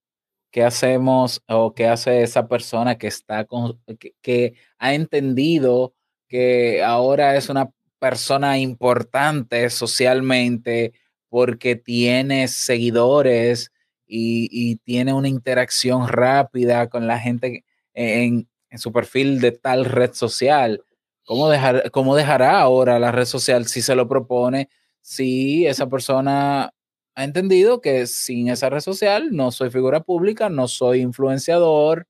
¿qué 0.51 0.65
hacemos 0.65 1.43
o 1.49 1.75
qué 1.75 1.89
hace 1.89 2.23
esa 2.23 2.49
persona 2.49 2.97
que 2.97 3.09
está 3.09 3.45
con, 3.45 3.81
que, 4.23 4.55
ha 4.79 4.95
entendido 4.95 5.95
que 6.29 6.83
ahora 6.83 7.37
es 7.37 7.49
una 7.51 7.71
persona 7.99 8.59
importante 8.59 9.69
socialmente 9.71 10.93
porque 11.29 11.77
tiene 11.77 12.49
seguidores 12.49 13.73
y, 14.07 14.49
y 14.51 14.77
tiene 14.77 15.13
una 15.13 15.29
interacción 15.29 16.09
rápida 16.09 16.89
con 16.89 17.07
la 17.07 17.19
gente 17.19 17.65
en, 17.95 18.49
en 18.73 18.79
su 18.79 18.91
perfil 18.91 19.41
de 19.41 19.53
tal 19.53 19.85
red 19.85 20.13
social? 20.15 20.83
¿Cómo, 21.25 21.49
dejar, 21.49 21.91
¿Cómo 21.93 22.17
dejará 22.17 22.59
ahora 22.61 22.99
la 22.99 23.13
red 23.13 23.27
social 23.27 23.67
si 23.67 23.83
se 23.83 23.95
lo 23.95 24.09
propone? 24.09 24.69
Si 25.01 25.67
esa 25.67 25.89
persona 25.89 26.73
ha 27.15 27.25
entendido 27.25 27.81
que 27.81 28.07
sin 28.07 28.49
esa 28.49 28.71
red 28.71 28.81
social 28.81 29.29
no 29.31 29.53
soy 29.53 29.71
figura 29.71 30.01
pública, 30.01 30.49
no 30.49 30.67
soy 30.67 31.01
influenciador, 31.01 32.09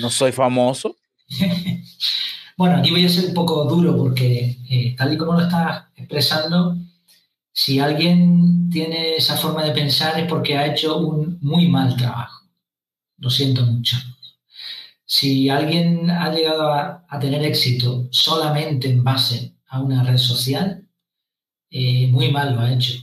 no 0.00 0.08
soy 0.10 0.32
famoso. 0.32 0.96
Bueno, 2.56 2.76
aquí 2.76 2.90
voy 2.90 3.06
a 3.06 3.08
ser 3.08 3.24
un 3.24 3.32
poco 3.32 3.64
duro 3.64 3.96
porque 3.96 4.58
eh, 4.68 4.94
tal 4.94 5.14
y 5.14 5.16
como 5.16 5.32
lo 5.32 5.40
estás 5.40 5.84
expresando, 5.96 6.76
si 7.54 7.78
alguien 7.78 8.68
tiene 8.68 9.16
esa 9.16 9.34
forma 9.38 9.64
de 9.64 9.72
pensar 9.72 10.20
es 10.20 10.26
porque 10.28 10.58
ha 10.58 10.66
hecho 10.66 10.98
un 10.98 11.38
muy 11.40 11.68
mal 11.68 11.96
trabajo. 11.96 12.50
Lo 13.16 13.30
siento 13.30 13.64
mucho. 13.64 13.96
Si 15.14 15.48
alguien 15.50 16.08
ha 16.10 16.30
llegado 16.32 16.72
a, 16.72 17.04
tener 17.20 17.42
éxito 17.44 18.08
solamente 18.12 18.88
en 18.88 19.02
base 19.04 19.56
a 19.66 19.80
una 19.82 20.02
red 20.04 20.16
social, 20.18 20.86
eh, 21.70 22.06
muy 22.08 22.30
mal 22.32 22.54
lo 22.54 22.60
ha 22.62 22.72
hecho. 22.72 22.94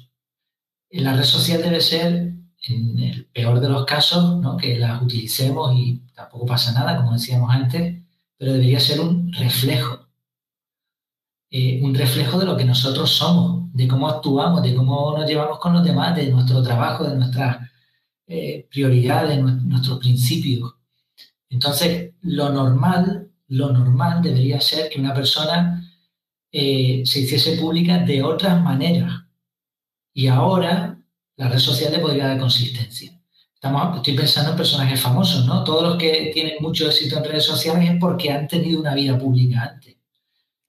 La 0.92 1.14
red 1.16 1.24
social 1.24 1.62
debe 1.62 1.82
ser, 1.82 2.34
en 2.68 3.00
el 3.00 3.26
peor 3.28 3.60
de 3.62 3.70
los 3.70 3.86
casos, 3.86 4.24
que 4.62 4.78
las 4.80 5.02
utilicemos 5.02 5.76
y 5.78 6.02
tampoco 6.16 6.46
pasa 6.46 6.74
nada, 6.74 6.98
como 6.98 7.14
decíamos 7.14 7.52
antes, 7.54 8.02
pero 8.38 8.54
debería 8.54 8.80
ser 8.80 9.00
un 9.02 9.32
reflejo. 9.34 10.08
Eh, 11.50 11.80
un 11.84 11.94
reflejo 11.96 12.40
de 12.40 12.46
lo 12.46 12.58
que 12.58 12.66
nosotros 12.66 13.10
somos, 13.12 13.72
de 13.74 13.88
cómo 13.88 14.08
actuamos, 14.10 14.64
de 14.64 14.76
cómo 14.76 15.18
nos 15.18 15.28
llevamos 15.30 15.60
con 15.60 15.74
los 15.74 15.84
demás, 15.84 16.16
de 16.16 16.30
nuestro 16.32 16.62
trabajo, 16.64 17.06
de 17.06 17.16
nuestras 17.16 17.70
eh, 18.28 18.68
prioridades, 18.72 19.40
nue- 19.40 19.62
nuestros 19.64 20.00
principios. 20.00 20.77
Entonces, 21.50 22.14
lo 22.22 22.50
normal, 22.50 23.32
lo 23.48 23.72
normal 23.72 24.22
debería 24.22 24.60
ser 24.62 24.90
que 24.90 25.00
una 25.00 25.14
persona 25.14 25.84
eh, 26.52 27.04
se 27.06 27.20
hiciese 27.22 27.58
pública 27.58 28.00
de 28.00 28.24
otras 28.24 28.62
maneras. 28.62 29.14
Y 30.14 30.28
ahora 30.28 31.00
la 31.36 31.50
red 31.50 31.60
social 31.60 31.92
le 31.92 32.00
podría 32.00 32.28
dar 32.28 32.40
consistencia. 32.40 33.14
Estamos, 33.54 33.98
estoy 33.98 34.16
pensando 34.16 34.52
en 34.52 34.58
personajes 34.58 35.00
famosos, 35.00 35.46
¿no? 35.46 35.64
Todos 35.64 35.84
los 35.84 35.98
que 35.98 36.32
tienen 36.34 36.56
mucho 36.60 36.88
éxito 36.88 37.18
en 37.18 37.24
redes 37.24 37.46
sociales 37.46 37.90
es 37.92 38.00
porque 38.00 38.32
han 38.32 38.48
tenido 38.48 38.80
una 38.80 38.94
vida 38.94 39.18
pública 39.18 39.64
antes. 39.64 39.96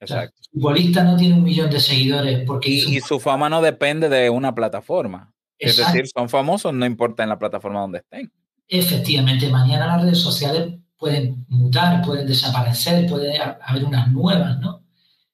O 0.00 0.06
sea, 0.06 0.22
Exacto. 0.22 0.40
el 0.40 0.60
futbolista 0.60 1.04
no 1.04 1.16
tiene 1.16 1.34
un 1.34 1.42
millón 1.42 1.70
de 1.70 1.80
seguidores 1.80 2.44
porque 2.46 2.70
Y, 2.70 2.96
y 2.96 3.00
su 3.00 3.18
fama 3.18 3.48
no 3.48 3.60
depende 3.60 4.08
de 4.08 4.30
una 4.30 4.54
plataforma. 4.54 5.34
Es 5.58 5.72
Exacto. 5.72 5.92
decir, 5.92 6.10
son 6.14 6.28
famosos, 6.28 6.72
no 6.72 6.86
importa 6.86 7.22
en 7.24 7.28
la 7.30 7.38
plataforma 7.38 7.80
donde 7.80 7.98
estén. 7.98 8.32
Efectivamente, 8.68 9.48
mañana 9.48 9.86
las 9.86 10.02
redes 10.02 10.18
sociales 10.20 10.74
pueden 10.96 11.46
mutar, 11.48 12.02
pueden 12.04 12.26
desaparecer, 12.26 13.06
puede 13.08 13.38
ha- 13.38 13.58
haber 13.64 13.84
unas 13.84 14.10
nuevas, 14.12 14.58
¿no? 14.60 14.84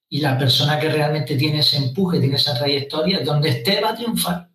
Y 0.09 0.21
la 0.21 0.39
persona 0.39 0.79
que 0.79 0.89
realmente 0.89 1.37
tiene 1.37 1.59
ese 1.61 1.79
empuje, 1.79 2.21
tiene 2.21 2.37
esa 2.37 2.55
trayectoria, 2.57 3.21
donde 3.25 3.49
esté 3.49 3.81
va 3.81 3.91
a 3.91 3.95
triunfar. 3.97 4.51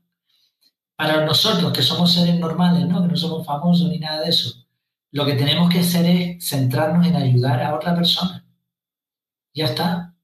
Para 0.96 1.26
nosotros, 1.26 1.74
que 1.74 1.82
somos 1.82 2.14
seres 2.14 2.40
normales, 2.40 2.88
¿no? 2.88 3.02
Que 3.02 3.08
no 3.10 3.18
somos 3.18 3.46
famosos 3.46 3.90
ni 3.90 4.00
nada 4.00 4.22
de 4.22 4.30
eso, 4.30 4.66
lo 5.12 5.26
que 5.26 5.34
tenemos 5.34 5.70
que 5.70 5.80
hacer 5.80 6.06
es 6.06 6.48
centrarnos 6.48 7.06
en 7.08 7.16
ayudar 7.16 7.62
a 7.62 7.76
otra 7.76 7.96
persona. 7.96 8.46
Ya 9.54 9.66
está. 9.66 10.16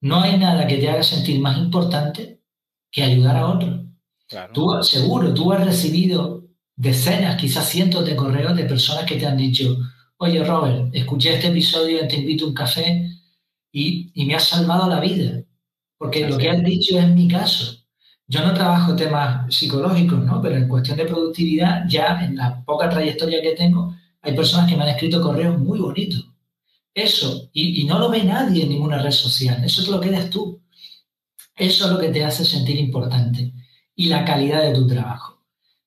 No 0.00 0.20
hay 0.20 0.36
nada 0.38 0.66
que 0.66 0.76
te 0.76 0.90
haga 0.90 1.02
sentir 1.02 1.40
más 1.40 1.56
importante 1.56 2.42
que 2.90 3.02
ayudar 3.02 3.36
a 3.36 3.46
otro. 3.48 3.86
Claro. 4.28 4.52
Tú, 4.52 4.82
seguro, 4.82 5.32
tú 5.32 5.50
has 5.52 5.64
recibido 5.64 6.43
decenas, 6.76 7.36
quizás 7.36 7.68
cientos 7.68 8.04
de 8.04 8.16
correos 8.16 8.56
de 8.56 8.64
personas 8.64 9.04
que 9.04 9.16
te 9.16 9.26
han 9.26 9.36
dicho, 9.36 9.76
oye 10.18 10.44
Robert, 10.44 10.94
escuché 10.94 11.34
este 11.34 11.48
episodio 11.48 12.06
Te 12.08 12.16
invito 12.16 12.44
a 12.44 12.48
un 12.48 12.54
café 12.54 13.10
y, 13.72 14.10
y 14.14 14.24
me 14.26 14.34
has 14.34 14.44
salvado 14.44 14.88
la 14.88 15.00
vida, 15.00 15.42
porque 15.98 16.28
lo 16.28 16.38
que 16.38 16.50
has 16.50 16.62
dicho 16.62 16.98
es 16.98 17.08
mi 17.08 17.28
caso. 17.28 17.84
Yo 18.26 18.40
no 18.46 18.54
trabajo 18.54 18.96
temas 18.96 19.54
psicológicos, 19.54 20.24
¿no? 20.24 20.40
Pero 20.40 20.56
en 20.56 20.68
cuestión 20.68 20.96
de 20.96 21.04
productividad, 21.04 21.84
ya 21.88 22.24
en 22.24 22.36
la 22.36 22.64
poca 22.64 22.88
trayectoria 22.88 23.42
que 23.42 23.52
tengo, 23.52 23.94
hay 24.22 24.34
personas 24.34 24.70
que 24.70 24.76
me 24.76 24.84
han 24.84 24.90
escrito 24.90 25.20
correos 25.20 25.58
muy 25.58 25.78
bonitos. 25.78 26.30
Eso, 26.94 27.50
y, 27.52 27.82
y 27.82 27.84
no 27.84 27.98
lo 27.98 28.08
ve 28.08 28.24
nadie 28.24 28.62
en 28.62 28.70
ninguna 28.70 28.98
red 28.98 29.10
social, 29.10 29.62
eso 29.64 29.84
te 29.84 29.90
lo 29.90 30.00
quedas 30.00 30.30
tú. 30.30 30.62
Eso 31.56 31.86
es 31.86 31.92
lo 31.92 31.98
que 31.98 32.08
te 32.08 32.24
hace 32.24 32.44
sentir 32.44 32.78
importante 32.78 33.52
y 33.94 34.06
la 34.06 34.24
calidad 34.24 34.62
de 34.62 34.74
tu 34.74 34.86
trabajo. 34.86 35.33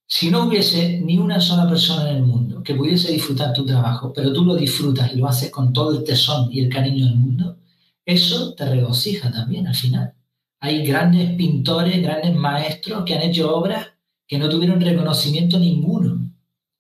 Si 0.10 0.32
no 0.32 0.46
hubiese 0.46 1.02
ni 1.02 1.18
una 1.18 1.42
sola 1.42 1.68
persona 1.68 2.10
en 2.10 2.18
el 2.18 2.24
mundo 2.24 2.64
que 2.64 2.74
pudiese 2.74 3.12
disfrutar 3.12 3.54
tu 3.54 3.66
trabajo, 3.66 4.14
pero 4.14 4.32
tú 4.32 4.46
lo 4.46 4.56
disfrutas 4.56 5.14
y 5.14 5.18
lo 5.18 5.28
haces 5.28 5.52
con 5.52 5.74
todo 5.74 5.98
el 5.98 6.04
tesón 6.06 6.50
y 6.52 6.62
el 6.62 6.70
cariño 6.70 7.06
del 7.06 7.16
mundo, 7.16 7.58
eso 8.06 8.54
te 8.54 8.66
regocija 8.66 9.30
también 9.30 9.68
al 9.68 9.76
final. 9.76 10.14
Hay 10.62 10.86
grandes 10.86 11.36
pintores, 11.36 12.02
grandes 12.02 12.34
maestros 12.36 13.04
que 13.06 13.16
han 13.16 13.22
hecho 13.24 13.54
obras 13.54 13.86
que 14.26 14.40
no 14.40 14.48
tuvieron 14.48 14.80
reconocimiento 14.80 15.60
ninguno, 15.60 16.32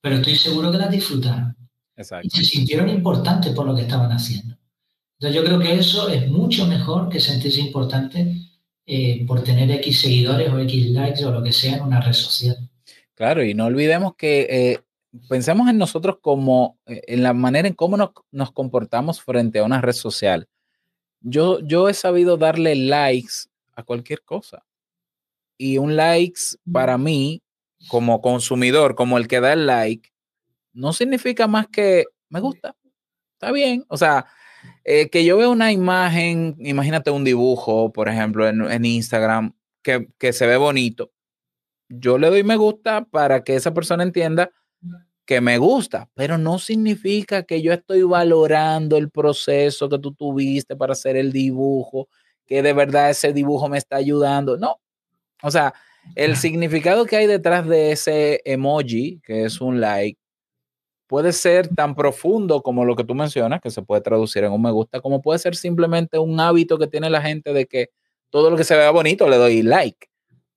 pero 0.01 0.15
estoy 0.15 0.37
seguro 0.37 0.71
que 0.71 0.77
las 0.77 0.91
disfrutaron 0.91 1.55
y 1.97 2.01
Exacto. 2.01 2.29
se 2.31 2.45
sintieron 2.45 2.89
importantes 2.89 3.53
por 3.53 3.65
lo 3.65 3.75
que 3.75 3.81
estaban 3.81 4.11
haciendo. 4.11 4.55
Entonces 5.19 5.35
yo 5.35 5.43
creo 5.43 5.59
que 5.59 5.73
eso 5.73 6.07
es 6.09 6.29
mucho 6.29 6.65
mejor 6.65 7.09
que 7.09 7.19
sentirse 7.19 7.59
importante 7.59 8.35
eh, 8.85 9.25
por 9.25 9.43
tener 9.43 9.69
X 9.71 10.01
seguidores 10.01 10.49
o 10.49 10.59
X 10.59 10.91
likes 10.91 11.25
o 11.25 11.31
lo 11.31 11.43
que 11.43 11.51
sea 11.51 11.77
en 11.77 11.83
una 11.83 11.99
red 11.99 12.13
social. 12.13 12.66
Claro, 13.17 13.43
y 13.43 13.55
no 13.55 13.65
olvidemos 13.65 14.15
que 14.15 14.41
eh, 14.47 14.79
pensemos 15.27 15.67
en 15.69 15.79
nosotros 15.79 16.19
como, 16.21 16.77
eh, 16.85 17.01
en 17.07 17.23
la 17.23 17.33
manera 17.33 17.67
en 17.67 17.73
cómo 17.73 17.97
nos, 17.97 18.11
nos 18.29 18.51
comportamos 18.51 19.23
frente 19.23 19.57
a 19.57 19.63
una 19.63 19.81
red 19.81 19.93
social. 19.93 20.47
Yo, 21.21 21.59
yo 21.61 21.89
he 21.89 21.95
sabido 21.95 22.37
darle 22.37 22.75
likes 22.75 23.47
a 23.73 23.81
cualquier 23.81 24.21
cosa. 24.21 24.63
Y 25.57 25.79
un 25.79 25.95
likes 25.95 26.57
para 26.71 26.99
mí, 26.99 27.41
como 27.87 28.21
consumidor, 28.21 28.93
como 28.93 29.17
el 29.17 29.27
que 29.27 29.39
da 29.39 29.53
el 29.53 29.65
like, 29.65 30.11
no 30.73 30.93
significa 30.93 31.47
más 31.47 31.67
que 31.69 32.05
me 32.29 32.39
gusta. 32.39 32.75
Está 33.33 33.51
bien. 33.51 33.83
O 33.87 33.97
sea, 33.97 34.27
eh, 34.83 35.09
que 35.09 35.25
yo 35.25 35.37
vea 35.37 35.49
una 35.49 35.71
imagen, 35.71 36.55
imagínate 36.59 37.09
un 37.09 37.23
dibujo, 37.23 37.91
por 37.91 38.09
ejemplo, 38.09 38.47
en, 38.47 38.61
en 38.69 38.85
Instagram, 38.85 39.55
que, 39.81 40.07
que 40.19 40.33
se 40.33 40.45
ve 40.45 40.57
bonito. 40.57 41.11
Yo 41.89 42.17
le 42.17 42.29
doy 42.29 42.43
me 42.43 42.55
gusta 42.55 43.05
para 43.05 43.43
que 43.43 43.55
esa 43.55 43.73
persona 43.73 44.03
entienda 44.03 44.51
que 45.25 45.41
me 45.41 45.57
gusta, 45.57 46.09
pero 46.13 46.37
no 46.37 46.57
significa 46.57 47.43
que 47.43 47.61
yo 47.61 47.73
estoy 47.73 48.01
valorando 48.03 48.97
el 48.97 49.09
proceso 49.09 49.89
que 49.89 49.99
tú 49.99 50.13
tuviste 50.13 50.75
para 50.77 50.93
hacer 50.93 51.17
el 51.17 51.33
dibujo, 51.33 52.07
que 52.45 52.61
de 52.61 52.71
verdad 52.73 53.09
ese 53.09 53.33
dibujo 53.33 53.67
me 53.67 53.77
está 53.77 53.97
ayudando. 53.97 54.57
No. 54.57 54.79
O 55.43 55.51
sea, 55.51 55.73
el 56.15 56.37
significado 56.37 57.05
que 57.05 57.17
hay 57.17 57.27
detrás 57.27 57.67
de 57.67 57.91
ese 57.91 58.41
emoji, 58.45 59.19
que 59.23 59.43
es 59.43 59.59
un 59.59 59.81
like, 59.81 60.17
puede 61.07 61.33
ser 61.33 61.67
tan 61.69 61.95
profundo 61.95 62.61
como 62.61 62.85
lo 62.85 62.95
que 62.95 63.03
tú 63.03 63.15
mencionas, 63.15 63.61
que 63.61 63.69
se 63.71 63.81
puede 63.81 64.01
traducir 64.01 64.43
en 64.45 64.53
un 64.53 64.61
me 64.61 64.71
gusta, 64.71 65.01
como 65.01 65.21
puede 65.21 65.39
ser 65.39 65.55
simplemente 65.55 66.19
un 66.19 66.39
hábito 66.39 66.77
que 66.77 66.87
tiene 66.87 67.09
la 67.09 67.21
gente 67.21 67.53
de 67.53 67.65
que 67.65 67.89
todo 68.29 68.49
lo 68.49 68.57
que 68.57 68.63
se 68.63 68.75
vea 68.75 68.91
bonito 68.91 69.27
le 69.29 69.37
doy 69.37 69.61
like. 69.61 70.07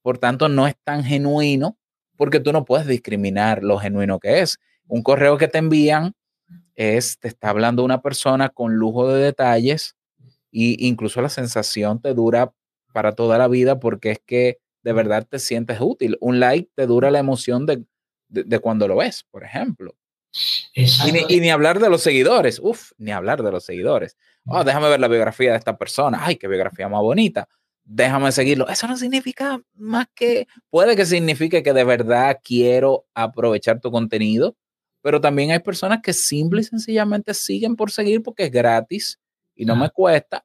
Por 0.02 0.18
tanto, 0.18 0.48
no 0.48 0.66
es 0.66 0.74
tan 0.84 1.04
genuino 1.04 1.78
porque 2.16 2.40
tú 2.40 2.52
no 2.52 2.64
puedes 2.64 2.86
discriminar 2.86 3.62
lo 3.62 3.78
genuino 3.78 4.18
que 4.18 4.40
es. 4.40 4.58
Un 4.86 5.02
correo 5.02 5.38
que 5.38 5.48
te 5.48 5.58
envían 5.58 6.14
es, 6.74 7.18
te 7.18 7.28
está 7.28 7.50
hablando 7.50 7.84
una 7.84 8.02
persona 8.02 8.48
con 8.48 8.74
lujo 8.74 9.12
de 9.12 9.22
detalles 9.22 9.96
y 10.50 10.86
incluso 10.86 11.22
la 11.22 11.28
sensación 11.28 12.00
te 12.00 12.14
dura 12.14 12.52
para 12.92 13.12
toda 13.12 13.38
la 13.38 13.48
vida 13.48 13.78
porque 13.78 14.10
es 14.10 14.20
que 14.24 14.58
de 14.82 14.92
verdad 14.92 15.26
te 15.28 15.38
sientes 15.38 15.78
útil. 15.80 16.16
Un 16.20 16.40
like 16.40 16.70
te 16.74 16.86
dura 16.86 17.10
la 17.10 17.18
emoción 17.18 17.66
de, 17.66 17.84
de, 18.28 18.44
de 18.44 18.58
cuando 18.58 18.88
lo 18.88 18.96
ves, 18.96 19.24
por 19.30 19.44
ejemplo. 19.44 19.94
Y 20.74 20.82
Exacto. 20.82 21.12
ni, 21.12 21.36
y 21.36 21.40
ni 21.40 21.50
hablar 21.50 21.80
de 21.80 21.90
los 21.90 22.02
seguidores. 22.02 22.60
Uf, 22.62 22.92
ni 22.98 23.10
hablar 23.10 23.42
de 23.42 23.50
los 23.50 23.64
seguidores. 23.64 24.16
Oh, 24.46 24.64
déjame 24.64 24.88
ver 24.88 25.00
la 25.00 25.08
biografía 25.08 25.52
de 25.52 25.58
esta 25.58 25.76
persona. 25.76 26.18
Ay, 26.22 26.36
qué 26.36 26.48
biografía 26.48 26.88
más 26.88 27.02
bonita. 27.02 27.48
Déjame 27.92 28.30
seguirlo. 28.30 28.68
Eso 28.68 28.86
no 28.86 28.96
significa 28.96 29.60
más 29.74 30.06
que, 30.14 30.46
puede 30.70 30.94
que 30.94 31.04
signifique 31.04 31.60
que 31.64 31.72
de 31.72 31.82
verdad 31.82 32.38
quiero 32.42 33.04
aprovechar 33.14 33.80
tu 33.80 33.90
contenido, 33.90 34.54
pero 35.02 35.20
también 35.20 35.50
hay 35.50 35.58
personas 35.58 36.00
que 36.00 36.12
simple 36.12 36.60
y 36.60 36.64
sencillamente 36.64 37.34
siguen 37.34 37.74
por 37.74 37.90
seguir 37.90 38.22
porque 38.22 38.44
es 38.44 38.52
gratis 38.52 39.18
y 39.56 39.64
no 39.64 39.72
Ah. 39.72 39.76
me 39.76 39.90
cuesta. 39.90 40.44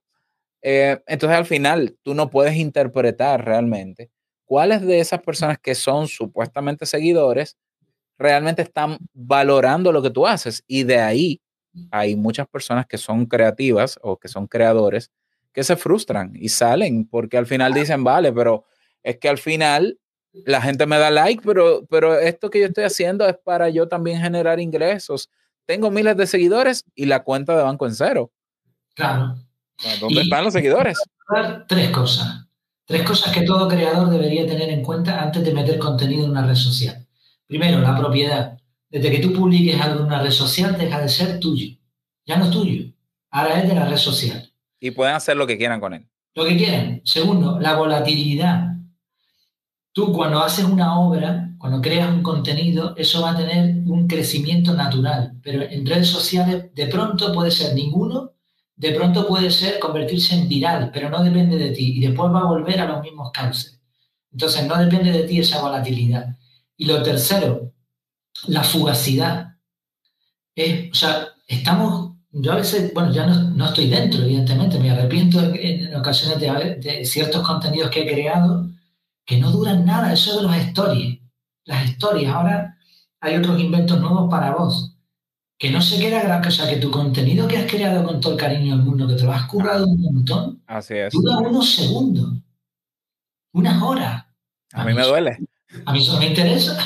Eh, 0.63 0.99
entonces 1.07 1.37
al 1.37 1.45
final 1.45 1.97
tú 2.03 2.15
no 2.15 2.29
puedes 2.29 2.55
interpretar 2.57 3.45
realmente 3.45 4.11
cuáles 4.45 4.81
de 4.81 4.99
esas 4.99 5.21
personas 5.21 5.59
que 5.59 5.75
son 5.75 6.07
supuestamente 6.07 6.85
seguidores 6.87 7.57
realmente 8.19 8.61
están 8.63 8.97
valorando 9.13 9.91
lo 9.91 10.01
que 10.03 10.11
tú 10.11 10.27
haces. 10.27 10.63
Y 10.67 10.83
de 10.83 10.99
ahí 10.99 11.41
hay 11.91 12.15
muchas 12.15 12.47
personas 12.47 12.87
que 12.87 12.97
son 12.97 13.25
creativas 13.27 13.99
o 14.03 14.17
que 14.17 14.27
son 14.29 14.47
creadores 14.47 15.11
que 15.55 15.63
se 15.63 15.75
frustran 15.77 16.33
y 16.35 16.49
salen 16.49 17.07
porque 17.07 17.37
al 17.37 17.47
final 17.47 17.73
dicen, 17.73 18.03
vale, 18.03 18.31
pero 18.33 18.65
es 19.01 19.17
que 19.17 19.29
al 19.29 19.37
final 19.37 19.97
la 20.33 20.61
gente 20.61 20.85
me 20.85 20.97
da 20.97 21.09
like, 21.09 21.41
pero, 21.45 21.85
pero 21.89 22.19
esto 22.19 22.49
que 22.49 22.59
yo 22.59 22.65
estoy 22.65 22.83
haciendo 22.83 23.25
es 23.27 23.37
para 23.41 23.69
yo 23.69 23.87
también 23.87 24.19
generar 24.21 24.59
ingresos. 24.59 25.29
Tengo 25.65 25.89
miles 25.89 26.17
de 26.17 26.27
seguidores 26.27 26.83
y 26.93 27.05
la 27.05 27.23
cuenta 27.23 27.55
de 27.55 27.63
banco 27.63 27.87
en 27.87 27.95
cero. 27.95 28.31
Claro. 28.93 29.35
¿Dónde 30.01 30.19
Y- 30.21 30.23
están 30.23 30.43
los 30.43 30.53
seguidores? 30.53 30.97
Tres 31.67 31.89
cosas. 31.89 32.45
Tres 32.85 33.01
cosas 33.03 33.33
que 33.33 33.41
todo 33.41 33.67
creador 33.67 34.09
debería 34.09 34.45
tener 34.45 34.69
en 34.69 34.83
cuenta 34.83 35.21
antes 35.21 35.43
de 35.43 35.53
meter 35.53 35.79
contenido 35.79 36.25
en 36.25 36.31
una 36.31 36.45
red 36.45 36.55
social. 36.55 37.07
Primero, 37.47 37.79
la 37.79 37.97
propiedad. 37.97 38.57
Desde 38.89 39.09
que 39.09 39.19
tú 39.19 39.33
publiques 39.33 39.79
algo 39.81 40.01
en 40.01 40.05
una 40.07 40.21
red 40.21 40.31
social, 40.31 40.77
deja 40.77 40.99
de 41.01 41.09
ser 41.09 41.39
tuyo. 41.39 41.75
Ya 42.25 42.37
no 42.37 42.45
es 42.45 42.51
tuyo. 42.51 42.91
Ahora 43.31 43.61
es 43.61 43.67
de 43.69 43.75
la 43.75 43.85
red 43.85 43.97
social. 43.97 44.44
Y 44.85 44.91
pueden 44.91 45.15
hacer 45.15 45.35
lo 45.35 45.47
que 45.47 45.57
quieran 45.57 45.79
con 45.79 45.95
él. 45.95 46.07
Lo 46.35 46.45
que 46.45 46.55
quieran. 46.55 47.01
Segundo, 47.03 47.59
la 47.59 47.75
volatilidad. 47.75 48.67
Tú 49.91 50.13
cuando 50.13 50.41
haces 50.41 50.63
una 50.63 50.99
obra, 50.99 51.55
cuando 51.57 51.81
creas 51.81 52.07
un 52.07 52.21
contenido, 52.21 52.93
eso 52.95 53.23
va 53.23 53.31
a 53.31 53.35
tener 53.35 53.77
un 53.87 54.07
crecimiento 54.07 54.75
natural. 54.75 55.39
Pero 55.41 55.63
en 55.63 55.87
redes 55.87 56.07
sociales 56.07 56.65
de 56.75 56.85
pronto 56.85 57.33
puede 57.33 57.49
ser 57.49 57.73
ninguno, 57.73 58.33
de 58.75 58.91
pronto 58.91 59.27
puede 59.27 59.49
ser 59.49 59.79
convertirse 59.79 60.35
en 60.35 60.47
viral, 60.47 60.91
pero 60.93 61.09
no 61.09 61.23
depende 61.23 61.57
de 61.57 61.71
ti. 61.71 61.97
Y 61.97 62.01
después 62.01 62.31
va 62.31 62.41
a 62.41 62.45
volver 62.45 62.79
a 62.79 62.85
los 62.85 63.01
mismos 63.01 63.31
cauces. 63.31 63.81
Entonces 64.31 64.67
no 64.67 64.77
depende 64.77 65.11
de 65.11 65.23
ti 65.23 65.39
esa 65.39 65.63
volatilidad. 65.63 66.37
Y 66.77 66.85
lo 66.85 67.01
tercero, 67.01 67.73
la 68.45 68.63
fugacidad. 68.63 69.55
Es, 70.53 70.91
o 70.91 70.93
sea, 70.93 71.27
estamos, 71.47 72.04
yo 72.37 72.51
a 72.51 72.55
veces, 72.57 72.93
bueno, 72.93 73.13
ya 73.13 73.25
no, 73.25 73.49
no 73.51 73.65
estoy 73.65 73.89
dentro, 73.89 74.21
evidentemente, 74.21 74.77
me 74.77 74.91
arrepiento 74.91 75.39
en, 75.53 75.95
ocasiones 75.95 76.39
de, 76.39 76.75
de 76.75 77.05
ciertos 77.05 77.47
contenidos 77.47 77.89
que 77.89 78.01
he 78.01 78.13
creado 78.13 78.69
que 79.25 79.37
no 79.37 79.51
duran 79.51 79.85
nada, 79.85 80.11
eso 80.11 80.37
de 80.37 80.43
los 80.43 80.55
stories. 80.55 81.19
Las 81.63 81.89
stories, 81.91 82.27
ahora 82.27 82.77
hay 83.21 83.37
otros 83.37 83.59
inventos 83.59 83.99
nuevos 83.99 84.29
para 84.29 84.51
vos, 84.51 84.95
que 85.57 85.71
no 85.71 85.81
se 85.81 85.97
queda 85.97 86.23
gran 86.23 86.43
cosa, 86.43 86.69
que 86.69 86.75
tu 86.75 86.91
contenido 86.91 87.47
que 87.47 87.57
has 87.57 87.71
creado 87.71 88.03
con 88.03 88.19
todo 88.19 88.33
el 88.33 88.39
cariño 88.39 88.75
del 88.75 88.85
mundo, 88.85 89.07
que 89.07 89.15
te 89.15 89.23
lo 89.23 89.31
has 89.31 89.47
currado 89.47 89.87
un 89.87 90.01
montón, 90.01 90.61
Así 90.67 90.95
es. 90.95 91.13
dura 91.13 91.37
unos 91.37 91.73
segundos, 91.73 92.33
unas 93.53 93.81
horas. 93.81 94.25
A 94.73 94.83
mí 94.83 94.93
me 94.93 95.03
duele. 95.03 95.37
A 95.85 95.93
mí 95.93 95.99
eso 95.99 96.19
me 96.19 96.27
interesa. 96.27 96.77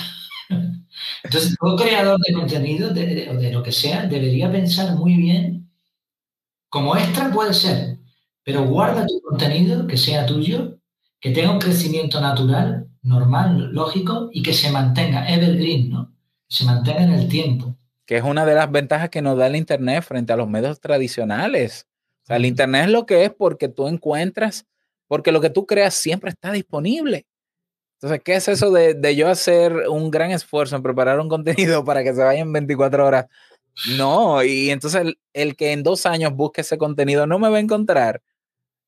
Entonces, 1.23 1.55
todo 1.59 1.75
creador 1.75 2.19
de 2.19 2.33
contenido, 2.33 2.91
o 2.91 2.93
de 2.93 3.51
lo 3.51 3.61
que 3.63 3.71
sea, 3.71 4.05
debería 4.05 4.51
pensar 4.51 4.95
muy 4.95 5.15
bien. 5.15 5.69
Como 6.69 6.95
extra 6.95 7.31
puede 7.31 7.53
ser, 7.53 7.97
pero 8.43 8.63
guarda 8.65 9.05
tu 9.05 9.19
contenido 9.21 9.85
que 9.87 9.97
sea 9.97 10.25
tuyo, 10.25 10.77
que 11.19 11.31
tenga 11.31 11.51
un 11.51 11.59
crecimiento 11.59 12.21
natural, 12.21 12.87
normal, 13.01 13.71
lógico 13.73 14.29
y 14.31 14.41
que 14.43 14.53
se 14.53 14.71
mantenga 14.71 15.27
evergreen, 15.27 15.89
¿no? 15.89 16.13
Se 16.47 16.65
mantenga 16.65 17.03
en 17.03 17.13
el 17.13 17.27
tiempo. 17.27 17.75
que 18.09 18.17
es 18.17 18.23
una 18.23 18.43
de 18.43 18.55
las 18.55 18.71
ventajas 18.71 19.09
que 19.11 19.21
nos 19.21 19.37
da 19.37 19.45
el 19.45 19.55
Internet 19.55 20.03
frente 20.03 20.33
a 20.33 20.35
los 20.35 20.49
medios 20.49 20.79
tradicionales. 20.79 21.87
O 22.23 22.25
sea, 22.25 22.37
el 22.37 22.45
Internet 22.47 22.85
es 22.85 22.89
lo 22.89 23.05
que 23.05 23.23
es 23.25 23.31
porque 23.31 23.69
tú 23.69 23.87
encuentras, 23.87 24.65
porque 25.07 25.31
lo 25.31 25.41
que 25.41 25.51
tú 25.51 25.67
creas 25.67 25.93
siempre 25.93 26.31
está 26.31 26.51
disponible. 26.51 27.27
Entonces, 28.01 28.21
¿qué 28.23 28.35
es 28.35 28.47
eso 28.47 28.71
de, 28.71 28.93
de 28.93 29.15
yo 29.17 29.27
hacer 29.27 29.73
un 29.89 30.09
gran 30.09 30.31
esfuerzo 30.31 30.77
en 30.77 30.83
preparar 30.83 31.19
un 31.19 31.27
contenido 31.29 31.83
para 31.83 32.01
que 32.01 32.13
se 32.13 32.23
vaya 32.23 32.39
en 32.39 32.53
24 32.53 33.05
horas? 33.05 33.25
No, 33.97 34.41
y 34.41 34.69
entonces 34.69 35.01
el, 35.01 35.19
el 35.33 35.55
que 35.57 35.73
en 35.73 35.83
dos 35.83 36.05
años 36.05 36.33
busque 36.33 36.61
ese 36.61 36.77
contenido 36.77 37.27
no 37.27 37.39
me 37.39 37.49
va 37.49 37.57
a 37.57 37.61
encontrar. 37.61 38.21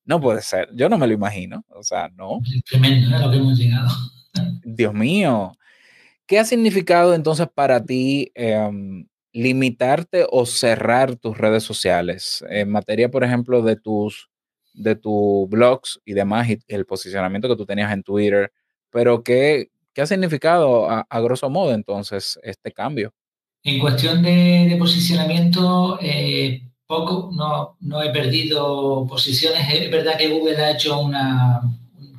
No 0.06 0.20
puede 0.22 0.42
ser, 0.42 0.70
yo 0.74 0.88
no 0.88 0.98
me 0.98 1.08
lo 1.08 1.14
imagino. 1.14 1.66
O 1.70 1.84
sea, 1.84 2.10
no. 2.16 2.40
Tremendo, 2.70 3.16
¿eh? 3.16 3.20
Lo 3.20 3.32
que 3.32 3.38
hemos 3.38 3.58
llegado. 3.58 3.90
Dios 4.64 4.94
mío. 4.94 5.58
¿Qué 6.26 6.40
ha 6.40 6.46
significado 6.46 7.14
entonces 7.14 7.48
para 7.54 7.84
ti 7.84 8.32
em, 8.36 9.06
limitarte 9.34 10.26
o 10.30 10.46
cerrar 10.46 11.18
tus 11.18 11.38
redes 11.38 11.64
sociales? 11.64 12.44
En 12.50 12.70
materia, 12.70 13.12
por 13.12 13.26
ejemplo, 13.26 13.62
de 13.62 13.76
tus 13.76 14.30
de 14.74 14.96
tus 14.96 15.50
blogs 15.50 16.00
y 16.06 16.14
demás, 16.14 16.50
y 16.50 16.58
el 16.70 16.86
posicionamiento 16.86 17.50
que 17.50 17.58
tú 17.58 17.66
tenías 17.66 17.92
en 17.92 18.04
Twitter, 18.04 18.54
pero 18.92 19.24
¿qué, 19.24 19.70
qué 19.94 20.02
ha 20.02 20.06
significado 20.06 20.90
a, 20.90 21.20
grosso 21.22 21.50
modo 21.50 21.74
entonces 21.74 22.40
este 22.44 22.72
cambio? 22.72 23.14
En 23.64 23.80
cuestión 23.80 24.22
de, 24.24 24.76
posicionamiento, 24.80 26.00
eh, 26.02 26.64
poco, 26.88 27.30
no, 27.34 27.78
no 27.80 28.02
he 28.02 28.12
perdido 28.12 29.06
posiciones. 29.08 29.62
Es 29.74 29.92
verdad 29.92 30.18
que 30.18 30.30
Google 30.30 30.58
ha 30.58 30.72
hecho 30.72 31.00
un 31.00 31.16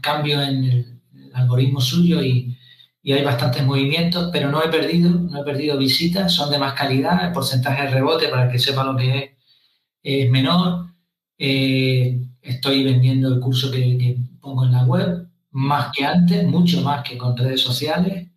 cambio 0.00 0.40
en 0.42 0.64
el, 0.64 0.88
algoritmo 1.34 1.80
suyo 1.80 2.22
y, 2.22 2.58
y 3.02 3.12
hay 3.12 3.24
bastantes 3.24 3.64
movimientos, 3.64 4.28
pero 4.30 4.50
no 4.50 4.62
he 4.62 4.68
perdido, 4.68 5.08
no 5.08 5.40
he 5.40 5.44
perdido 5.44 5.78
visitas, 5.78 6.34
son 6.34 6.50
de 6.50 6.58
más 6.58 6.74
calidad, 6.74 7.24
el 7.24 7.32
porcentaje 7.32 7.84
de 7.84 7.90
rebote, 7.90 8.28
para 8.28 8.50
que 8.50 8.58
sepa 8.58 8.84
lo 8.84 8.94
que 8.96 9.18
es, 9.18 9.30
es 10.02 10.30
menor. 10.30 10.88
Eh, 11.38 12.20
estoy 12.42 12.84
vendiendo 12.84 13.28
el 13.28 13.40
curso 13.40 13.70
que 13.70 14.18
pongo 14.40 14.64
en 14.66 14.72
la 14.72 14.84
web, 14.84 15.21
más 15.52 15.92
que 15.94 16.04
antes, 16.04 16.46
mucho 16.46 16.82
más 16.82 17.02
que 17.08 17.16
con 17.18 17.36
redes 17.36 17.60
sociales. 17.60 18.28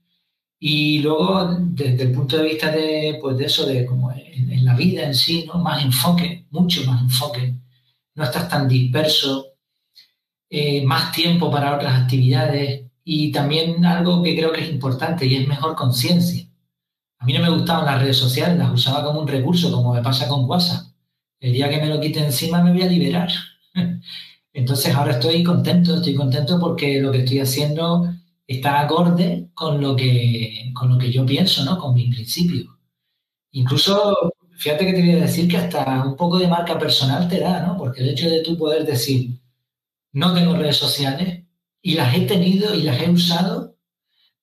Y 0.60 1.00
luego, 1.00 1.58
desde 1.60 2.04
el 2.04 2.12
punto 2.14 2.38
de 2.38 2.44
vista 2.44 2.72
de, 2.72 3.18
pues 3.22 3.38
de 3.38 3.46
eso, 3.46 3.66
de 3.66 3.86
como 3.86 4.12
en, 4.12 4.66
la 4.66 4.76
vida 4.76 5.04
en 5.04 5.16
sí, 5.16 5.46
¿no? 5.48 5.60
Más 5.60 5.84
enfoque, 5.84 6.46
mucho 6.52 6.84
más 6.86 7.02
enfoque. 7.02 7.56
No 8.16 8.24
estás 8.24 8.50
tan 8.50 8.68
disperso, 8.68 9.56
eh, 10.50 10.84
más 10.86 11.12
tiempo 11.12 11.52
para 11.52 11.76
otras 11.76 12.04
actividades 12.04 12.86
y 13.04 13.32
también 13.32 13.86
algo 13.86 14.24
que 14.24 14.36
creo 14.36 14.52
que 14.52 14.62
es 14.62 14.70
importante 14.70 15.26
y 15.26 15.36
es 15.36 15.48
mejor 15.48 15.76
conciencia. 15.76 16.48
A 17.20 17.26
mí 17.26 17.34
no 17.34 17.42
me 17.42 17.50
gustaban 17.50 17.86
las 17.86 18.02
redes 18.02 18.18
sociales, 18.18 18.58
las 18.58 18.72
usaba 18.72 19.04
como 19.04 19.22
un 19.22 19.28
recurso, 19.28 19.72
como 19.72 19.94
me 19.94 20.02
pasa 20.02 20.28
con 20.28 20.46
WhatsApp. 20.46 20.88
El 21.40 21.54
día 21.54 21.70
que 21.70 21.78
me 21.78 21.88
lo 21.88 22.00
quite 22.00 22.20
encima 22.24 22.64
me 22.64 22.72
voy 22.72 22.84
a 22.84 22.88
liberar. 22.88 23.30
Entonces 24.56 24.96
ahora 24.96 25.12
estoy 25.12 25.44
contento, 25.44 25.96
estoy 25.96 26.16
contento 26.16 26.58
porque 26.58 27.02
lo 27.02 27.12
que 27.12 27.20
estoy 27.20 27.40
haciendo 27.40 28.10
está 28.48 28.80
acorde 28.80 29.50
con 29.54 29.82
lo 29.82 29.98
que, 29.98 30.72
con 30.74 30.90
lo 30.90 30.98
que 30.98 31.12
yo 31.12 31.26
pienso, 31.26 31.66
¿no? 31.66 31.78
Con 31.78 31.94
mis 31.94 32.16
principios. 32.16 32.66
Incluso, 33.52 34.32
fíjate 34.58 34.86
que 34.86 34.94
te 34.94 35.02
voy 35.02 35.12
a 35.12 35.26
decir 35.26 35.50
que 35.50 35.58
hasta 35.58 36.06
un 36.06 36.16
poco 36.16 36.40
de 36.40 36.48
marca 36.48 36.80
personal 36.80 37.28
te 37.28 37.42
da, 37.42 37.68
¿no? 37.68 37.78
Porque 37.78 38.02
el 38.02 38.10
hecho 38.10 38.30
de 38.30 38.44
tú 38.44 38.58
poder 38.58 38.86
decir, 38.86 39.38
no 40.14 40.34
tengo 40.34 40.56
redes 40.56 40.78
sociales 40.78 41.44
y 41.82 41.96
las 41.96 42.16
he 42.16 42.22
tenido 42.22 42.74
y 42.74 42.84
las 42.84 43.02
he 43.02 43.10
usado, 43.10 43.76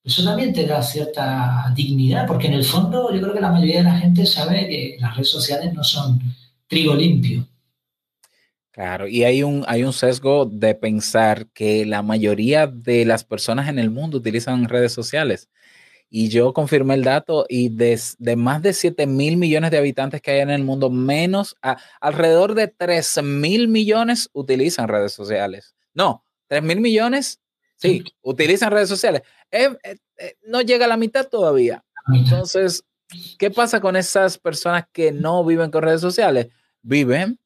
eso 0.04 0.22
también 0.24 0.52
te 0.52 0.66
da 0.66 0.82
cierta 0.82 1.72
dignidad, 1.74 2.26
porque 2.26 2.48
en 2.48 2.54
el 2.54 2.64
fondo 2.64 3.10
yo 3.14 3.20
creo 3.22 3.32
que 3.32 3.40
la 3.40 3.52
mayoría 3.52 3.78
de 3.78 3.84
la 3.84 3.98
gente 3.98 4.26
sabe 4.26 4.68
que 4.68 4.98
las 5.00 5.14
redes 5.16 5.30
sociales 5.30 5.72
no 5.72 5.82
son 5.82 6.20
trigo 6.66 6.94
limpio. 6.94 7.46
Claro, 8.72 9.06
y 9.06 9.24
hay 9.24 9.42
un, 9.42 9.64
hay 9.68 9.84
un 9.84 9.92
sesgo 9.92 10.46
de 10.46 10.74
pensar 10.74 11.46
que 11.48 11.84
la 11.84 12.02
mayoría 12.02 12.66
de 12.66 13.04
las 13.04 13.22
personas 13.22 13.68
en 13.68 13.78
el 13.78 13.90
mundo 13.90 14.16
utilizan 14.16 14.66
redes 14.68 14.92
sociales. 14.94 15.50
Y 16.08 16.28
yo 16.30 16.52
confirmé 16.54 16.94
el 16.94 17.04
dato 17.04 17.44
y 17.48 17.68
de, 17.68 17.98
de 18.18 18.36
más 18.36 18.62
de 18.62 18.72
7 18.72 19.06
mil 19.06 19.36
millones 19.36 19.70
de 19.70 19.78
habitantes 19.78 20.20
que 20.22 20.30
hay 20.30 20.40
en 20.40 20.50
el 20.50 20.62
mundo, 20.64 20.88
menos, 20.90 21.54
a, 21.62 21.76
alrededor 22.00 22.54
de 22.54 22.68
3 22.68 23.22
mil 23.22 23.68
millones 23.68 24.30
utilizan 24.32 24.88
redes 24.88 25.12
sociales. 25.12 25.74
No, 25.94 26.24
3 26.48 26.62
mil 26.62 26.80
millones, 26.80 27.40
sí, 27.76 28.02
utilizan 28.22 28.70
redes 28.70 28.88
sociales. 28.88 29.22
Es, 29.50 29.68
es- 29.82 30.00
eh, 30.18 30.36
no 30.46 30.60
llega 30.62 30.84
a 30.86 30.88
la 30.88 30.96
mitad 30.96 31.28
todavía. 31.28 31.84
Entonces, 32.14 32.84
¿qué 33.38 33.50
pasa 33.50 33.80
con 33.80 33.96
esas 33.96 34.38
personas 34.38 34.84
que 34.92 35.12
no 35.12 35.44
viven 35.44 35.70
con 35.70 35.82
redes 35.82 36.00
sociales? 36.00 36.48
Viven, 36.82 37.38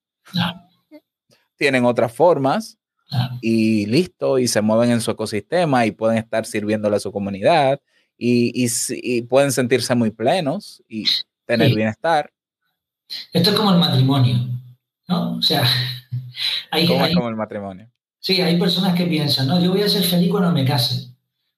tienen 1.56 1.84
otras 1.84 2.12
formas 2.12 2.78
claro. 3.08 3.38
y 3.42 3.86
listo, 3.86 4.38
y 4.38 4.48
se 4.48 4.60
mueven 4.60 4.90
en 4.90 5.00
su 5.00 5.10
ecosistema 5.10 5.86
y 5.86 5.90
pueden 5.92 6.18
estar 6.18 6.44
sirviéndole 6.46 6.96
a 6.96 7.00
su 7.00 7.10
comunidad 7.12 7.80
y, 8.18 8.66
y 8.88 9.22
pueden 9.22 9.52
sentirse 9.52 9.94
muy 9.94 10.10
plenos 10.10 10.82
y 10.88 11.04
tener 11.44 11.68
Sí. 11.68 11.74
bienestar. 11.76 12.30
Esto 13.32 13.50
es 13.50 13.56
como 13.56 13.72
el 13.72 13.78
matrimonio, 13.78 14.48
¿no? 15.08 15.36
O 15.36 15.42
sea, 15.42 15.62
hay, 16.70 16.86
como 16.86 17.04
hay- 17.04 17.10
es 17.10 17.16
como 17.16 17.28
el 17.28 17.36
matrimonio. 17.36 17.90
sí, 18.18 18.40
hay 18.40 18.58
personas 18.58 18.94
que 18.94 19.06
piensan, 19.06 19.46
no, 19.46 19.60
yo 19.62 19.70
voy 19.72 19.82
a 19.82 19.88
ser 19.88 20.02
feliz 20.02 20.30
cuando 20.30 20.50
me 20.52 20.64
case. 20.64 21.12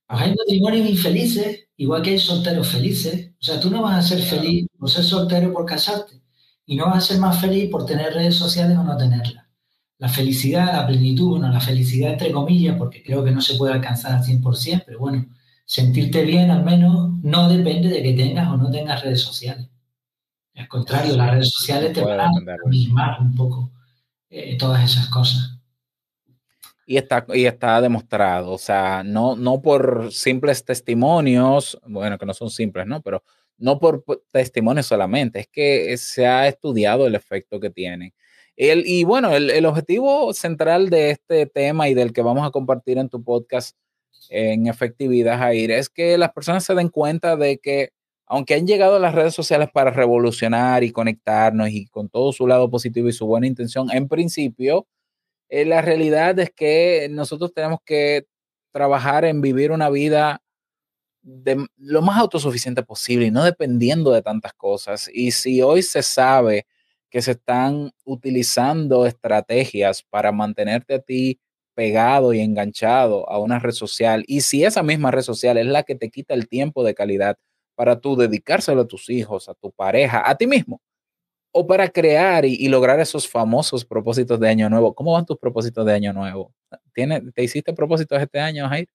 Pues 0.07 0.21
hay 0.23 0.35
matrimonios 0.35 0.89
infelices, 0.89 1.67
igual 1.77 2.01
que 2.03 2.11
hay 2.11 2.19
solteros 2.19 2.69
felices. 2.69 3.31
O 3.41 3.45
sea, 3.45 3.61
tú 3.61 3.71
no 3.71 3.83
vas 3.83 3.99
a 4.05 4.09
ser 4.09 4.23
feliz 4.23 4.67
por 4.79 4.89
ser 4.91 5.05
soltero 5.05 5.53
por 5.53 5.67
casarte. 5.67 6.23
Y 6.65 6.77
no 6.77 6.87
vas 6.87 6.97
a 6.97 7.01
ser 7.09 7.19
más 7.19 7.39
feliz 7.41 7.69
por 7.71 7.85
tener 7.85 8.15
redes 8.15 8.35
sociales 8.35 8.77
o 8.79 8.83
no 8.83 8.97
tenerlas. 8.97 9.45
La 9.99 10.09
felicidad, 10.09 10.73
la 10.73 10.87
plenitud, 10.87 11.31
bueno, 11.31 11.49
la 11.49 11.61
felicidad 11.61 12.13
entre 12.13 12.31
comillas, 12.31 12.77
porque 12.77 13.03
creo 13.03 13.25
que 13.25 13.33
no 13.33 13.41
se 13.41 13.57
puede 13.57 13.75
alcanzar 13.75 14.13
al 14.13 14.23
100%, 14.23 14.85
pero 14.87 15.01
bueno, 15.01 15.27
sentirte 15.65 16.25
bien 16.25 16.51
al 16.51 16.65
menos 16.65 17.11
no 17.23 17.49
depende 17.49 17.89
de 17.89 18.03
que 18.03 18.15
tengas 18.15 18.49
o 18.49 18.57
no 18.57 18.71
tengas 18.71 19.03
redes 19.03 19.21
sociales. 19.21 19.69
Al 20.55 20.67
contrario, 20.67 21.17
las 21.17 21.31
redes 21.31 21.51
sociales 21.51 21.93
te 21.93 22.01
van 22.03 22.21
a 22.21 22.31
mismar 22.67 23.21
un 23.21 23.35
poco 23.35 23.71
eh, 24.31 24.57
todas 24.59 24.85
esas 24.85 25.09
cosas. 25.09 25.59
Y 26.87 26.97
está, 26.97 27.27
y 27.35 27.45
está 27.45 27.81
demostrado, 27.81 28.53
o 28.53 28.59
sea, 28.59 29.03
no, 29.05 29.37
no 29.37 29.61
por 29.61 30.11
simples 30.11 30.65
testimonios, 30.65 31.79
bueno, 31.87 32.17
que 32.17 32.25
no 32.25 32.33
son 32.33 32.49
simples, 32.49 32.87
¿no? 32.87 33.03
Pero 33.03 33.23
no 33.59 33.79
por 33.79 34.05
testimonios 34.33 34.87
solamente, 34.87 35.41
es 35.41 35.49
que 35.49 35.95
se 35.99 36.27
ha 36.27 36.49
estudiado 36.49 37.07
el 37.07 37.15
efecto 37.15 37.61
que 37.61 37.69
tienen. 37.69 38.15
Y 38.61 39.05
bueno, 39.05 39.31
el, 39.31 39.51
el 39.51 39.67
objetivo 39.67 40.33
central 40.33 40.91
de 40.91 41.11
este 41.11 41.47
tema 41.47 41.89
y 41.89 41.95
del 41.95 42.13
que 42.13 42.23
vamos 42.23 42.45
a 42.45 42.51
compartir 42.51 42.99
en 42.99 43.09
tu 43.09 43.23
podcast 43.23 43.77
en 44.31 44.67
efectividad, 44.67 45.39
Jair, 45.39 45.71
es 45.71 45.89
que 45.89 46.19
las 46.19 46.33
personas 46.33 46.65
se 46.65 46.75
den 46.75 46.89
cuenta 46.89 47.37
de 47.37 47.59
que 47.59 47.91
aunque 48.27 48.55
han 48.55 48.67
llegado 48.67 48.97
a 48.97 48.99
las 48.99 49.15
redes 49.15 49.33
sociales 49.33 49.69
para 49.73 49.93
revolucionar 49.93 50.83
y 50.83 50.91
conectarnos 50.91 51.71
y 51.71 51.87
con 51.87 52.09
todo 52.09 52.33
su 52.33 52.49
lado 52.49 52.69
positivo 52.69 53.09
y 53.09 53.13
su 53.13 53.27
buena 53.27 53.47
intención, 53.47 53.91
en 53.93 54.09
principio, 54.09 54.89
eh, 55.49 55.65
la 55.65 55.81
realidad 55.81 56.39
es 56.41 56.51
que 56.51 57.09
nosotros 57.11 57.55
tenemos 57.55 57.79
que 57.85 58.27
trabajar 58.73 59.25
en 59.25 59.41
vivir 59.41 59.71
una 59.71 59.89
vida 59.89 60.43
de 61.23 61.65
lo 61.77 62.03
más 62.03 62.19
autosuficiente 62.19 62.83
posible 62.83 63.27
y 63.27 63.31
no 63.31 63.45
dependiendo 63.45 64.11
de 64.11 64.23
tantas 64.23 64.53
cosas. 64.55 65.09
Y 65.13 65.31
si 65.31 65.63
hoy 65.63 65.83
se 65.83 66.03
sabe 66.03 66.67
que 67.11 67.23
se 67.23 67.33
están 67.33 67.93
utilizando 68.05 69.07
estrategias 69.07 70.03
para 70.03 70.33
mantenerte 70.33 70.95
a 70.95 70.99
ti 71.01 71.41
pegado 71.75 72.33
y 72.33 72.41
enganchado 72.41 73.31
a 73.31 73.39
una 73.39 73.61
red 73.61 73.73
social, 73.73 74.25
y 74.27 74.41
si 74.41 74.65
esa 74.65 74.83
misma 74.83 75.13
red 75.13 75.23
social 75.23 75.59
es 75.59 75.67
la 75.67 75.85
que 75.85 75.95
te 75.95 76.11
quita 76.11 76.35
el 76.35 76.49
tiempo 76.49 76.83
de 76.83 76.95
calidad 76.95 77.39
para 77.77 78.01
tú 78.01 78.17
dedicárselo 78.17 78.81
a 78.81 78.89
tus 78.89 79.09
hijos, 79.09 79.49
a 79.49 79.55
tu 79.55 79.71
pareja, 79.71 80.29
a 80.29 80.35
ti 80.35 80.49
mismo, 80.49 80.81
o 81.53 81.67
para 81.67 81.89
crear 81.89 82.45
y, 82.45 82.55
y 82.55 82.69
lograr 82.69 82.99
esos 82.99 83.29
famosos 83.29 83.85
propósitos 83.85 84.41
de 84.41 84.49
año 84.49 84.69
nuevo. 84.69 84.93
¿Cómo 84.93 85.13
van 85.13 85.25
tus 85.25 85.39
propósitos 85.39 85.87
de 85.87 85.93
año 85.93 86.13
nuevo? 86.13 86.53
¿Tiene, 86.93 87.21
¿Te 87.33 87.45
hiciste 87.45 87.73
propósitos 87.73 88.21
este 88.21 88.41
año, 88.41 88.69
Jair? 88.69 88.89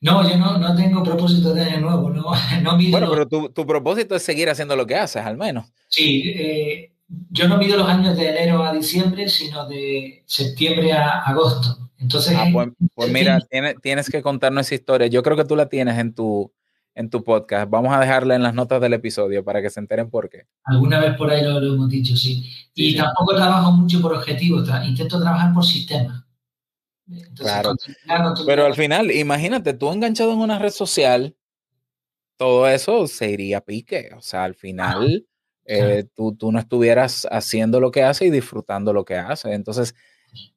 No, 0.00 0.28
yo 0.28 0.36
no, 0.36 0.58
no 0.58 0.74
tengo 0.76 1.02
propósito 1.02 1.52
de 1.52 1.62
año 1.62 1.80
nuevo, 1.80 2.10
no, 2.10 2.32
no 2.62 2.78
Bueno, 2.90 3.10
pero 3.10 3.26
tu, 3.26 3.48
tu 3.50 3.66
propósito 3.66 4.14
es 4.14 4.22
seguir 4.22 4.48
haciendo 4.48 4.76
lo 4.76 4.86
que 4.86 4.96
haces, 4.96 5.22
al 5.22 5.36
menos. 5.36 5.72
Sí, 5.88 6.22
eh, 6.26 6.92
yo 7.30 7.48
no 7.48 7.56
mido 7.58 7.76
los 7.76 7.88
años 7.88 8.16
de 8.16 8.28
enero 8.28 8.62
a 8.64 8.72
diciembre, 8.72 9.28
sino 9.28 9.66
de 9.66 10.22
septiembre 10.26 10.92
a 10.92 11.20
agosto. 11.20 11.90
Entonces, 11.98 12.36
Ah, 12.38 12.46
pues, 12.52 12.68
pues 12.94 13.10
mira, 13.10 13.40
tiene- 13.50 13.74
tienes 13.74 14.08
que 14.10 14.22
contarnos 14.22 14.66
esa 14.66 14.74
historia. 14.76 15.06
Yo 15.08 15.22
creo 15.22 15.36
que 15.36 15.44
tú 15.44 15.56
la 15.56 15.68
tienes 15.68 15.98
en 15.98 16.14
tu, 16.14 16.52
en 16.94 17.10
tu 17.10 17.24
podcast. 17.24 17.68
Vamos 17.70 17.92
a 17.94 18.00
dejarla 18.00 18.34
en 18.36 18.42
las 18.42 18.54
notas 18.54 18.80
del 18.80 18.92
episodio 18.92 19.42
para 19.44 19.60
que 19.62 19.70
se 19.70 19.80
enteren 19.80 20.10
por 20.10 20.28
qué. 20.28 20.42
alguna 20.64 21.00
vez 21.00 21.16
por 21.16 21.30
ahí 21.30 21.42
lo, 21.42 21.58
lo 21.60 21.74
hemos 21.74 21.88
dicho, 21.88 22.16
sí. 22.16 22.44
Y 22.74 22.86
Sí, 22.86 22.92
sí. 22.92 22.96
tampoco 22.98 23.34
trabajo 23.34 23.72
mucho 23.72 24.00
por 24.00 24.14
objetivos, 24.14 24.68
tra- 24.68 24.86
intento 24.86 25.18
trabajar 25.20 25.52
por 25.54 25.64
sistemas. 25.64 26.24
Claro. 27.36 27.74
Pero 28.46 28.66
al 28.66 28.74
final, 28.74 29.10
imagínate, 29.10 29.72
tú 29.72 29.90
enganchado 29.90 30.32
en 30.32 30.40
una 30.40 30.58
red 30.58 30.70
social, 30.70 31.34
todo 32.36 32.68
eso 32.68 33.06
se 33.06 33.30
iría 33.30 33.58
a 33.58 33.60
pique. 33.62 34.10
O 34.16 34.20
sea, 34.20 34.44
al 34.44 34.54
final, 34.54 35.26
eh, 35.70 36.04
tú, 36.14 36.34
tú 36.34 36.50
no 36.50 36.58
estuvieras 36.58 37.28
haciendo 37.30 37.78
lo 37.78 37.90
que 37.90 38.02
hace 38.02 38.24
y 38.24 38.30
disfrutando 38.30 38.94
lo 38.94 39.04
que 39.04 39.16
hace. 39.16 39.52
Entonces, 39.52 39.94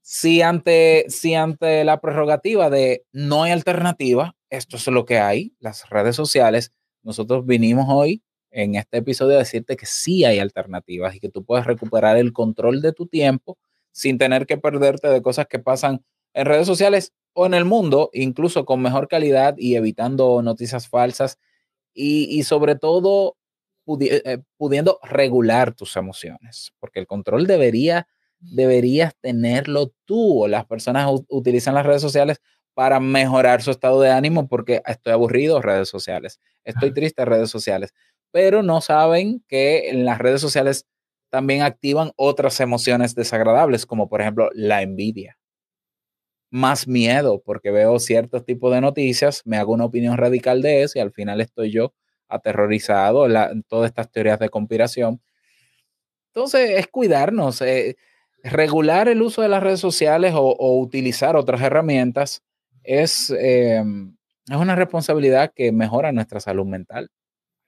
si 0.02 0.42
ante, 0.42 1.06
si 1.10 1.36
ante 1.36 1.84
la 1.84 2.00
prerrogativa 2.00 2.70
de 2.70 3.06
no 3.12 3.44
hay 3.44 3.52
alternativa, 3.52 4.36
esto 4.50 4.78
es 4.78 4.88
lo 4.88 5.06
que 5.06 5.20
hay, 5.20 5.54
las 5.60 5.90
redes 5.90 6.16
sociales, 6.16 6.72
nosotros 7.04 7.46
vinimos 7.46 7.88
hoy 7.90 8.24
en 8.52 8.76
este 8.76 8.98
episodio 9.00 9.36
a 9.36 9.40
decirte 9.40 9.76
que 9.76 9.86
sí 9.86 10.24
hay 10.24 10.40
alternativas 10.40 11.14
y 11.14 11.20
que 11.20 11.30
tú 11.30 11.44
puedes 11.44 11.66
recuperar 11.66 12.16
el 12.16 12.32
control 12.32 12.82
de 12.82 12.94
tu 12.94 13.08
tiempo 13.08 13.58
sin 13.92 14.18
tener 14.18 14.46
que 14.46 14.58
perderte 14.58 15.10
de 15.10 15.22
cosas 15.22 15.48
que 15.48 15.60
pasan 15.60 16.06
en 16.34 16.46
redes 16.46 16.68
sociales 16.68 17.12
o 17.34 17.46
en 17.46 17.54
el 17.54 17.66
mundo, 17.66 18.10
incluso 18.14 18.64
con 18.64 18.82
mejor 18.82 19.10
calidad 19.10 19.56
y 19.58 19.76
evitando 19.76 20.42
noticias 20.42 20.88
falsas 20.88 21.38
y, 21.94 22.28
y 22.30 22.44
sobre 22.44 22.76
todo 22.76 23.36
pudi- 23.86 24.22
eh, 24.26 24.40
pudiendo 24.58 25.00
regular 25.04 25.74
tus 25.74 25.96
emociones, 25.98 26.72
porque 26.80 27.00
el 27.00 27.08
control 27.08 27.48
debería, 27.48 28.08
deberías 28.40 29.14
tenerlo 29.22 29.94
tú 30.06 30.44
o 30.44 30.48
las 30.48 30.66
personas 30.66 31.10
utilizan 31.30 31.76
las 31.76 31.86
redes 31.86 32.02
sociales 32.02 32.42
para 32.74 33.00
mejorar 33.00 33.62
su 33.62 33.72
estado 33.72 34.02
de 34.02 34.12
ánimo 34.12 34.48
porque 34.48 34.82
estoy 34.86 35.14
aburrido, 35.14 35.62
redes 35.62 35.90
sociales, 35.90 36.40
estoy 36.64 36.94
triste, 36.94 37.26
redes 37.26 37.50
sociales, 37.50 37.94
pero 38.32 38.64
no 38.64 38.82
saben 38.82 39.44
que 39.48 39.90
en 39.90 40.06
las 40.06 40.20
redes 40.20 40.42
sociales 40.42 40.86
también 41.30 41.62
activan 41.64 42.12
otras 42.16 42.60
emociones 42.60 43.16
desagradables, 43.16 43.86
como 43.86 44.10
por 44.10 44.22
ejemplo 44.22 44.50
la 44.54 44.82
envidia. 44.82 45.38
Más 46.54 46.88
miedo 46.88 47.42
porque 47.44 47.72
veo 47.72 47.98
ciertos 48.00 48.44
tipos 48.46 48.74
de 48.74 48.82
noticias, 48.82 49.42
me 49.46 49.58
hago 49.58 49.74
una 49.74 49.86
opinión 49.86 50.18
radical 50.18 50.62
de 50.62 50.84
eso 50.84 50.98
y 51.00 51.02
al 51.02 51.12
final 51.14 51.40
estoy 51.40 51.72
yo 51.72 51.94
aterrorizado 52.32 53.28
la- 53.28 53.52
todas 53.68 53.90
estas 53.90 54.10
teorías 54.12 54.40
de 54.40 54.50
conspiración. 54.50 55.22
Entonces 56.34 56.72
es 56.80 56.88
cuidarnos, 56.88 57.62
eh, 57.62 57.98
regular 58.44 59.08
el 59.10 59.22
uso 59.22 59.42
de 59.42 59.50
las 59.50 59.62
redes 59.62 59.80
sociales 59.80 60.34
o, 60.34 60.42
o 60.42 60.80
utilizar 60.80 61.36
otras 61.36 61.62
herramientas 61.62 62.42
es, 62.84 63.30
eh, 63.38 63.84
es 64.50 64.56
una 64.58 64.76
responsabilidad 64.76 65.52
que 65.54 65.72
mejora 65.72 66.12
nuestra 66.12 66.40
salud 66.40 66.66
mental. 66.66 67.10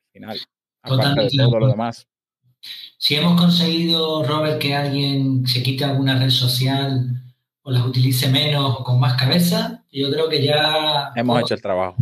Al 0.08 0.12
final, 0.12 0.40
aparte 0.82 1.22
de 1.22 1.30
todo 1.38 1.60
lo 1.60 1.68
demás. 1.68 2.08
Si 2.98 3.16
hemos 3.16 3.40
conseguido, 3.40 4.24
Robert, 4.24 4.58
que 4.60 4.74
alguien 4.74 5.46
se 5.46 5.62
quite 5.62 5.84
alguna 5.84 6.18
red 6.18 6.30
social 6.30 7.22
o 7.62 7.72
las 7.72 7.86
utilice 7.86 8.30
menos 8.30 8.78
o 8.80 8.84
con 8.84 9.00
más 9.00 9.20
cabeza, 9.22 9.84
yo 9.92 10.10
creo 10.10 10.30
que 10.30 10.44
ya... 10.44 11.12
Hemos 11.16 11.42
hecho 11.42 11.54
el 11.56 11.62
trabajo. 11.62 11.98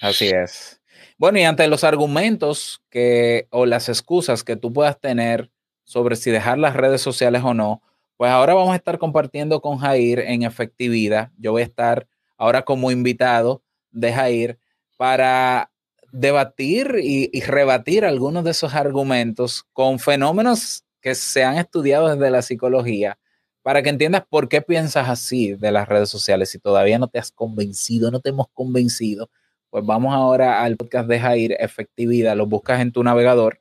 Así 0.00 0.26
es. 0.26 0.80
Bueno, 1.16 1.38
y 1.38 1.44
ante 1.44 1.68
los 1.68 1.84
argumentos 1.84 2.82
que 2.90 3.46
o 3.50 3.66
las 3.66 3.88
excusas 3.88 4.42
que 4.42 4.56
tú 4.56 4.72
puedas 4.72 5.00
tener 5.00 5.50
sobre 5.84 6.16
si 6.16 6.30
dejar 6.30 6.58
las 6.58 6.74
redes 6.74 7.00
sociales 7.02 7.42
o 7.44 7.54
no, 7.54 7.82
pues 8.16 8.30
ahora 8.30 8.54
vamos 8.54 8.72
a 8.72 8.76
estar 8.76 8.98
compartiendo 8.98 9.60
con 9.60 9.78
Jair 9.78 10.20
en 10.20 10.42
efectividad. 10.42 11.30
Yo 11.38 11.52
voy 11.52 11.62
a 11.62 11.66
estar 11.66 12.08
ahora 12.36 12.64
como 12.64 12.90
invitado 12.90 13.62
de 13.92 14.12
Jair 14.12 14.58
para 14.96 15.70
debatir 16.12 16.96
y, 17.02 17.30
y 17.32 17.40
rebatir 17.42 18.04
algunos 18.04 18.44
de 18.44 18.50
esos 18.52 18.74
argumentos 18.74 19.64
con 19.72 19.98
fenómenos 19.98 20.84
que 21.00 21.14
se 21.14 21.44
han 21.44 21.58
estudiado 21.58 22.08
desde 22.08 22.30
la 22.30 22.42
psicología 22.42 23.18
para 23.62 23.82
que 23.82 23.90
entiendas 23.90 24.24
por 24.28 24.48
qué 24.48 24.62
piensas 24.62 25.08
así 25.08 25.54
de 25.54 25.72
las 25.72 25.88
redes 25.88 26.10
sociales. 26.10 26.50
Si 26.50 26.58
todavía 26.58 26.98
no 26.98 27.08
te 27.08 27.18
has 27.18 27.30
convencido, 27.30 28.10
no 28.10 28.20
te 28.20 28.30
hemos 28.30 28.46
convencido, 28.52 29.30
pues 29.74 29.84
vamos 29.84 30.14
ahora 30.14 30.62
al 30.62 30.76
podcast 30.76 31.08
de 31.08 31.18
Jair, 31.18 31.56
Efectividad. 31.58 32.36
Lo 32.36 32.46
buscas 32.46 32.80
en 32.80 32.92
tu 32.92 33.02
navegador, 33.02 33.58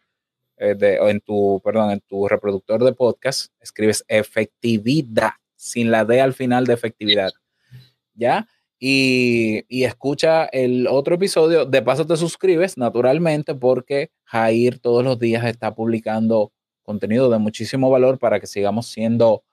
eh, 0.58 0.76
de, 0.76 1.00
o 1.00 1.10
en 1.10 1.22
tu, 1.22 1.60
perdón, 1.64 1.90
en 1.90 2.02
tu 2.02 2.28
reproductor 2.28 2.84
de 2.84 2.94
podcast, 2.94 3.52
escribes 3.60 4.06
Efectividad, 4.08 5.32
sin 5.56 5.90
la 5.90 6.06
D 6.06 6.22
al 6.22 6.36
final 6.36 6.68
de 6.68 6.76
efectividad. 6.76 7.32
¿Ya? 8.14 8.48
Y, 8.78 9.66
y 9.68 9.86
escucha 9.86 10.46
el 10.46 10.86
otro 10.86 11.16
episodio. 11.16 11.66
De 11.66 11.82
paso 11.82 12.06
te 12.06 12.16
suscribes, 12.16 12.78
naturalmente, 12.78 13.56
porque 13.56 14.12
Jair 14.26 14.78
todos 14.78 15.04
los 15.04 15.18
días 15.18 15.44
está 15.46 15.74
publicando 15.74 16.52
contenido 16.84 17.28
de 17.32 17.40
muchísimo 17.40 17.90
valor 17.90 18.20
para 18.20 18.40
que 18.40 18.46
sigamos 18.46 18.86
siendo 18.86 19.44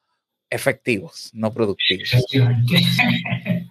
efectivos, 0.50 1.30
no 1.32 1.54
productivos. 1.54 2.11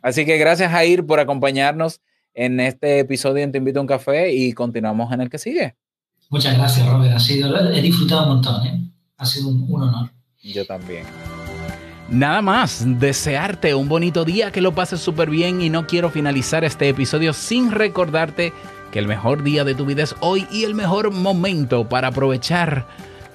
Así 0.02 0.26
que 0.26 0.40
gracias, 0.40 0.72
Jair, 0.72 1.06
por 1.06 1.20
acompañarnos 1.20 2.02
en 2.40 2.62
este 2.62 3.00
episodio 3.00 3.44
en 3.44 3.52
Te 3.52 3.58
Invito 3.58 3.80
a 3.80 3.82
un 3.82 3.88
Café 3.88 4.32
y 4.34 4.54
continuamos 4.54 5.12
en 5.12 5.20
el 5.20 5.30
que 5.30 5.38
sigue. 5.38 5.76
Muchas 6.30 6.58
gracias, 6.58 6.88
Robert. 6.88 7.14
Ha 7.14 7.20
sido, 7.20 7.54
he 7.70 7.82
disfrutado 7.82 8.24
un 8.24 8.30
montón, 8.30 8.66
¿eh? 8.66 8.82
Ha 9.18 9.26
sido 9.26 9.50
un, 9.50 9.66
un 9.68 9.82
honor. 9.82 10.10
Yo 10.42 10.66
también. 10.66 11.04
Nada 12.10 12.42
más, 12.42 12.86
desearte 12.98 13.76
un 13.76 13.90
bonito 13.90 14.24
día, 14.24 14.54
que 14.54 14.62
lo 14.62 14.74
pases 14.74 15.02
súper 15.02 15.30
bien 15.30 15.62
y 15.62 15.70
no 15.70 15.86
quiero 15.86 16.10
finalizar 16.10 16.64
este 16.64 16.88
episodio 16.88 17.34
sin 17.34 17.72
recordarte 17.72 18.54
que 18.94 19.00
el 19.00 19.08
mejor 19.08 19.44
día 19.44 19.66
de 19.66 19.76
tu 19.76 19.86
vida 19.86 20.04
es 20.04 20.16
hoy 20.22 20.48
y 20.50 20.64
el 20.64 20.76
mejor 20.76 21.12
momento 21.12 21.90
para 21.90 22.08
aprovechar 22.08 22.86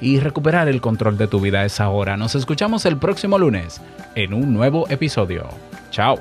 y 0.00 0.18
recuperar 0.18 0.66
el 0.68 0.80
control 0.80 1.18
de 1.18 1.28
tu 1.28 1.40
vida 1.40 1.62
es 1.66 1.78
ahora. 1.78 2.16
Nos 2.16 2.34
escuchamos 2.34 2.86
el 2.86 2.96
próximo 2.96 3.38
lunes 3.38 3.82
en 4.14 4.32
un 4.32 4.54
nuevo 4.54 4.88
episodio. 4.88 5.46
Chao. 5.90 6.18